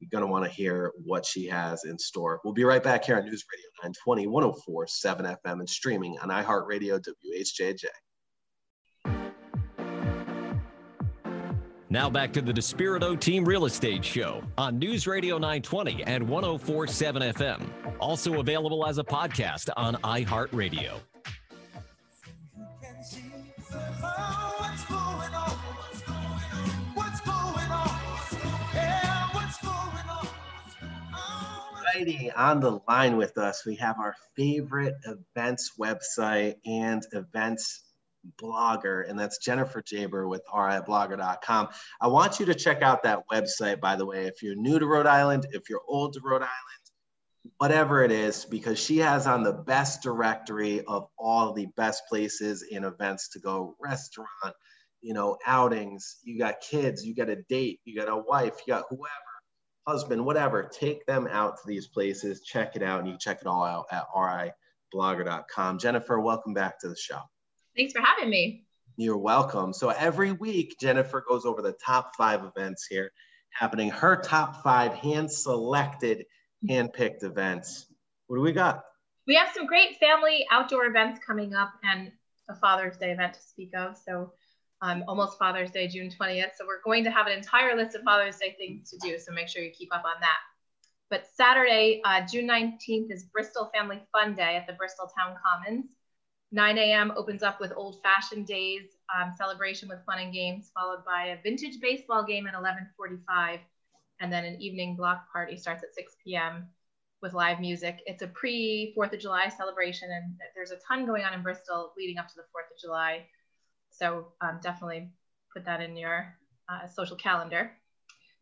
You're 0.00 0.10
going 0.10 0.26
to 0.26 0.32
want 0.32 0.44
to 0.44 0.50
hear 0.50 0.92
what 1.04 1.24
she 1.24 1.46
has 1.46 1.84
in 1.84 1.96
store. 1.96 2.40
We'll 2.42 2.54
be 2.54 2.64
right 2.64 2.82
back 2.82 3.04
here 3.04 3.16
on 3.16 3.24
News 3.24 3.44
Radio 3.52 3.68
920, 3.84 4.26
104, 4.26 4.86
7 4.88 5.26
FM, 5.26 5.60
and 5.60 5.68
streaming 5.70 6.18
on 6.18 6.28
iHeartRadio 6.28 7.00
WHJJ. 7.00 7.84
Now 11.92 12.08
back 12.08 12.32
to 12.32 12.40
the 12.40 12.54
Despirito 12.54 13.20
Team 13.20 13.44
Real 13.44 13.66
Estate 13.66 14.02
Show 14.02 14.42
on 14.56 14.78
News 14.78 15.06
Radio 15.06 15.36
920 15.36 16.04
and 16.04 16.26
1047 16.26 17.20
FM. 17.34 17.60
Also 18.00 18.40
available 18.40 18.86
as 18.86 18.96
a 18.96 19.04
podcast 19.04 19.68
on 19.76 19.96
iHeartRadio. 19.96 20.98
On 32.34 32.60
the 32.60 32.80
line 32.88 33.18
with 33.18 33.36
us, 33.36 33.66
we 33.66 33.76
have 33.76 33.98
our 33.98 34.14
favorite 34.34 34.94
events 35.04 35.72
website 35.78 36.54
and 36.64 37.02
events 37.12 37.82
blogger, 38.40 39.08
and 39.08 39.18
that's 39.18 39.38
Jennifer 39.38 39.82
Geaber 39.82 40.28
with 40.28 40.42
riblogger.com. 40.52 41.68
I 42.00 42.06
want 42.08 42.40
you 42.40 42.46
to 42.46 42.54
check 42.54 42.82
out 42.82 43.02
that 43.02 43.24
website, 43.32 43.80
by 43.80 43.96
the 43.96 44.06
way, 44.06 44.26
if 44.26 44.42
you're 44.42 44.54
new 44.54 44.78
to 44.78 44.86
Rhode 44.86 45.06
Island, 45.06 45.46
if 45.50 45.68
you're 45.68 45.82
old 45.88 46.14
to 46.14 46.20
Rhode 46.22 46.42
Island, 46.42 46.82
whatever 47.58 48.02
it 48.02 48.12
is, 48.12 48.44
because 48.44 48.78
she 48.78 48.98
has 48.98 49.26
on 49.26 49.42
the 49.42 49.52
best 49.52 50.02
directory 50.02 50.82
of 50.82 51.08
all 51.18 51.52
the 51.52 51.66
best 51.76 52.02
places 52.08 52.64
and 52.72 52.84
events 52.84 53.30
to 53.30 53.40
go 53.40 53.76
restaurant, 53.80 54.54
you 55.00 55.14
know, 55.14 55.36
outings. 55.46 56.18
You 56.22 56.38
got 56.38 56.60
kids, 56.60 57.04
you 57.04 57.14
got 57.14 57.28
a 57.28 57.42
date, 57.48 57.80
you 57.84 57.98
got 57.98 58.08
a 58.08 58.16
wife, 58.16 58.54
you 58.66 58.72
got 58.72 58.84
whoever, 58.88 59.08
husband, 59.86 60.24
whatever. 60.24 60.62
Take 60.72 61.04
them 61.06 61.26
out 61.26 61.56
to 61.56 61.62
these 61.66 61.88
places, 61.88 62.42
check 62.42 62.76
it 62.76 62.82
out, 62.82 63.00
and 63.00 63.08
you 63.08 63.16
check 63.18 63.40
it 63.40 63.46
all 63.46 63.64
out 63.64 63.86
at 63.90 64.04
riblogger.com. 64.94 65.78
Jennifer, 65.78 66.20
welcome 66.20 66.54
back 66.54 66.78
to 66.80 66.88
the 66.88 66.96
show. 66.96 67.20
Thanks 67.76 67.92
for 67.92 68.00
having 68.00 68.30
me. 68.30 68.66
You're 68.96 69.18
welcome. 69.18 69.72
So 69.72 69.88
every 69.88 70.32
week, 70.32 70.76
Jennifer 70.78 71.24
goes 71.26 71.46
over 71.46 71.62
the 71.62 71.72
top 71.84 72.14
five 72.16 72.44
events 72.44 72.86
here 72.86 73.12
happening, 73.52 73.90
her 73.90 74.16
top 74.16 74.62
five 74.62 74.94
hand 74.94 75.30
selected, 75.30 76.26
hand 76.68 76.92
picked 76.92 77.22
events. 77.22 77.86
What 78.26 78.36
do 78.36 78.42
we 78.42 78.52
got? 78.52 78.84
We 79.26 79.34
have 79.36 79.50
some 79.54 79.66
great 79.66 79.98
family 79.98 80.46
outdoor 80.50 80.86
events 80.86 81.20
coming 81.24 81.54
up 81.54 81.72
and 81.84 82.10
a 82.48 82.54
Father's 82.56 82.96
Day 82.96 83.12
event 83.12 83.34
to 83.34 83.40
speak 83.40 83.70
of. 83.76 83.96
So, 83.96 84.32
um, 84.80 85.04
almost 85.06 85.38
Father's 85.38 85.70
Day, 85.70 85.86
June 85.86 86.10
20th. 86.10 86.50
So, 86.56 86.66
we're 86.66 86.82
going 86.84 87.04
to 87.04 87.10
have 87.10 87.26
an 87.26 87.32
entire 87.32 87.76
list 87.76 87.94
of 87.94 88.02
Father's 88.02 88.36
Day 88.36 88.56
things 88.58 88.90
to 88.90 88.98
do. 88.98 89.18
So, 89.18 89.32
make 89.32 89.48
sure 89.48 89.62
you 89.62 89.70
keep 89.70 89.94
up 89.94 90.04
on 90.04 90.20
that. 90.20 90.38
But 91.08 91.26
Saturday, 91.34 92.00
uh, 92.04 92.22
June 92.26 92.48
19th, 92.48 93.12
is 93.12 93.24
Bristol 93.24 93.70
Family 93.72 94.00
Fun 94.12 94.34
Day 94.34 94.56
at 94.56 94.66
the 94.66 94.72
Bristol 94.72 95.10
Town 95.16 95.36
Commons. 95.44 95.86
9 96.52 96.76
a.m. 96.76 97.12
opens 97.16 97.42
up 97.42 97.60
with 97.60 97.72
old 97.74 98.02
fashioned 98.02 98.46
days 98.46 98.82
um, 99.16 99.32
celebration 99.36 99.88
with 99.88 100.04
fun 100.04 100.18
and 100.18 100.32
games, 100.32 100.70
followed 100.74 101.02
by 101.04 101.28
a 101.28 101.42
vintage 101.42 101.80
baseball 101.80 102.22
game 102.22 102.46
at 102.46 102.54
11:45, 102.54 103.58
and 104.20 104.32
then 104.32 104.44
an 104.44 104.60
evening 104.60 104.94
block 104.94 105.32
party 105.32 105.56
starts 105.56 105.82
at 105.82 105.94
6 105.94 106.16
p.m. 106.22 106.68
with 107.22 107.32
live 107.32 107.58
music. 107.58 108.00
It's 108.04 108.22
a 108.22 108.26
pre 108.26 108.92
Fourth 108.94 109.14
of 109.14 109.20
July 109.20 109.48
celebration, 109.48 110.10
and 110.12 110.34
there's 110.54 110.72
a 110.72 110.78
ton 110.86 111.06
going 111.06 111.24
on 111.24 111.32
in 111.32 111.42
Bristol 111.42 111.94
leading 111.96 112.18
up 112.18 112.28
to 112.28 112.34
the 112.36 112.44
Fourth 112.52 112.66
of 112.70 112.78
July. 112.78 113.26
So 113.90 114.28
um, 114.42 114.60
definitely 114.62 115.10
put 115.54 115.64
that 115.64 115.80
in 115.80 115.96
your 115.96 116.36
uh, 116.68 116.86
social 116.86 117.16
calendar. 117.16 117.72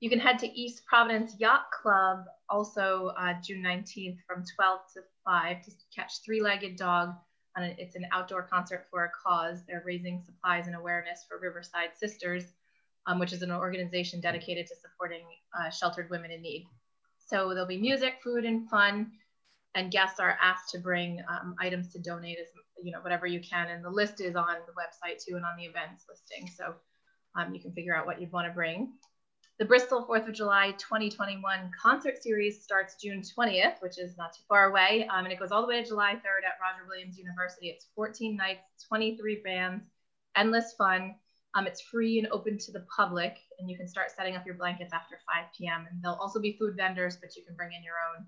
You 0.01 0.11
can 0.11 0.19
head 0.19 0.39
to 0.41 0.49
East 0.49 0.85
Providence 0.87 1.37
Yacht 1.39 1.71
Club 1.71 2.25
also 2.49 3.13
uh, 3.19 3.35
June 3.45 3.63
19th 3.63 4.19
from 4.27 4.45
12 4.57 4.81
to 4.95 5.01
5 5.25 5.65
to 5.65 5.71
catch 5.95 6.25
three-legged 6.25 6.77
dog 6.77 7.15
and 7.57 7.75
it's 7.79 7.97
an 7.97 8.07
outdoor 8.13 8.43
concert 8.43 8.87
for 8.91 9.05
a 9.05 9.11
cause. 9.11 9.65
They're 9.67 9.83
raising 9.85 10.23
supplies 10.25 10.67
and 10.67 10.77
awareness 10.77 11.25
for 11.29 11.39
Riverside 11.39 11.91
Sisters, 11.97 12.45
um, 13.07 13.19
which 13.19 13.33
is 13.33 13.43
an 13.43 13.51
organization 13.51 14.21
dedicated 14.21 14.67
to 14.69 14.75
supporting 14.77 15.25
uh, 15.59 15.71
sheltered 15.71 16.11
women 16.11 16.31
in 16.31 16.43
need. 16.43 16.67
So 17.19 17.51
there'll 17.51 17.67
be 17.67 17.81
music, 17.81 18.15
food, 18.23 18.45
and 18.45 18.69
fun, 18.69 19.13
and 19.75 19.91
guests 19.91 20.21
are 20.21 20.37
asked 20.41 20.71
to 20.71 20.79
bring 20.79 21.23
um, 21.29 21.55
items 21.61 21.93
to 21.93 21.99
donate 21.99 22.39
as 22.41 22.49
you 22.83 22.93
know 22.93 23.01
whatever 23.01 23.27
you 23.27 23.41
can. 23.41 23.69
And 23.69 23.85
the 23.85 23.91
list 23.91 24.21
is 24.21 24.37
on 24.37 24.57
the 24.67 24.73
website 24.73 25.23
too, 25.25 25.37
and 25.37 25.45
on 25.45 25.57
the 25.57 25.65
events 25.65 26.05
listing, 26.09 26.49
so 26.49 26.75
um, 27.37 27.55
you 27.55 27.61
can 27.61 27.73
figure 27.73 27.95
out 27.97 28.07
what 28.07 28.21
you'd 28.21 28.33
want 28.33 28.49
to 28.49 28.55
bring. 28.55 28.93
The 29.61 29.67
Bristol 29.67 30.07
4th 30.07 30.27
of 30.27 30.33
July 30.33 30.71
2021 30.79 31.71
concert 31.79 32.23
series 32.23 32.63
starts 32.63 32.95
June 32.95 33.21
20th, 33.21 33.83
which 33.83 33.99
is 33.99 34.17
not 34.17 34.33
too 34.33 34.41
far 34.49 34.71
away, 34.71 35.07
um, 35.13 35.25
and 35.25 35.33
it 35.35 35.39
goes 35.39 35.53
all 35.53 35.61
the 35.61 35.69
way 35.69 35.83
to 35.83 35.87
July 35.87 36.15
3rd 36.15 36.49
at 36.49 36.57
Roger 36.63 36.89
Williams 36.89 37.19
University. 37.19 37.69
It's 37.69 37.89
14 37.95 38.35
nights, 38.39 38.63
23 38.89 39.43
bands, 39.45 39.85
endless 40.35 40.73
fun. 40.79 41.15
Um, 41.55 41.67
it's 41.67 41.83
free 41.83 42.19
and 42.19 42.27
open 42.29 42.57
to 42.57 42.73
the 42.73 42.87
public, 42.97 43.37
and 43.59 43.69
you 43.69 43.77
can 43.77 43.87
start 43.87 44.11
setting 44.17 44.35
up 44.35 44.47
your 44.47 44.55
blankets 44.55 44.95
after 44.95 45.19
5 45.31 45.45
p.m. 45.59 45.87
And 45.91 46.03
there'll 46.03 46.17
also 46.17 46.41
be 46.41 46.57
food 46.59 46.75
vendors, 46.75 47.19
but 47.21 47.37
you 47.37 47.45
can 47.45 47.55
bring 47.55 47.75
in 47.75 47.85
your 47.85 47.97
own 48.17 48.25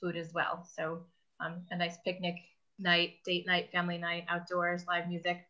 food 0.00 0.16
as 0.16 0.34
well. 0.34 0.66
So 0.74 1.04
um, 1.38 1.62
a 1.70 1.76
nice 1.76 1.98
picnic 2.04 2.34
night, 2.80 3.18
date 3.24 3.46
night, 3.46 3.70
family 3.70 3.98
night, 3.98 4.24
outdoors, 4.28 4.86
live 4.88 5.06
music. 5.08 5.46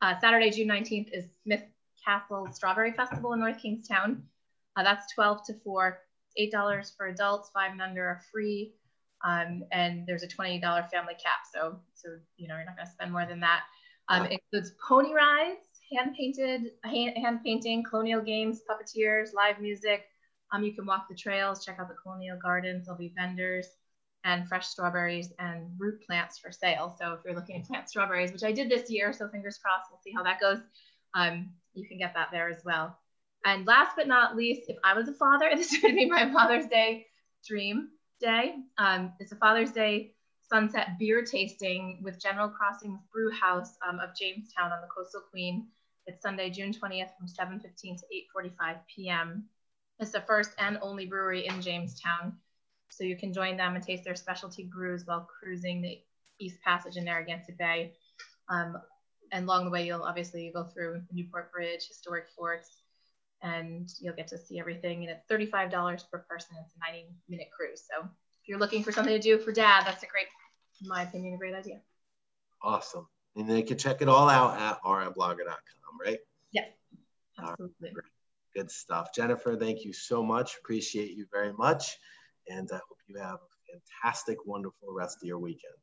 Uh, 0.00 0.14
Saturday, 0.20 0.50
June 0.50 0.68
19th 0.68 1.08
is 1.12 1.24
Smith 1.42 1.64
Castle 2.08 2.48
Strawberry 2.52 2.92
Festival 2.92 3.34
in 3.34 3.40
North 3.40 3.60
Kingstown. 3.60 4.22
Uh, 4.76 4.82
that's 4.82 5.12
12 5.12 5.44
to 5.46 5.54
4. 5.62 5.98
$8 6.40 6.96
for 6.96 7.08
adults, 7.08 7.50
five 7.52 7.72
and 7.72 7.82
under 7.82 8.04
are 8.04 8.22
free. 8.32 8.72
Um, 9.24 9.64
and 9.72 10.06
there's 10.06 10.22
a 10.22 10.28
$20 10.28 10.60
family 10.90 11.14
cap. 11.14 11.40
So, 11.52 11.78
so 11.94 12.08
you 12.36 12.48
know, 12.48 12.54
you're 12.56 12.64
not 12.64 12.76
going 12.76 12.86
to 12.86 12.92
spend 12.92 13.12
more 13.12 13.26
than 13.26 13.40
that. 13.40 13.62
Um, 14.08 14.24
it 14.26 14.40
includes 14.52 14.72
pony 14.86 15.12
rides, 15.12 15.66
hand 15.92 16.14
painted, 16.16 16.70
hand, 16.84 17.18
hand 17.18 17.40
painting, 17.44 17.82
colonial 17.82 18.22
games, 18.22 18.62
puppeteers, 18.70 19.34
live 19.34 19.60
music. 19.60 20.04
Um, 20.52 20.64
you 20.64 20.72
can 20.72 20.86
walk 20.86 21.08
the 21.10 21.14
trails, 21.14 21.64
check 21.64 21.78
out 21.78 21.88
the 21.88 21.94
colonial 21.94 22.38
gardens. 22.40 22.86
There'll 22.86 22.98
be 22.98 23.12
vendors 23.18 23.66
and 24.24 24.48
fresh 24.48 24.66
strawberries 24.66 25.32
and 25.38 25.68
root 25.76 26.00
plants 26.06 26.38
for 26.38 26.52
sale. 26.52 26.96
So 26.98 27.12
if 27.14 27.20
you're 27.24 27.34
looking 27.34 27.60
to 27.60 27.68
plant 27.68 27.90
strawberries, 27.90 28.32
which 28.32 28.44
I 28.44 28.52
did 28.52 28.70
this 28.70 28.90
year, 28.90 29.12
so 29.12 29.28
fingers 29.28 29.58
crossed, 29.58 29.90
we'll 29.90 30.00
see 30.00 30.12
how 30.16 30.22
that 30.22 30.40
goes. 30.40 30.58
Um, 31.14 31.50
you 31.78 31.86
can 31.86 31.98
get 31.98 32.14
that 32.14 32.28
there 32.32 32.48
as 32.48 32.64
well. 32.64 32.98
And 33.44 33.66
last 33.66 33.92
but 33.96 34.08
not 34.08 34.36
least, 34.36 34.68
if 34.68 34.76
I 34.84 34.94
was 34.94 35.08
a 35.08 35.14
father, 35.14 35.50
this 35.54 35.76
would 35.82 35.94
be 35.94 36.06
my 36.06 36.30
Father's 36.32 36.66
Day 36.66 37.06
dream 37.46 37.90
day. 38.20 38.56
Um, 38.78 39.12
it's 39.20 39.32
a 39.32 39.36
Father's 39.36 39.72
Day 39.72 40.12
sunset 40.48 40.98
beer 40.98 41.22
tasting 41.22 42.00
with 42.02 42.20
General 42.20 42.48
Crossings 42.48 43.00
Brew 43.12 43.30
House 43.30 43.76
um, 43.86 44.00
of 44.00 44.10
Jamestown 44.16 44.72
on 44.72 44.80
the 44.80 44.88
Coastal 44.88 45.20
Queen. 45.30 45.68
It's 46.06 46.22
Sunday, 46.22 46.50
June 46.50 46.72
20th 46.72 47.10
from 47.18 47.28
7.15 47.28 47.98
to 47.98 48.04
8.45 48.36 48.78
p.m. 48.94 49.44
It's 50.00 50.12
the 50.12 50.22
first 50.22 50.52
and 50.58 50.78
only 50.80 51.06
brewery 51.06 51.46
in 51.46 51.60
Jamestown. 51.60 52.34
So 52.90 53.04
you 53.04 53.16
can 53.16 53.32
join 53.32 53.56
them 53.56 53.74
and 53.74 53.84
taste 53.84 54.04
their 54.04 54.14
specialty 54.14 54.64
brews 54.64 55.06
while 55.06 55.28
cruising 55.38 55.82
the 55.82 56.00
East 56.38 56.60
Passage 56.62 56.96
in 56.96 57.04
Narragansett 57.04 57.58
Bay. 57.58 57.92
Um, 58.48 58.78
and 59.32 59.44
along 59.44 59.64
the 59.64 59.70
way, 59.70 59.86
you'll 59.86 60.02
obviously 60.02 60.50
go 60.54 60.64
through 60.64 61.02
Newport 61.12 61.52
Bridge, 61.52 61.86
historic 61.86 62.28
forts, 62.36 62.82
and 63.42 63.88
you'll 64.00 64.14
get 64.14 64.28
to 64.28 64.38
see 64.38 64.58
everything. 64.58 65.06
And 65.06 65.10
it's 65.10 65.24
$35 65.30 66.10
per 66.10 66.18
person. 66.28 66.56
It's 66.62 66.74
a 66.74 66.92
90 66.92 67.08
minute 67.28 67.48
cruise. 67.56 67.84
So 67.90 68.04
if 68.04 68.48
you're 68.48 68.58
looking 68.58 68.82
for 68.82 68.92
something 68.92 69.14
to 69.14 69.20
do 69.20 69.38
for 69.38 69.52
dad, 69.52 69.84
that's 69.86 70.02
a 70.02 70.06
great, 70.06 70.26
in 70.82 70.88
my 70.88 71.02
opinion, 71.02 71.34
a 71.34 71.38
great 71.38 71.54
idea. 71.54 71.80
Awesome. 72.62 73.06
And 73.36 73.48
they 73.48 73.62
can 73.62 73.78
check 73.78 74.02
it 74.02 74.08
all 74.08 74.28
out 74.28 74.58
at 74.58 74.82
riblogger.com, 74.82 76.00
right? 76.04 76.18
Yes, 76.50 76.68
absolutely. 77.38 77.90
Right. 77.94 78.04
Good 78.56 78.70
stuff. 78.70 79.10
Jennifer, 79.14 79.56
thank 79.56 79.84
you 79.84 79.92
so 79.92 80.22
much. 80.22 80.56
Appreciate 80.58 81.12
you 81.12 81.26
very 81.32 81.52
much. 81.52 81.96
And 82.48 82.68
I 82.72 82.76
hope 82.76 82.98
you 83.06 83.18
have 83.18 83.36
a 83.36 83.80
fantastic, 84.02 84.38
wonderful 84.46 84.92
rest 84.92 85.18
of 85.22 85.26
your 85.26 85.38
weekend. 85.38 85.74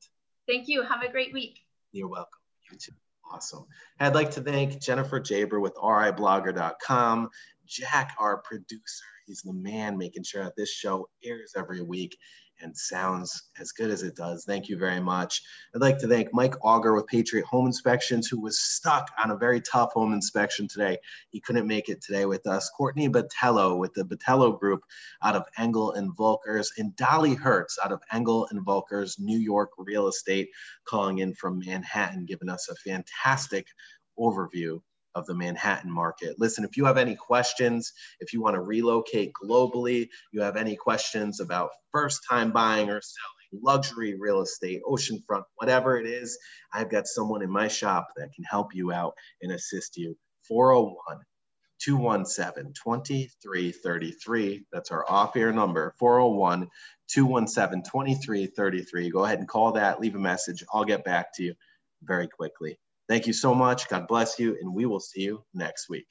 Thank 0.47 0.67
you. 0.67 0.83
Have 0.83 1.01
a 1.01 1.11
great 1.11 1.31
week. 1.31 1.59
You're 1.91 2.09
welcome. 2.09 2.41
You 2.69 2.77
too. 2.77 2.91
Awesome. 3.32 3.65
I'd 3.99 4.15
like 4.15 4.32
to 4.32 4.41
thank 4.41 4.82
Jennifer 4.82 5.19
Geaber 5.19 5.59
with 5.59 5.76
riblogger.com, 5.76 7.30
Jack, 7.65 8.15
our 8.19 8.38
producer. 8.38 9.05
He's 9.26 9.41
the 9.41 9.53
man 9.53 9.97
making 9.97 10.23
sure 10.23 10.43
that 10.43 10.55
this 10.55 10.71
show 10.71 11.09
airs 11.23 11.53
every 11.57 11.82
week. 11.82 12.17
And 12.62 12.76
sounds 12.76 13.49
as 13.60 13.72
good 13.74 13.91
as 13.91 14.01
it 14.01 14.16
does. 14.16 14.45
Thank 14.45 14.70
you 14.70 14.78
very 14.78 15.01
much. 15.01 15.41
I'd 15.76 15.82
like 15.82 15.99
to 15.99 16.08
thank 16.08 16.34
Mike 16.34 16.56
Auger 16.64 16.95
with 16.95 17.06
Patriot 17.06 17.45
Home 17.45 17.66
Inspections, 17.66 18.28
who 18.28 18.39
was 18.39 18.60
stuck 18.60 19.12
on 19.22 19.32
a 19.32 19.38
very 19.38 19.60
tough 19.60 19.91
home 19.91 20.14
inspection 20.14 20.68
today. 20.68 20.97
He 21.30 21.41
couldn't 21.41 21.68
make 21.68 21.89
it 21.89 22.01
today 22.01 22.26
with 22.26 22.47
us. 22.47 22.72
Courtney 22.78 23.10
Botelho 23.10 23.78
with 23.78 23.93
the 23.93 24.03
Botelho 24.03 24.58
Group 24.58 24.82
out 25.22 25.36
of 25.36 25.43
Engel 25.58 25.91
and 25.93 26.16
Volkers, 26.16 26.68
and 26.78 26.95
Dolly 26.95 27.36
Hertz 27.36 27.78
out 27.84 27.91
of 27.91 28.01
Engel 28.12 28.47
and 28.49 28.66
Volkers, 28.66 29.20
New 29.20 29.38
York 29.38 29.72
Real 29.78 30.08
Estate, 30.08 30.49
calling 30.88 31.20
in 31.20 31.34
from 31.34 31.60
Manhattan, 31.60 32.26
giving 32.26 32.49
us 32.49 32.70
a 32.70 32.76
fantastic 32.76 33.68
overview 34.18 34.80
of 35.16 35.26
the 35.26 35.34
Manhattan 35.34 35.91
market. 35.91 36.36
Listen, 36.38 36.63
if 36.66 36.78
you 36.78 36.86
have 36.86 36.97
any 36.97 37.16
questions, 37.16 37.93
if 38.20 38.34
you 38.34 38.41
want 38.41 38.55
to 38.55 38.61
relocate 38.61 39.32
globally, 39.34 40.09
you 40.32 40.41
have 40.41 40.57
any 40.57 40.76
questions 40.76 41.39
about 41.39 41.72
first 41.91 42.22
time 42.30 42.51
buying 42.51 42.89
or 42.89 43.01
selling, 43.01 43.63
luxury 43.63 44.16
real 44.20 44.41
estate, 44.41 44.82
oceanfront, 44.86 45.43
whatever 45.55 45.97
it 45.97 46.05
is, 46.05 46.38
I've 46.74 46.89
got 46.89 47.07
someone 47.07 47.41
in 47.41 47.49
my 47.49 47.70
shop 47.70 48.07
that 48.18 48.34
can 48.36 48.43
help 48.43 48.76
you 48.76 48.91
out 48.91 49.13
and 49.41 49.51
assist 49.51 49.97
you. 49.97 50.18
401 50.47 51.20
217 51.82 52.74
2333. 52.74 54.66
That's 54.72 54.91
our 54.91 55.09
off 55.09 55.36
air 55.36 55.51
number 55.51 55.93
401 55.97 56.68
217 57.07 57.84
2333. 57.84 59.09
Go 59.09 59.26
ahead 59.26 59.39
and 59.39 59.47
call 59.47 59.74
that, 59.74 59.99
leave 59.99 60.16
a 60.16 60.20
message. 60.20 60.63
I'll 60.74 60.86
get 60.86 61.03
back 61.03 61.34
to 61.36 61.43
you 61.43 61.55
very 62.03 62.28
quickly. 62.28 62.78
Thank 63.10 63.28
you 63.28 63.34
so 63.34 63.56
much. 63.56 63.89
God 63.89 64.08
bless 64.08 64.39
you, 64.39 64.58
and 64.62 64.74
we 64.74 64.86
will 64.86 64.99
see 65.01 65.22
you 65.22 65.43
next 65.53 65.89
week. 65.89 66.08